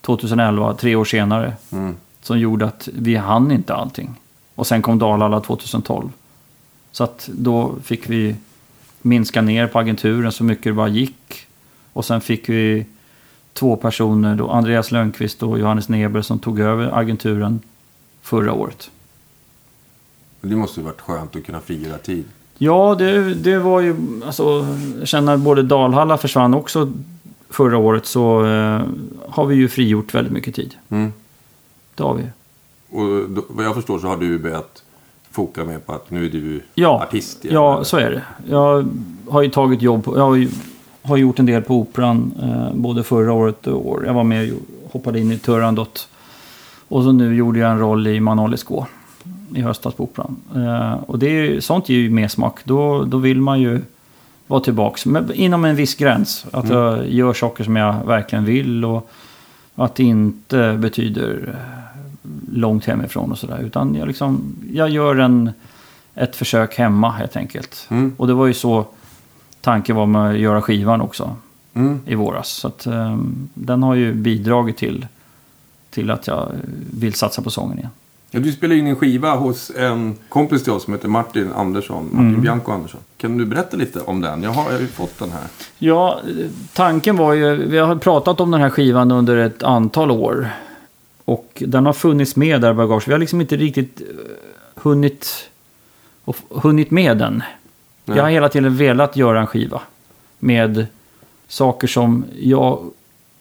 [0.00, 1.52] 2011, tre år senare.
[1.72, 1.96] Mm.
[2.22, 4.14] Som gjorde att vi hann inte allting.
[4.54, 6.08] Och sen kom Dalala 2012.
[6.92, 8.36] Så att då fick vi
[9.02, 11.46] minska ner på agenturen så mycket det bara gick.
[11.92, 12.86] Och sen fick vi
[13.52, 17.60] två personer, då, Andreas Lönnqvist och Johannes Neber, som tog över agenturen
[18.22, 18.90] förra året.
[20.40, 22.24] Det måste ju varit skönt att kunna fira tid.
[22.58, 23.96] Ja, det, det var ju...
[24.24, 24.66] Alltså,
[24.98, 26.92] jag känner att både Dalhalla försvann också
[27.50, 28.82] förra året så eh,
[29.28, 30.74] har vi ju frigjort väldigt mycket tid.
[30.88, 31.12] Mm.
[31.94, 32.24] Det har vi.
[32.90, 34.82] Och då, vad jag förstår så har du börjat
[35.30, 37.84] foka mer på att nu är du Ja, artist igen, ja eller?
[37.84, 38.22] så är det.
[38.48, 38.88] Jag
[39.28, 40.04] har ju tagit jobb.
[40.04, 40.48] på- Jag har, ju,
[41.02, 44.02] har gjort en del på Operan eh, både förra året och år.
[44.06, 46.08] Jag var med och hoppade in i Turandot.
[46.88, 48.86] Och så nu gjorde jag en roll i Manolis Gå
[49.54, 50.36] i höstas på Operan.
[50.56, 52.60] Eh, och det är, sånt ger ju mer smak.
[52.64, 53.80] Då, då vill man ju
[54.46, 55.06] vara tillbaks.
[55.06, 56.46] Men inom en viss gräns.
[56.52, 56.76] Att Mm.
[56.78, 58.84] jag gör saker som jag verkligen vill.
[58.84, 59.10] Och
[59.74, 61.54] att det inte betyder
[62.52, 63.58] långt hemifrån och sådär.
[63.58, 65.50] Utan jag, liksom, jag gör en,
[66.14, 67.86] ett försök hemma helt enkelt.
[67.90, 68.14] Mm.
[68.16, 68.84] Och det var ju så
[69.60, 71.36] tanken var med att göra skivan också
[71.74, 72.00] Mm.
[72.06, 72.48] i våras.
[72.48, 75.06] Så att, ehm, den har ju bidragit till,
[75.90, 76.48] till att jag
[76.94, 77.90] vill satsa på sången igen.
[78.30, 82.04] Ja, du spelade in en skiva hos en kompis till oss som heter Martin Andersson.
[82.12, 82.40] Martin Mm.
[82.40, 83.00] Bianco Andersson.
[83.16, 84.42] Kan du berätta lite om den?
[84.42, 85.42] Jag har, jag har ju fått den här.
[85.78, 86.20] Ja,
[86.74, 90.48] tanken var ju, vi har pratat om den här skivan under ett antal år.
[91.30, 93.08] Och den har funnits med där bagage.
[93.08, 94.06] Vi har liksom inte riktigt eh,
[94.74, 95.50] hunnit,
[96.48, 97.42] hunnit med den.
[98.04, 98.16] Nej.
[98.16, 99.80] Jag har hela tiden velat göra en skiva.
[100.38, 100.86] Med
[101.48, 102.90] saker som jag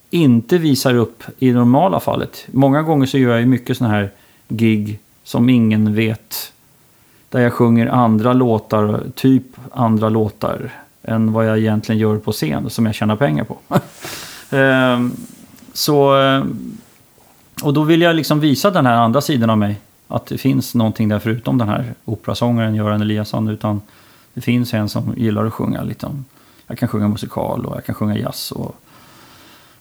[0.10, 2.48] inte visar upp i normala fallet.
[2.52, 4.10] Många gånger så gör jag ju mycket sådana här
[4.48, 6.54] gig som ingen vet.
[7.30, 10.72] Där jag sjunger andra låtar, typ andra låtar.
[11.04, 13.58] Än vad jag egentligen gör på scen som jag tjänar pengar på.
[14.56, 15.12] Ehm,
[15.74, 16.78] så, ehm,
[17.64, 19.80] och då vill jag liksom visa den här andra sidan av mig.
[20.08, 23.48] Att det finns någonting där förutom den här operasångaren Göran Eliasson.
[23.50, 23.82] Utan
[24.34, 26.26] det finns en som gillar att sjunga lite om,
[26.68, 28.76] jag kan sjunga musikal och jag kan sjunga jazz och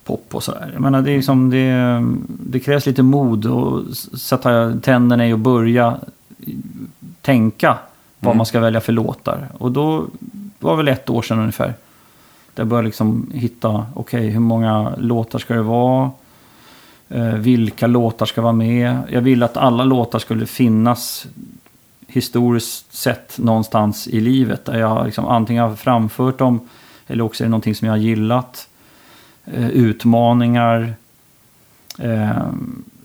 [0.04, 0.70] pop och sådär.
[0.72, 5.38] Jag menar, det, är liksom, det, det krävs lite mod och sätta tänderna i och
[5.38, 5.98] börja
[7.22, 7.78] tänka
[8.18, 8.36] vad Mm.
[8.36, 9.48] man ska välja för låtar.
[9.58, 10.06] Och då
[10.58, 11.66] var det väl ett år sedan ungefär.
[12.54, 16.10] Där jag började liksom hitta, okej hur många låtar ska det vara?
[17.08, 18.98] Eh, vilka låtar ska vara med?
[19.10, 21.26] Jag ville att alla låtar skulle finnas
[22.06, 24.64] historiskt sett någonstans i livet.
[24.64, 26.60] Där jag liksom antingen har framfört dem
[27.06, 28.68] eller också är det någonting som jag har gillat.
[29.44, 30.94] Eh, utmaningar.
[31.98, 32.42] Eh,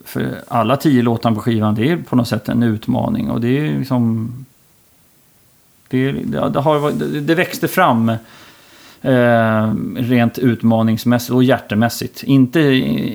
[0.05, 3.30] för alla tio låtarna på skivan det är på något sätt en utmaning.
[3.30, 4.30] Och det är liksom...
[5.88, 8.11] Det, det, det, har, det, det växte fram
[9.03, 12.23] eh, rent utmaningsmässigt och hjärtemässigt.
[12.23, 12.61] Inte,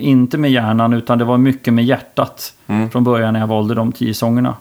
[0.01, 2.91] inte med hjärnan utan det var mycket med hjärtat Mm.
[2.91, 4.55] från början när jag valde de tio sångerna.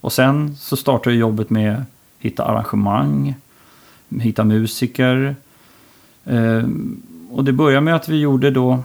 [0.00, 1.82] Och sen så startade jobbet med att
[2.18, 3.34] hitta arrangemang,
[4.20, 5.36] hitta musiker.
[6.24, 6.62] Eh,
[7.30, 8.78] och det började med att vi gjorde då,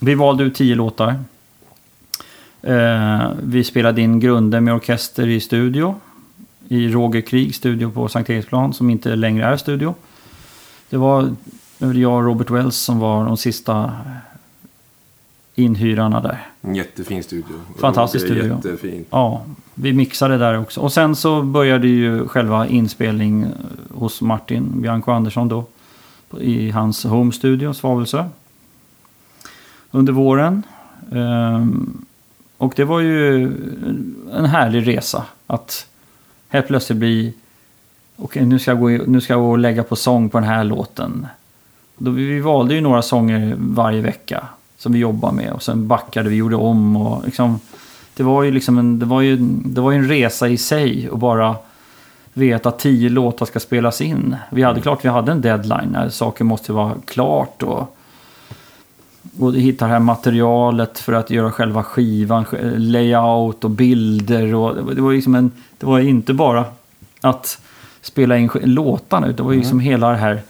[0.00, 1.14] vi valde ut tio låtar.
[2.62, 5.94] Eh, vi spelade in grunder med orkester i studio.
[6.68, 9.94] I Roger Krieg studio på Sankt Eriksplan som inte längre är studio.
[10.92, 11.34] Det var
[11.78, 13.92] jag och Robert Wells som var de sista
[15.54, 16.46] inhyrarna där.
[16.74, 17.54] Jättefin studio.
[17.78, 18.54] Fantastisk studio.
[18.56, 19.04] Jättefin.
[19.10, 19.44] Ja,
[19.74, 20.80] vi mixade där också.
[20.80, 23.48] Och sen så började ju själva inspelning eh,
[23.90, 25.64] hos Martin Bianco Andersson då.
[26.40, 28.24] I hans home studio, Svavelsö.
[29.90, 30.62] Under våren.
[31.12, 32.04] Ehm,
[32.56, 33.44] och det var ju
[34.32, 35.24] en härlig resa.
[35.46, 35.86] Att
[36.48, 37.34] helt plötsligt bli...
[38.24, 40.48] Okej, nu, ska jag gå, nu ska jag gå och lägga på sång på den
[40.48, 41.26] här låten.
[41.96, 44.46] Då vi, valde ju några sånger varje vecka.
[44.76, 45.52] Som vi jobbade med.
[45.52, 47.60] Och sen backade vi, gjorde om och liksom...
[48.16, 51.10] Det var ju liksom en, det var ju, det var ju en resa i sig
[51.10, 51.56] och bara
[52.32, 54.36] veta att tio låtar ska spelas in.
[54.50, 57.96] Vi hade klart vi hade en deadline när saker måste vara klart och,
[59.38, 64.94] och hitta det här materialet för att göra själva skivan, sj- layout och bilder och
[64.94, 66.64] det var liksom en, det var inte bara
[67.20, 67.62] att
[68.02, 70.42] spela in låtarna utan det var ju liksom hela det här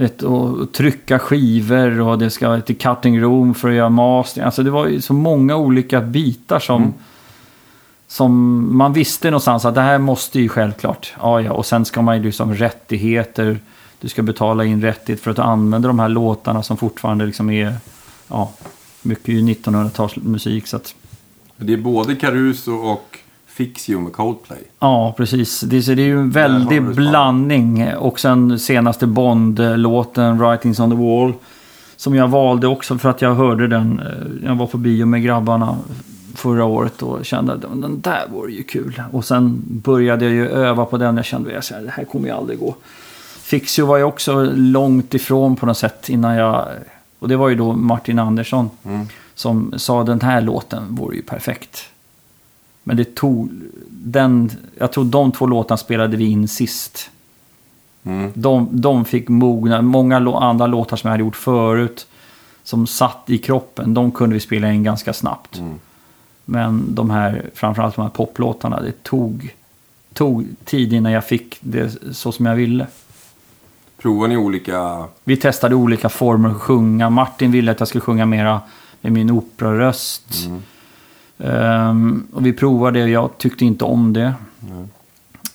[0.00, 4.44] vet, och trycka skivor och det ska till cutting room för att göra mastering.
[4.44, 6.94] Alltså det var ju så många olika bitar som,
[8.06, 8.32] som
[8.76, 11.14] man visste någonstans att det här måste ju självklart.
[11.20, 11.52] Ja, ja.
[11.52, 13.58] Och sen ska man ju liksom rättigheter.
[14.00, 17.74] Du ska betala in rättighet för att använda de här låtarna som fortfarande liksom är
[18.28, 18.50] ja,
[19.02, 20.66] mycket ju 1900-talsmusik.
[20.66, 20.94] Så att,
[21.56, 23.18] Det är både Caruso och
[23.60, 24.58] Fix You med Coldplay.
[24.78, 25.60] Ja, precis.
[25.60, 27.94] Det, så det är ju en väldig blandning.
[27.94, 31.32] Och sen senaste Bond-låten, Writings on the Wall.
[31.96, 34.00] Som jag valde också för att jag hörde den.
[34.00, 35.76] eh, Jag var på bio med grabbarna
[36.34, 39.02] förra året och kände att den där vore ju kul.
[39.12, 41.16] Och sen började jag ju öva på den.
[41.16, 42.74] Jag kände att det här kommer ju aldrig gå.
[43.42, 46.66] Fixio var ju också långt ifrån på något sätt innan jag...
[47.18, 49.06] Och det var ju då Martin Andersson Mm.
[49.34, 51.84] som sa den här låten vore ju perfekt.
[52.82, 53.50] Men det tog...
[53.88, 57.10] Den, jag tror de två låtarna spelade vi in sist.
[58.04, 58.32] Mm.
[58.34, 59.82] De, de fick mogna.
[59.82, 62.06] Många andra låtar som jag hade gjort förut
[62.62, 65.58] som satt i kroppen, de kunde vi spela in ganska snabbt.
[65.58, 65.74] Mm.
[66.44, 69.54] Men de här, framförallt de här poplåtarna, det tog,
[70.12, 72.86] tog tid innan jag fick det så som jag ville.
[73.98, 75.04] Provar ni olika...
[75.24, 77.10] Vi testade olika former att sjunga.
[77.10, 78.60] Martin ville att jag skulle sjunga mera
[79.00, 80.44] med min operaröst.
[80.46, 80.62] Mm.
[81.44, 84.34] Ehm, och vi provade det och jag tyckte inte om det.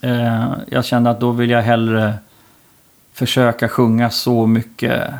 [0.01, 2.13] Eh, jag kände att då vill jag hellre
[3.13, 5.13] försöka sjunga så mycket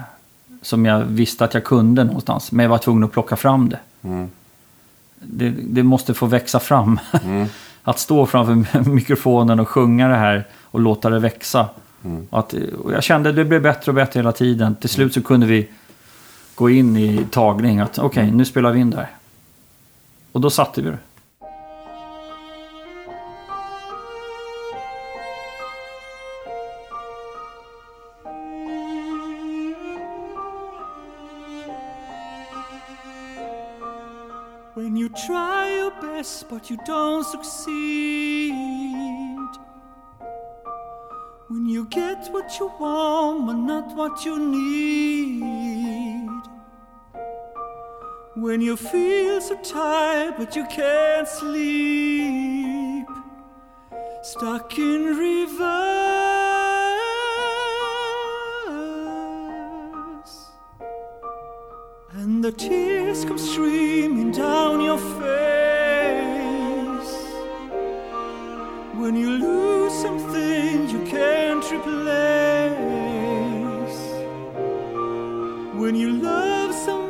[0.62, 2.52] som jag visste att jag kunde någonstans.
[2.52, 3.80] Men jag var tvungen att plocka fram det.
[4.02, 4.30] Mm.
[5.20, 7.00] Det, det måste få växa fram.
[7.24, 7.48] Mm.
[7.84, 11.68] att stå framför mikrofonen och sjunga det här och låta det växa.
[12.04, 12.28] Mm.
[12.30, 14.76] Att, och jag kände att det blev bättre och bättre hela tiden.
[14.76, 15.68] Till slut så kunde vi
[16.56, 17.80] gå in i tagning.
[17.80, 19.10] Att okej, nu spelar vi in där.
[20.36, 21.00] Och då satte vi det.
[34.76, 38.52] When you try your best but you don't succeed.
[41.48, 45.75] When you get what you want but not what you need.
[48.36, 53.08] When you feel so tired but you can't sleep.
[54.24, 55.56] Stuck in reverse.
[62.12, 65.24] And the tears come streaming down your face
[69.00, 71.96] When you lose something you can't replace
[75.80, 77.05] When you love someone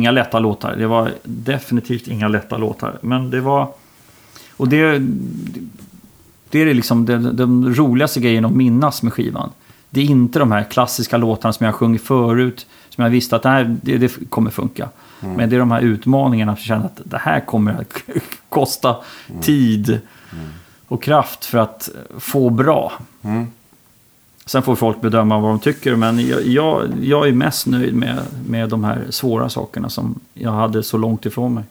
[0.00, 0.76] inga lätta låtar.
[0.76, 2.98] Det var definitivt inga lätta låtar.
[3.00, 3.68] Men det var...
[4.56, 5.02] Och det...
[6.50, 9.50] Det är liksom den, den roligaste grejen att minnas med skivan.
[9.90, 12.66] Det är inte de här klassiska låtarna som jag sjungit förut.
[12.88, 14.88] Som jag visste att det, här, det, det kommer funka.
[15.20, 18.02] Men det är de här utmaningarna som känner att det här kommer att
[18.48, 18.96] kosta
[19.40, 20.00] tid
[20.88, 22.92] och kraft för att få bra.
[23.22, 23.46] Mm.
[24.50, 25.96] Sen får folk bedöma vad de tycker.
[25.96, 28.18] Men jag, jag, jag är mest nöjd med,
[28.48, 31.64] med de här svåra sakerna som jag hade så långt ifrån mig.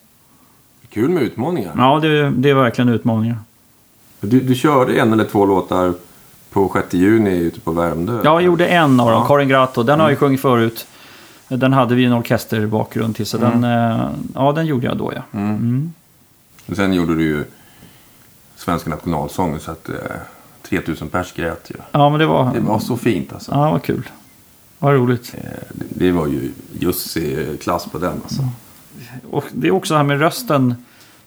[0.90, 1.72] Kul med utmaningar.
[1.76, 3.36] Ja, det, det är verkligen utmaningar.
[4.20, 5.94] Du, du körde en eller två låtar
[6.50, 8.12] på 6 juni ute på Värmdö.
[8.24, 9.26] Ja, jag gjorde en av dem, Ja.
[9.26, 9.82] Karin Gratto.
[9.82, 10.86] Den har jag sjungit förut.
[11.48, 13.26] Den hade vi en orkesterbakgrund till.
[13.26, 15.22] Så den, eh, ja, den gjorde jag då ja.
[15.38, 15.92] Mm.
[16.66, 17.44] Och Sen gjorde du ju
[18.56, 19.94] Svenska nationalsången så att eh,
[20.68, 21.76] 3000 pers grät ju.
[21.92, 23.52] Ja, men det var, Det var så fint alltså.
[23.52, 24.08] ja, vad kul.
[24.78, 25.34] Vad roligt.
[25.38, 28.42] Eh, det- var ju just i klass på den alltså.
[29.30, 30.74] Och det är också det här med rösten.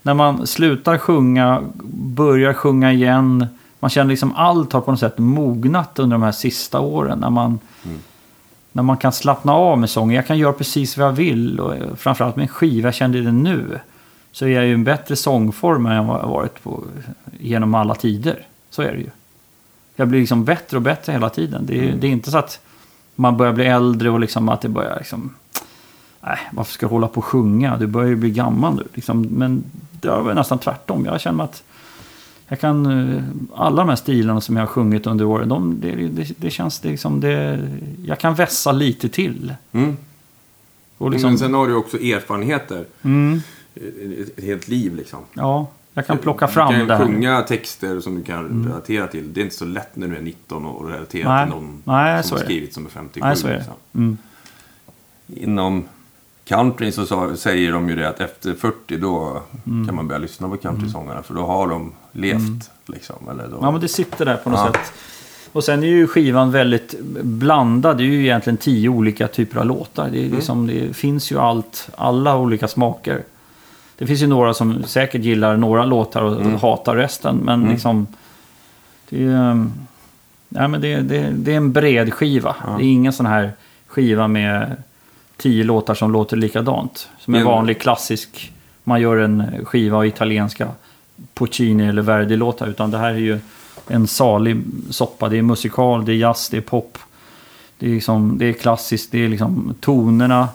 [0.02, 1.62] När man slutar sjunga,
[1.94, 3.46] börjar sjunga igen.
[3.80, 7.18] Man känner liksom allt har på något sätt mognat under de här sista åren.
[7.18, 7.58] När man,
[8.72, 10.16] när man kan slappna av med sången.
[10.16, 11.60] Jag kan göra precis vad jag vill.
[11.60, 13.78] Och eh, framförallt med en skiva, jag kände det nu.
[14.32, 16.84] Så är jag ju en bättre sångform än vad jag varit på,
[17.40, 18.46] genom alla tider.
[18.70, 19.10] Så är det ju.
[19.96, 21.66] Jag blir liksom bättre och bättre hela tiden.
[21.66, 22.60] Det är, det är inte så att
[23.14, 25.34] man börjar bli äldre och liksom att det börjar liksom...
[26.20, 27.76] Nej, varför ska jag hålla på och sjunga?
[27.76, 28.82] Du börjar ju bli gammal nu.
[28.94, 29.22] Liksom.
[29.22, 29.64] Men
[30.00, 31.04] det var nästan tvärtom.
[31.04, 31.62] Jag känner att
[32.48, 32.86] jag kan...
[33.16, 33.22] eh,
[33.54, 36.84] Alla de här stilarna som jag har sjungit under åren, de, det, det, det känns
[36.84, 37.20] liksom...
[37.20, 37.68] Det,
[38.04, 39.54] jag kan vässa lite till.
[39.72, 39.96] Mm.
[40.98, 42.84] Och liksom, Men sen har du också erfarenheter.
[43.02, 43.40] mm,
[43.74, 45.18] Ett- Ett helt liv liksom.
[45.34, 47.04] ja, jag kan plocka fram du kan det här.
[47.04, 49.32] sjunga texter som du kan relatera till.
[49.32, 51.46] Det är inte så lätt när du är 19 och relatera Nej.
[51.46, 52.44] till någon Nej, som det.
[52.44, 53.26] skrivit som är 57.
[53.26, 53.56] Nej, så är det.
[53.56, 53.74] liksom.
[53.94, 54.18] Mm.
[55.36, 55.84] Inom
[56.44, 59.86] country så sa, säger de ju det att efter 40 då Mm.
[59.86, 61.22] kan man börja lyssna på countrysångarna.
[61.22, 63.16] För då har de levt liksom.
[63.30, 64.72] Eller då, Ja, men det sitter där på något Ja.
[64.72, 64.92] sätt.
[65.52, 67.96] Och sen är ju skivan väldigt blandad.
[67.98, 70.10] Det är ju egentligen tio olika typer av låtar.
[70.10, 73.22] Det, är liksom, det finns ju allt, alla olika smaker.
[73.98, 77.36] Det finns ju några som säkert gillar några låtar och hatar resten.
[77.36, 78.06] Men liksom...
[79.08, 79.72] Det är, ju, ehm,
[80.48, 82.56] men det, det, det är en bred skiva.
[82.78, 83.52] Det är ingen sån här
[83.86, 84.76] skiva med
[85.36, 87.08] tio låtar som låter likadant.
[87.18, 88.50] Som en vanlig klassisk...
[88.86, 90.68] Man gör en skiva av italienska
[91.34, 92.66] Puccini eller Verdi-låtar.
[92.66, 93.38] Utan det här är ju
[93.88, 95.28] en salig soppa.
[95.28, 96.98] Det är musikal, det är jazz, det är pop.
[97.78, 100.48] Det är, liksom, det är klassiskt, det är liksom tonerna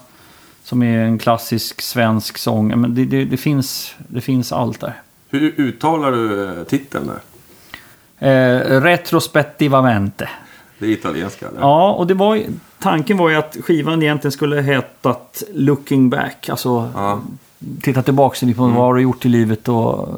[0.69, 2.81] som är en klassisk svensk sång.
[2.81, 4.93] Men det, det, det, finns, det finns allt där.
[5.29, 7.19] Hur uttalar du eh, titeln där?
[8.19, 10.29] Eh, retrospettivamente.
[10.79, 11.59] Det är italienska eller?
[11.59, 12.39] Ja, och det var,
[12.79, 16.49] tanken var ju att skivan egentligen skulle hetat Looking Back.
[16.49, 17.21] Alltså Ja.
[17.81, 20.09] titta tillbaka på vad har du gjort i livet och...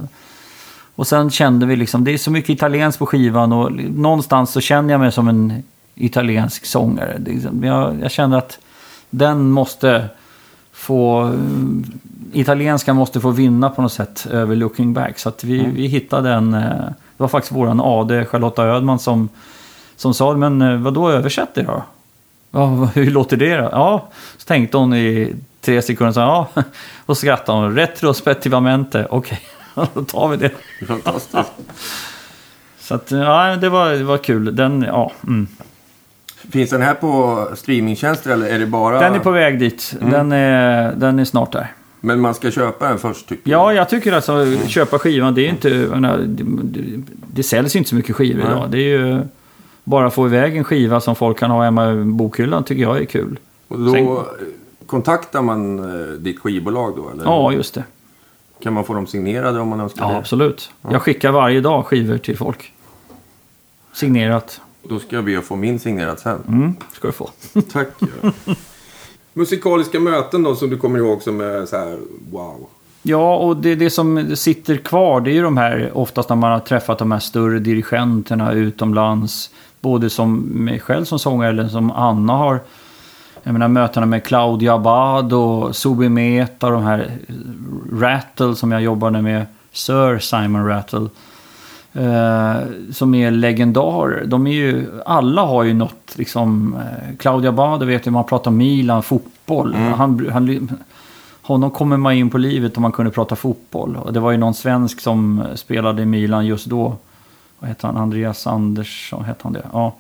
[0.95, 4.61] Och sen kände vi liksom, det är så mycket italienskt på skivan och någonstans så
[4.61, 5.63] känner jag mig som en
[5.95, 7.17] italiensk sångare.
[7.25, 8.59] Liksom- Jag, jag känner att
[9.09, 10.09] den måste
[10.81, 11.33] få...
[12.33, 15.19] Italienskan måste få vinna på något sätt över Looking Back.
[15.19, 16.53] Så att vi, vi hittade en...
[16.53, 16.61] eh,
[17.17, 19.29] Det var faktiskt våran AD Charlotta Ödman som,
[19.95, 21.83] som sa, men eh, vad då översätt det då?
[22.51, 23.69] Ja, hur låter det då?
[23.71, 26.21] Ja, så tänkte hon i tre sekunder sa
[26.55, 26.63] ja.
[27.05, 27.75] Och skrattade hon.
[27.75, 29.07] Retrospettivamente.
[29.11, 29.41] Okej,
[29.93, 30.51] då tar vi det.
[30.87, 31.37] Fantastiskt.
[32.79, 34.55] Så att, ja, det var, det var kul.
[34.55, 35.47] Den, ja, mm.
[36.49, 38.99] Finns den här på streamingtjänster eller är det bara...
[38.99, 39.95] den är på väg dit.
[39.99, 41.73] Den, är, den är snart där.
[41.99, 45.49] Men man ska köpa den först tycker Ja, jag tycker alltså köpa skivan, det är
[45.49, 45.69] inte...
[45.69, 46.43] menar, Det,
[47.33, 48.51] det, säljs inte så mycket skivor Nej.
[48.51, 48.71] idag.
[48.71, 49.21] Det är ju...
[49.83, 53.05] Bara få iväg en skiva som folk kan ha hemma i bokhyllan tycker jag är
[53.05, 53.39] kul.
[53.67, 54.17] Och då Sen-
[54.85, 57.09] kontaktar man eh, ditt skivbolag då?
[57.09, 57.23] Eller?
[57.23, 57.83] Ja, just det.
[58.63, 60.17] Kan man få dem signerade om man önskar Ja, det?
[60.17, 60.71] absolut.
[60.89, 62.73] Jag skickar varje dag skivor till folk.
[63.93, 64.61] Signerat.
[64.83, 66.43] Då ska jag be att få min signerad sen.
[66.47, 67.29] Mm, ska du få.
[67.71, 67.87] Tack.
[69.33, 71.99] Musikaliska möten då som du kommer ihåg som är så här
[72.31, 72.67] wow.
[73.03, 76.51] Ja, och det, det som sitter kvar det är ju de här, oftast när man
[76.51, 79.49] har träffat de här större dirigenterna utomlands.
[79.79, 82.59] Både som mig själv som sångare eller som Anna har.
[83.43, 87.17] Jag menar mötena med Claudia Abad och Subi Meta och de här
[87.91, 89.45] Rattle som jag jobbade med.
[89.71, 91.07] Sir Simon Rattle.
[91.93, 92.55] Eh,
[92.91, 94.25] som är legendarer.
[94.25, 98.51] De är ju, alla har ju något, liksom, eh, Claudia Bade vet ju, man pratar
[98.51, 99.73] Milan, fotboll.
[99.75, 100.71] Han, han,
[101.41, 103.95] honom kommer man in på livet om man kunde prata fotboll.
[103.95, 106.95] Och det var ju någon svensk som spelade i Milan just då.
[107.59, 107.97] Vad hette han?
[107.97, 109.65] Andreas Andersson hette han det?
[109.73, 109.95] Ja.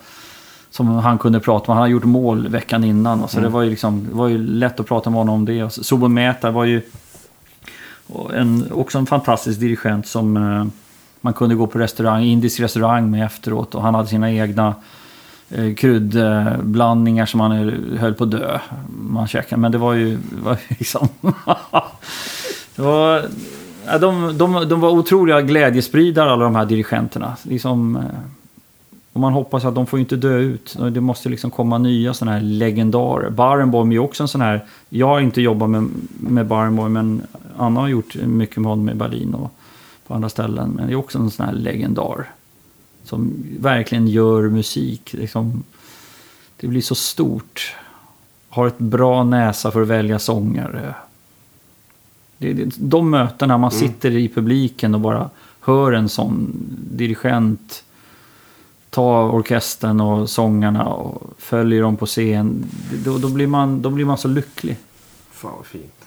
[0.69, 1.75] som han kunde prata med.
[1.75, 3.27] Han hade gjort mål veckan innan.
[3.27, 3.49] Så Mm.
[3.49, 5.63] det, var ju liksom, det var ju lätt att prata med honom om det.
[5.63, 6.81] Och Sobo Mehta var ju
[8.33, 10.65] en, också en fantastisk dirigent som eh,
[11.21, 13.75] man kunde gå på restaurang, indisk restaurang med efteråt.
[13.75, 14.75] Och han hade sina egna
[15.49, 17.51] eh, kryddblandningar som man
[17.97, 18.59] höll på att dö.
[19.01, 19.61] Man käkade.
[19.61, 21.07] Men det var ju var liksom...
[22.75, 23.23] det var,
[23.85, 27.37] ja, de, de, de var otroliga glädjespridare alla de här dirigenterna.
[27.43, 28.03] Liksom, eh,
[29.13, 30.77] och man hoppas att de får inte dö ut.
[30.91, 33.29] Det måste liksom komma nya sådana här legendarer.
[33.29, 34.65] Barenboim är ju också en sån här...
[34.89, 37.21] Jag har inte jobbat med, med Barenboim men
[37.57, 39.53] Anna har gjort mycket med honom i Berlin och
[40.11, 40.69] på andra ställen.
[40.69, 42.29] Men det är också en sån här legendar.
[43.03, 45.13] Som verkligen gör musik.
[45.13, 45.63] Liksom,
[46.57, 47.75] det blir så stort.
[48.49, 50.95] Har ett bra näsa för att välja sångare.
[52.37, 55.29] Det, det, de mötena man sitter i publiken och bara
[55.59, 56.53] hör en sån
[56.91, 57.83] dirigent
[58.89, 62.65] ta orkestern och sångarna och följer dem på scen.
[63.05, 64.77] Då, då, blir, man, då blir man så lycklig.
[65.31, 66.00] Fan vad fint.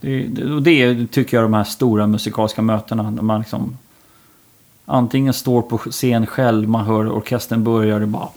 [0.00, 3.10] Det, och det tycker jag de här stora musikaliska mötena.
[3.10, 3.78] När man liksom
[4.84, 8.28] antingen står på scen själv, man hör orkestern börja och bara...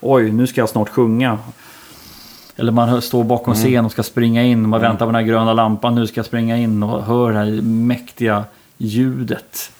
[0.00, 1.38] Oj, nu ska jag snart sjunga.
[2.56, 4.68] Eller man står bakom scen och ska springa in.
[4.68, 5.94] Man väntar på den här gröna lampan.
[5.94, 8.44] Nu ska jag springa in och hör det här mäktiga
[8.76, 9.72] ljudet.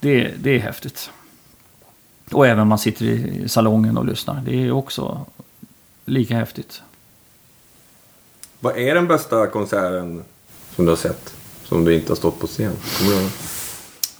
[0.00, 1.10] Det, det är häftigt.
[2.32, 4.42] Och även man sitter i salongen och lyssnar.
[4.46, 5.26] Det är också
[6.04, 6.82] lika häftigt.
[8.64, 10.24] Vad är den bästa konserten
[10.76, 11.34] som du har sett?
[11.64, 12.72] Som du inte har stått på scen?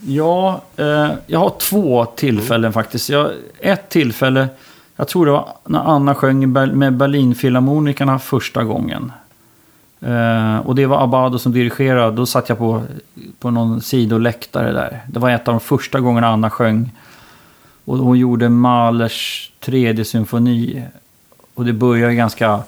[0.01, 3.09] Ja, eh, jag har två tillfällen faktiskt.
[3.09, 3.31] Jag,
[3.61, 4.49] ett tillfälle,
[4.97, 9.13] jag tror det var när Anna sjöng med Berlinfilharmonikerna första gången.
[10.01, 12.17] Eh, och det var Abado som dirigerade.
[12.17, 12.83] Då satt jag på,
[13.39, 15.01] på någon sidoläktare där.
[15.09, 16.91] Det var ett av de första gångerna Anna sjöng.
[17.85, 20.83] Och hon gjorde Mahlers tredje symfoni.
[21.55, 22.63] Och det började ganska,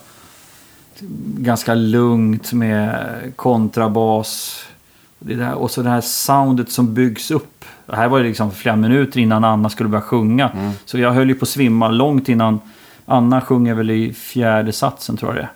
[1.38, 2.96] ganska lugnt med
[3.36, 4.62] kontrabas.
[5.18, 7.64] Det där, och så det här soundet som byggs upp.
[7.86, 10.50] Det här var ju liksom flera minuter innan Anna skulle börja sjunga.
[10.84, 12.60] Så jag höll ju på att svimma långt innan
[13.06, 15.50] Anna sjunger väl i fjärde satsen tror jag det är.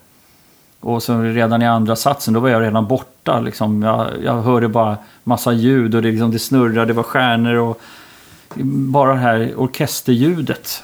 [0.80, 3.40] Och så redan i andra satsen, då var jag redan borta.
[3.40, 3.82] Liksom.
[3.82, 7.80] Jag, jag hörde bara massa ljud och det, liksom, det snurrade, det var stjärnor och
[8.64, 10.82] bara det här orkesterljudet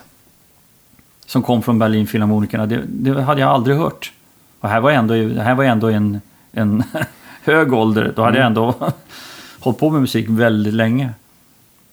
[1.27, 4.13] som kom från Berlinfilharmonikerna, det, det hade jag aldrig hört.
[4.61, 6.21] Och här var ändå, det här var ändå en,
[6.53, 6.83] en
[7.43, 8.13] hög ålder.
[8.17, 8.75] Då hade jag ändå
[9.61, 11.11] hållit på med musik väldigt länge.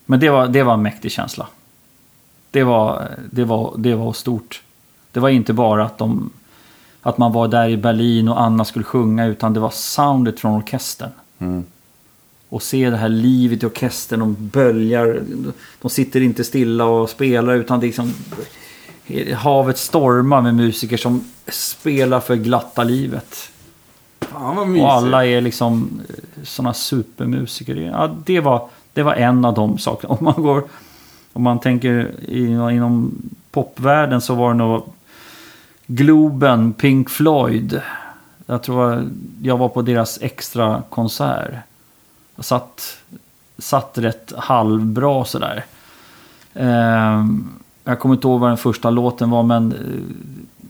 [0.06, 1.48] Men det var, det var en mäktig känsla.
[2.52, 4.61] Det var, det, var, det var stort.
[5.11, 6.30] Det var inte bara att, de,
[7.02, 10.56] att man var där i Berlin och Anna skulle sjunga, utan det var soundet från
[10.56, 11.11] orkestern.
[12.49, 15.22] Och se det här livet i orkestern, de böljar,
[15.81, 18.14] de sitter inte stilla och spelar, utan det är liksom
[19.36, 23.50] havet stormar med musiker som spelar för glatta livet.
[24.22, 24.84] Fan vad mysigt.
[24.84, 26.02] Och alla är liksom
[26.44, 27.76] sådana supermusiker.
[27.76, 30.14] Ja, det, var, det var en av de sakerna.
[30.20, 30.64] Om man, går,
[31.34, 33.12] om man tänker inom, inom
[33.52, 34.84] popvärlden så var det nog
[35.88, 37.82] Globen, Pink Floyd.
[38.46, 39.10] Jag tror
[39.42, 41.54] jag var på deras extra konsert.
[42.36, 42.98] Jag satt,
[43.58, 45.66] satt rätt halvbra sådär.
[46.54, 49.77] Ehm, jag kommer inte ihåg vad den första låten var men eh,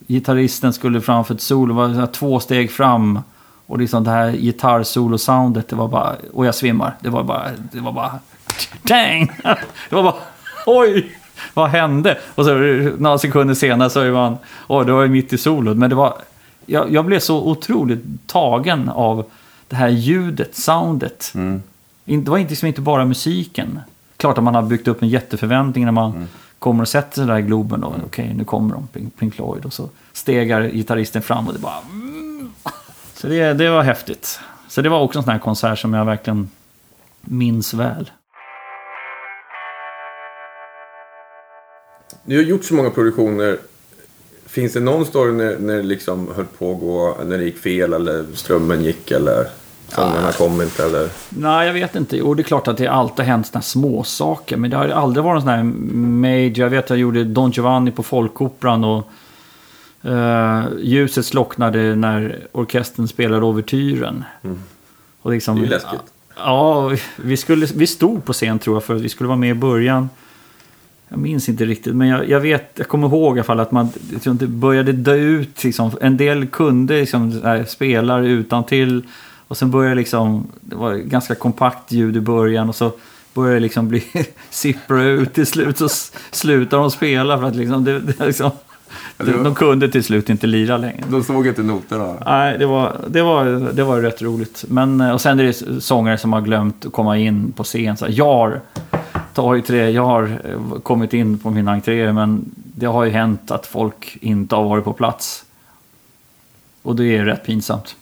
[0.07, 3.19] gitarristen skulle framför ett solo, det var två steg fram.
[3.65, 6.95] Och liksom det här gitarrsolo-soundet, det var bara, och jag svimmar.
[6.99, 8.11] Det var bara, det var bara,
[8.81, 9.31] dang!
[9.89, 10.15] Det var bara,
[10.65, 11.17] oj!
[11.53, 12.17] Vad hände?
[12.35, 12.53] Och så
[12.97, 14.37] några sekunder senare så är man,
[14.67, 15.77] oj, det var ju mitt i solot.
[15.77, 16.13] Men det var,
[16.65, 19.25] jag, jag blev så otroligt tagen av
[19.67, 21.31] det här ljudet, soundet.
[22.05, 23.79] In- Det var inte, liksom inte bara musiken.
[24.17, 26.27] Klart att man har byggt upp en jätteförväntning när man
[26.63, 27.83] kommer och sätter sig där i Globen.
[27.83, 29.65] Och, Okej, nu kommer de, Pink, Pink Floyd.
[29.65, 31.81] Och så stegar gitarristen fram och det bara...
[31.91, 32.51] Mm.
[33.13, 34.39] Så det, det var häftigt.
[34.67, 36.49] Så det var också en sån här konsert som jag verkligen
[37.21, 38.11] minns väl.
[42.25, 43.57] Du har gjort så många produktioner.
[44.45, 47.57] Finns det någon story när, när det liksom höll på att gå, när det gick
[47.57, 49.47] fel eller strömmen gick eller
[49.95, 51.09] sångarna kom inte eller?
[51.29, 52.21] Nej, jag vet inte.
[52.21, 54.89] Och det är klart att det alltid har hänt här små saker Men det har
[54.89, 55.63] aldrig varit en sån här
[56.19, 56.59] major.
[56.59, 58.83] Jag vet att jag gjorde Don Giovanni på Folkoperan.
[58.83, 59.09] Och
[60.09, 64.23] eh, ljuset slocknade när orkestern spelade Ouvertyren.
[65.21, 66.01] Och liksom, Det är läskigt.
[66.35, 69.49] Ja, vi, skulle, vi stod på scen tror jag för att vi skulle vara med
[69.49, 70.09] i början.
[71.09, 73.71] Jag minns inte riktigt, men jag, jag vet, jag kommer ihåg i alla fall att
[73.71, 73.89] man
[74.23, 75.63] det började dö ut.
[75.63, 75.91] Liksom.
[76.01, 79.03] En del kunde liksom, spelar utan till
[79.47, 82.91] och sen började liksom, det var ganska kompakt ljud i början och så
[83.33, 84.03] börjar liksom bli
[84.49, 88.51] sippra ut till slut så s- slutar de spela för att liksom, det, det, liksom
[89.17, 91.03] det var- de kunde till slut inte lira längre.
[91.09, 92.15] De såg inte noterna.
[92.25, 94.65] Nej, det var, det, var, det var rätt roligt.
[94.67, 97.97] Men, eh, och sen är det sångare som har glömt att komma in på scen.
[97.97, 98.61] Så jag har,
[99.33, 103.11] ta i trä, jag har eh, kommit in på min entré men det har ju
[103.11, 105.45] hänt att folk inte har varit på plats.
[106.81, 107.95] Och det är rätt pinsamt.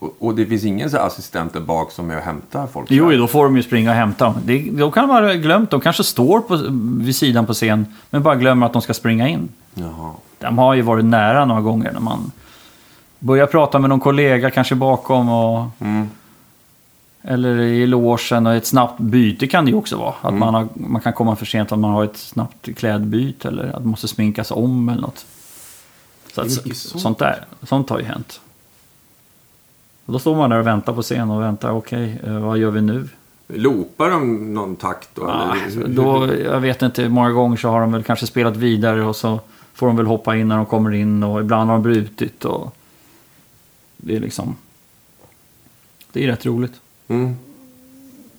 [0.00, 2.90] Och, och det finns ingen så assistent där bak som är och hämtar folk?
[2.90, 4.34] Jo, då får de ju springa och hämta.
[4.44, 6.60] Det, då kan man ha glömt, de kanske står på,
[7.04, 9.48] vid sidan på scen men bara glömmer att de ska springa in.
[9.74, 10.12] Jaha.
[10.38, 12.32] De har ju varit nära några gånger när man
[13.18, 16.10] börjar prata med någon kollega kanske bakom och Mm.
[17.22, 20.14] Eller i logen och ett snabbt byte kan det ju också vara.
[20.20, 23.64] Att man, har, man kan komma för sent om man har ett snabbt klädbyte eller
[23.64, 25.26] att man måste sminkas om eller något.
[26.34, 26.76] Så att, sånt.
[26.76, 27.18] sånt.
[27.18, 28.40] där, sånt har ju hänt.
[30.10, 32.70] Och då står man där och väntar på scen och väntar, okej, eh, vad gör
[32.70, 33.08] vi nu?
[33.48, 35.28] Loopar de någon takt då?
[35.28, 35.54] Ah,
[35.86, 39.40] då, jag vet inte, många gånger så har de väl kanske spelat vidare och så
[39.74, 42.76] får de väl hoppa in när de kommer in och ibland har de brutit och
[43.96, 44.56] det är liksom...
[46.12, 46.80] Det är rätt roligt.
[47.08, 47.36] Mm.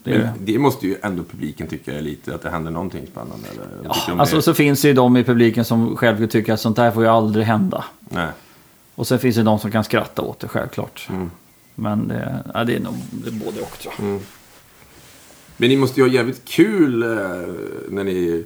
[0.04, 0.34] Det är det.
[0.40, 3.48] Det måste ju ändå publiken tycka är lite att det händer någonting spännande.
[3.52, 3.68] Eller?
[4.08, 6.78] De Alltså det- så finns det ju de i publiken som själv tycker att sånt
[6.78, 7.84] här får ju aldrig hända.
[8.00, 8.30] Nej.
[8.96, 11.08] Och sen finns det de som kan skratta åt det självklart.
[11.10, 11.32] Mm.
[11.82, 14.20] Men det, ja, det är nog det är både och tror jag.
[15.58, 17.10] Men ni måste ju ha jävligt kul eh,
[17.90, 18.46] när ni...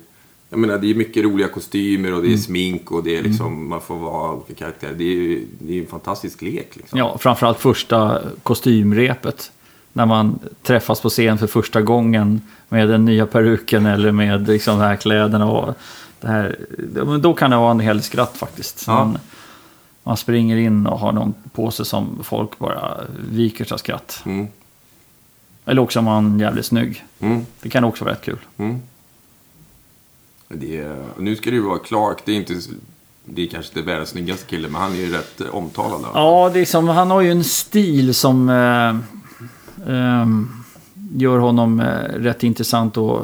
[0.49, 2.40] Jag menar, det är mycket roliga kostymer och det är Mm.
[2.40, 4.94] smink och det är liksom, man får vara olika karaktärer.
[4.98, 6.99] Det är ju det är en fantastisk lek liksom.
[6.99, 9.52] Ja, framförallt första kostymrepet.
[9.94, 14.80] När man träffas på scen för första gången med den nya peruken eller med liksom
[14.80, 15.52] de här kläderna.
[15.52, 15.74] Och
[16.22, 16.56] det här,
[16.94, 18.84] men då kan det vara en hel skratt faktiskt.
[18.88, 18.94] Ja.
[18.94, 19.18] Man,
[20.07, 22.98] man springer in och har någon på sig som folk bara
[23.30, 24.22] viker sig skratt.
[24.26, 24.48] Mm.
[25.65, 27.06] Eller också är man jävligt snygg.
[27.19, 27.45] Mm.
[27.61, 28.38] Det kan också vara rätt kul.
[28.57, 28.82] Mm.
[30.48, 32.18] Det är, nu ska det ju vara Clark.
[32.26, 32.53] Det är inte...
[33.27, 36.02] Det är kanske inte världens snyggaste kille, men han är ju rätt eh, omtalad.
[36.02, 36.10] då.
[36.14, 38.95] Ja, det är som, han har ju en stil som eh,
[39.88, 40.49] ehm,
[41.15, 43.22] gör honom eh, rätt intressant att,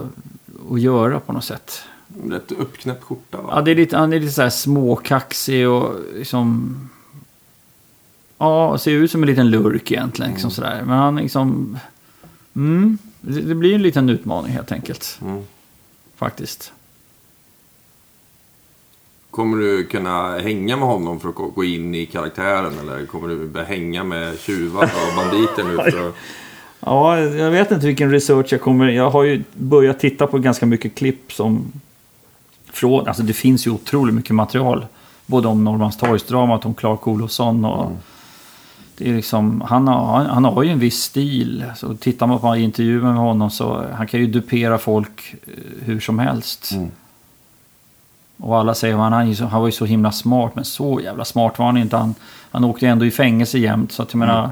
[0.71, 1.81] att göra på något sätt.
[2.29, 3.49] Rätt uppknäppt skjorta va?
[3.55, 6.75] Ja, det är lite, han är lite så här småkaxig och liksom...
[8.38, 10.31] Ja, ser ut som en liten lurk egentligen.
[10.31, 10.81] Liksom sådär.
[10.85, 11.77] Men han liksom...
[12.55, 15.19] Mm, det, det blir en liten utmaning helt enkelt.
[15.21, 15.43] Mm.
[16.15, 16.73] Faktiskt.
[19.31, 22.79] Kommer du kunna hänga med honom för att gå- gå in i karaktären?
[22.79, 25.91] Eller kommer du börja hänga med tjuvar och banditer nu?
[25.91, 26.15] För att...
[26.85, 28.88] Ja, jag vet inte vilken research jag kommer...
[28.89, 31.71] Jag har ju börjat titta på ganska mycket klipp som...
[32.72, 34.85] Från, alltså det finns ju otroligt mycket material.
[35.26, 37.91] Både om Norrmalmstorgsdramat, om Clark Olofsson och...
[38.98, 41.65] Det är liksom, han, har, han, har ju en viss stil.
[41.76, 45.53] Så tittar man på intervjuer med honom så han kan ju dupera folk eh,
[45.85, 46.72] hur som helst.
[46.72, 46.91] Mm.
[48.38, 51.60] Och alla säger att han, han var ju så himla smart, men så jävla smart
[51.60, 51.98] var han inte.
[51.98, 52.15] Han,
[52.52, 53.91] han åkte ju ändå i fängelse jämt.
[53.91, 54.49] Så att jag menar,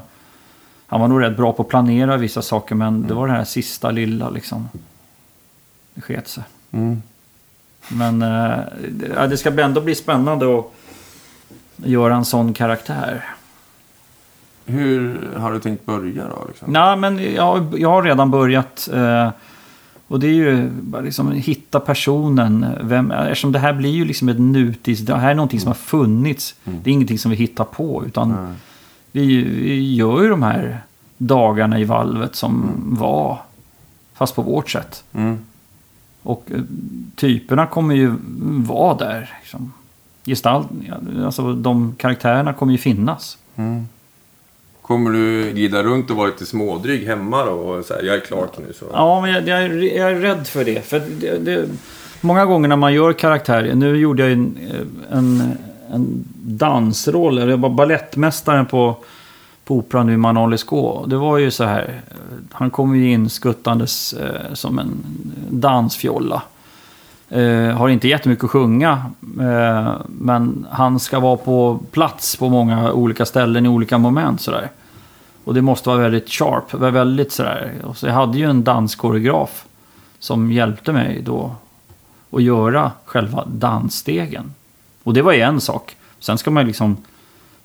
[0.87, 3.43] han var nog rätt bra på att planera vissa saker, men det var det här
[3.43, 4.69] sista lilla liksom.
[5.93, 6.43] Det sket sig.
[6.71, 7.01] Mm.
[7.87, 8.57] Men eh,
[8.89, 10.65] det- ska ändå bli spännande att
[11.75, 13.25] göra en sån karaktär.
[14.65, 16.45] Hur har du tänkt börja då?
[16.47, 16.71] Liksom?
[16.73, 18.89] Nej, men jag, jag har redan börjat.
[18.93, 19.29] Eh,
[20.07, 22.65] och det är ju bara liksom hitta personen.
[22.81, 25.01] Vem, eftersom det här blir ju liksom ett nutids...
[25.01, 26.55] Det här är någonting som har funnits.
[26.63, 28.03] Det är ingenting som vi hittar på.
[28.05, 28.55] Utan
[29.11, 30.81] vi, vi gör ju de här
[31.17, 33.41] dagarna i valvet som var.
[34.13, 35.03] Fast på vårt sätt.
[36.23, 36.61] Och eh,
[37.15, 38.13] typerna kommer ju
[38.67, 39.37] vara där.
[39.41, 39.73] Liksom.
[40.25, 40.67] Gestalt,
[41.25, 43.37] alltså de karaktärerna kommer ju finnas.
[43.55, 43.85] Mm.
[44.81, 47.51] Kommer du glida runt och vara lite smådryg hemma då?
[47.51, 48.85] Och säga jag är Clark nu så.
[48.93, 50.85] Ja, men jag, jag, är- jag är rädd för det.
[50.85, 51.69] För det, det,
[52.21, 53.75] många gånger när man gör karaktärer.
[53.75, 54.57] Nu gjorde jag en,
[55.11, 55.57] en,
[55.93, 57.49] en dansroll.
[57.49, 58.97] Jag var ballettmästaren på,
[59.69, 61.09] på operan nu, Manon Lescaut.
[61.09, 62.01] Det var ju så här.
[62.51, 65.03] Han kom ju in skuttandes eh, som en
[65.49, 66.41] dansfjolla.
[67.29, 68.91] Eh, har inte jättemycket att sjunga.
[69.39, 74.41] Eh, men han ska vara på plats på många olika ställen i olika moment.
[74.41, 74.69] Sådär.
[75.43, 76.73] Och det måste vara väldigt sharp.
[76.73, 77.73] var Väldigt sådär.
[77.83, 79.65] Och så jag hade ju en danskoreograf.
[80.19, 81.55] Som hjälpte mig då.
[82.31, 84.53] Att göra själva dansstegen.
[85.03, 85.95] Och det var ju en sak.
[86.19, 86.97] Sen ska man liksom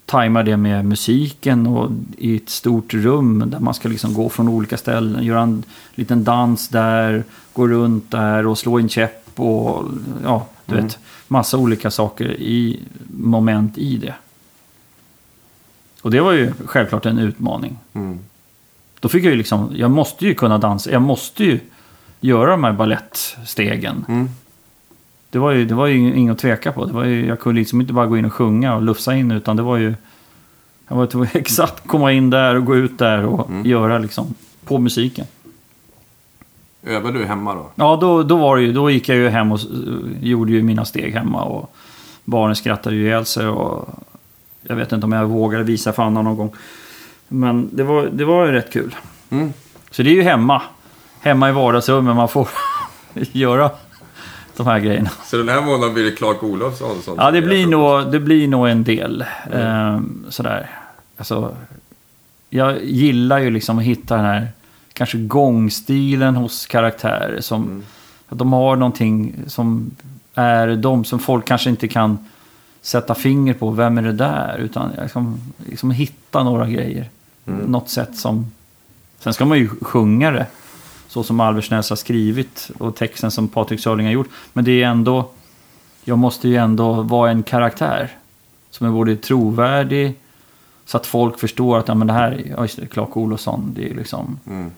[0.07, 4.49] tajma det med musiken och i ett stort rum där man ska liksom gå från
[4.49, 5.25] olika ställen.
[5.25, 5.63] Göra en
[5.95, 9.85] liten dans där, gå runt där och slå en käpp och
[10.25, 10.99] ja, du vet.
[11.29, 14.15] Massa olika saker i moment i det.
[16.03, 17.79] Och det var ju självklart en utmaning.
[17.93, 18.19] Mm.
[19.01, 21.61] Då fick jag ju liksom, jag måste ju kunna dansa, jag måste ju
[22.21, 24.05] göra de här ballettstegen.
[24.09, 24.29] Mm.
[25.35, 26.85] Det var ju, det var ju inget att tveka på.
[26.85, 29.31] Det var ju, jag kunde liksom inte bara gå in och sjunga och lufsa in
[29.31, 29.94] utan det var ju...
[30.89, 33.66] Jag var tvungen exakt komma in där och gå ut där och Mm.
[33.66, 34.35] göra liksom
[34.65, 35.27] på musiken.
[36.82, 37.70] Övar du hemma då?
[37.74, 39.59] Ja, då, då var det ju, då gick jag ju hem och
[40.20, 41.74] gjorde ju mina steg hemma och
[42.24, 43.89] barnen skrattade ju ihjäl sig och
[44.62, 46.52] jag vet inte om jag vågade visa för Anna någon gång.
[47.28, 48.94] Men det var, det var ju rätt kul.
[49.31, 49.52] Mm.
[49.90, 50.62] Så det är ju hemma.
[51.20, 52.48] Hemma i vardagsrummet man får
[53.15, 53.70] göra
[54.57, 55.11] de här grejerna.
[55.25, 57.03] Så den här månaden blir det Clark Olofsson?
[57.03, 59.25] Sånt Ja, det blir, nog, det blir nog en del.
[59.53, 60.71] Ehm, sådär.
[61.17, 61.57] Alltså,
[62.51, 64.49] jag gillar ju liksom att hitta den här
[64.93, 67.41] kanske gångstilen hos karaktärer.
[67.41, 67.83] Som,
[68.29, 69.91] att de har någonting som
[70.35, 72.19] är de som folk kanske inte kan
[72.83, 73.71] sätta finger på.
[73.71, 74.59] Vem är det där?
[74.59, 77.11] Utan liksom, liksom hitta några grejer.
[77.45, 78.53] Något sätt som...
[79.19, 80.47] Sen ska man ju sjunga det.
[81.15, 84.28] Så som Alversnäs har skrivit och texten som Patrik Sörling har gjort.
[84.53, 85.31] Men det är ändå...
[86.05, 88.11] Jag måste ju ändå vara en karaktär.
[88.70, 90.15] Som är både trovärdig.
[90.85, 93.73] Så att folk förstår att ja, men det här är ja, just det, Clark Olofsson.
[93.77, 94.39] Det är liksom...
[94.47, 94.70] Mm.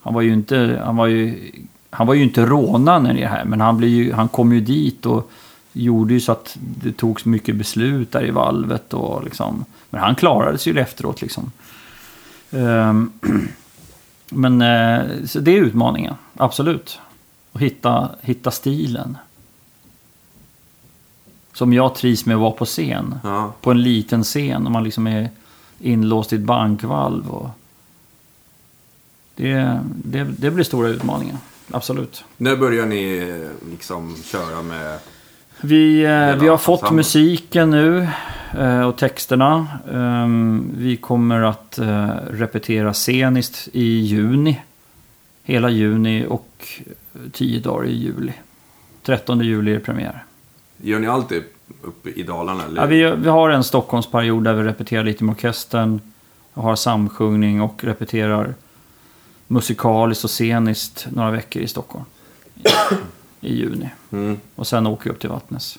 [0.00, 1.50] Han var ju inte, han var ju,
[1.90, 3.44] han var ju inte rånaren i det här.
[3.44, 5.30] Men han, blev ju, han kom ju dit och
[5.72, 8.94] gjorde ju så att det togs mycket beslut där i valvet.
[8.94, 11.52] Och liksom, men han klarade sig ju efteråt liksom.
[12.50, 13.12] Ehm,
[14.34, 15.06] men eh,
[15.40, 17.00] det är utmaningen, absolut.
[17.52, 19.18] Att hitta, hitta stilen.
[21.52, 23.18] Som jag trivs med att vara på scen.
[23.24, 23.52] Ja.
[23.60, 24.66] På en liten scen.
[24.66, 25.30] Om man liksom är
[25.80, 27.30] inlåst i ett bankvalv.
[27.30, 27.48] Och
[29.34, 31.36] det, det, det blir stora utmaningar.
[31.70, 32.24] Absolut.
[32.36, 33.34] När börjar ni
[33.70, 34.98] liksom köra med...
[35.60, 38.08] Vi, eh, vi har fått musiken nu
[38.86, 39.68] och texterna.
[39.92, 44.60] Ehm, vi kommer att eh, repetera sceniskt i juni.
[45.42, 46.68] Hela juni och
[47.32, 48.32] tio dagar i juli.
[49.02, 50.24] 13 juli är premiär.
[50.76, 51.42] Gör ni alltid
[51.82, 52.64] uppe i Dalarna?
[52.64, 52.80] Eller?
[52.80, 56.00] Ja, vi, vi har en Stockholmsperiod där vi repeterar lite med orkestern.
[56.54, 58.54] och har samsjungning och repeterar
[59.46, 62.04] musikaliskt och sceniskt några veckor i Stockholm.
[63.40, 63.90] I juni.
[64.10, 64.40] Mm.
[64.54, 65.78] Och sen åker vi upp till Vattnes.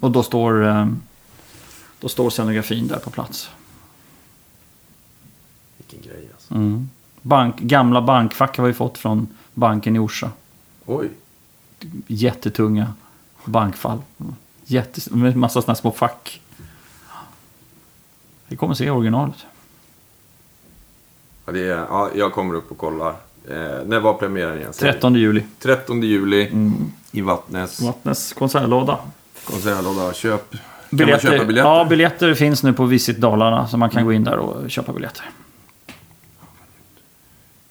[0.00, 0.86] Och då står, eh,
[2.00, 3.50] då står scenografin där på plats.
[5.76, 6.54] Vilken grej alltså.
[6.54, 6.90] Mm.
[7.22, 10.30] Bank, gamla bankfack har vi fått från banken i Orsa.
[10.86, 11.10] Oj.
[12.06, 12.92] Jättetunga
[13.44, 13.98] bankfall.
[14.64, 16.40] Jättes, med massa sådana små fack.
[18.48, 19.46] Vi kommer se originalet.
[21.46, 23.10] Ja, det är, ja, jag kommer upp och kollar.
[23.48, 24.72] Eh, när var premiären igen?
[24.72, 25.42] 13 juli.
[25.58, 26.50] 13 juli
[27.10, 27.80] i Vattnes.
[27.80, 28.98] Vattnes konsertlåda.
[29.46, 30.12] Konsertlåda.
[30.12, 30.50] Köp.
[30.50, 30.60] Kan
[30.90, 31.68] Biljetter, man köpa biljetter?
[31.70, 33.66] Ja, biljetter finns nu på Visit Dalarna.
[33.66, 35.24] Så man kan gå in där och köpa biljetter.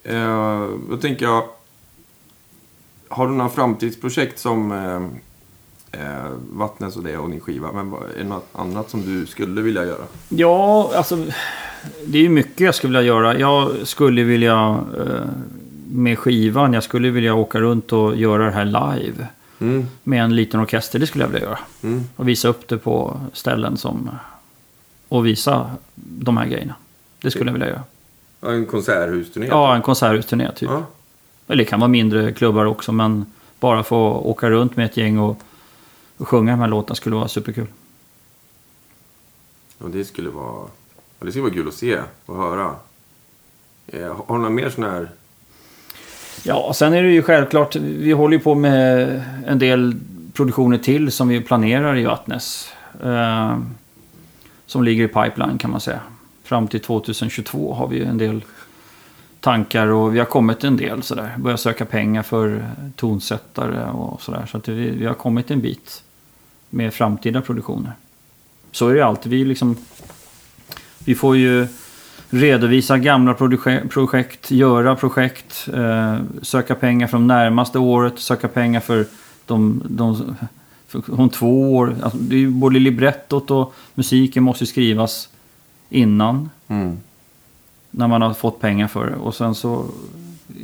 [0.03, 1.43] Eh, då tänker jag.
[3.10, 7.72] Har du några framtidsprojekt som eh, eh, Vattnes och det och din skiva?
[7.72, 10.03] Men är det något annat som du skulle vilja göra?
[10.30, 11.26] Ja, alltså.
[12.06, 13.39] Det är ju mycket jag skulle vilja göra.
[13.39, 15.30] Jag skulle vilja eh,
[15.88, 16.73] med skivan.
[16.73, 19.27] Jag skulle vilja åka runt och göra det här live.
[19.60, 19.86] Mm.
[20.03, 20.99] Med en liten orkester.
[20.99, 21.60] Det skulle jag vilja göra.
[21.84, 22.03] Mm.
[22.15, 24.10] Och visa upp det på ställen som...
[25.10, 26.76] Och visa de här grejerna.
[27.22, 27.84] Det skulle jag vilja göra.
[28.41, 29.48] Ja, en konserthusturné?
[29.48, 30.69] Ja, en konserthusturné typ.
[30.69, 30.84] Ja.
[31.48, 32.91] Eller det kan vara mindre klubbar också.
[32.91, 33.26] Men
[33.60, 35.41] bara få åka runt med ett gäng och,
[36.18, 37.68] och sjunga de här låtarna skulle vara superkul.
[39.77, 40.68] Och det skulle vara...
[41.19, 42.76] ja, Det skulle vara kul att se och höra.
[43.88, 45.10] Eh, har du några mer sådana här...
[46.47, 47.76] Ja, sen är det ju självklart.
[47.76, 49.95] Vi håller ju på med en del
[50.34, 52.69] produktioner till som vi planerar i Vattnes.
[53.03, 53.57] Eh,
[54.65, 55.99] som ligger i pipeline kan man säga.
[56.43, 58.43] Fram till 2022 har vi ju en del
[59.39, 61.35] tankar och vi har kommit en del sådär.
[61.38, 62.65] Börjat söka pengar för
[62.95, 64.45] tonsättare och sådär.
[64.51, 66.03] Så att vi, vi har kommit en bit
[66.69, 67.91] med framtida produktioner.
[68.72, 69.31] Så är det alltid.
[69.31, 69.77] Vi liksom...
[71.05, 71.67] Vi får ju
[72.30, 79.06] redovisa gamla proje- projekt, göra projekt, eh, söka pengar från närmaste året, söka pengar för
[79.45, 80.35] de, de
[80.88, 81.95] för, om två år.
[82.03, 85.30] Alltså, det är både librettot och musiken måste skrivas
[85.89, 86.97] innan Mm.
[87.91, 89.15] när man har fått pengar för det.
[89.15, 89.85] Och sen så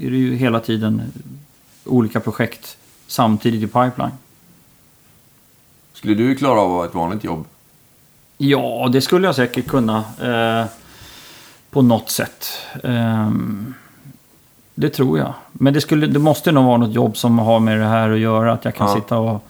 [0.02, 1.02] är det ju hela tiden
[1.86, 2.78] olika projekt
[3.08, 4.12] samtidigt i pipeline.
[5.94, 7.46] Skulle du klara av ett vanligt jobb?
[8.38, 9.98] Ja, det skulle jag säkert kunna.
[10.22, 10.66] Eh,
[11.72, 12.46] på något sätt.
[12.84, 13.74] Ehm,
[14.76, 15.34] det tror jag.
[15.52, 18.20] Men det, skulle, det måste nog vara något jobb som har med det här att
[18.20, 18.54] göra.
[18.54, 18.96] Att jag kan Ja.
[18.96, 19.44] sitta och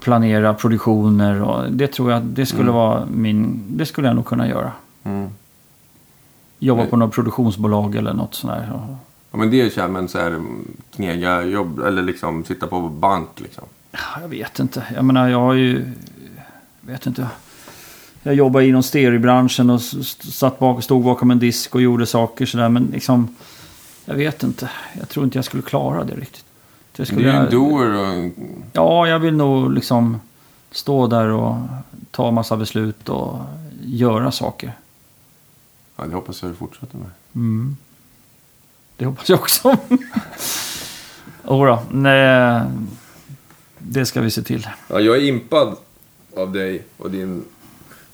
[0.00, 1.42] planera produktioner.
[1.42, 3.62] Och det tror jag det skulle vara min...
[3.68, 4.72] Det skulle jag nog kunna göra.
[5.04, 5.28] Mm.
[6.58, 8.68] jobba på något produktionsbolag eller något sånt där.
[8.72, 8.96] Ja.
[9.38, 13.28] Men det är kär, men så här mm, knega jobb eller liksom sitta på bank
[13.36, 13.64] liksom.
[13.92, 14.82] Ja, Jag vet inte.
[14.94, 15.92] Jag menar, jag har ju...
[16.80, 17.28] Jag vet inte.
[18.26, 22.68] Jag jobbade inom stereobranschen och satt bak, stod bakom en disk och gjorde saker sådär.
[22.68, 23.36] Men liksom...
[24.04, 24.70] Jag vet inte.
[24.98, 26.44] Jag tror inte jag skulle klara det riktigt.
[26.92, 28.32] Det Du skulle är ju en jag- doer och.
[28.72, 30.20] Ja, jag vill nog liksom
[30.70, 31.56] stå där och
[32.10, 33.38] ta massa beslut och
[33.84, 34.72] göra saker.
[35.96, 37.10] Ja, det hoppas jag du fortsätter med.
[37.34, 37.76] Mm.
[38.96, 39.76] Det hoppas jag också.
[41.48, 42.62] Jodå, nej.
[43.78, 44.68] Det ska vi se till.
[44.88, 45.76] Ja, jag är impad
[46.36, 47.44] av dig och din,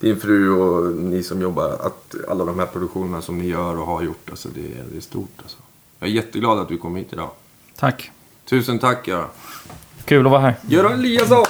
[0.02, 1.68] din fru och ni som jobbar.
[1.68, 4.30] Att alla de här produktionerna som ni gör och har gjort.
[4.30, 5.56] Alltså det, är, det är stort alltså.
[5.98, 7.30] Jag är jätteglad att du kom hit idag.
[7.76, 8.10] Tack.
[8.44, 9.28] Tusen tack Göran.
[10.04, 10.56] Kul att vara här.
[10.68, 11.44] Göran Eliasson!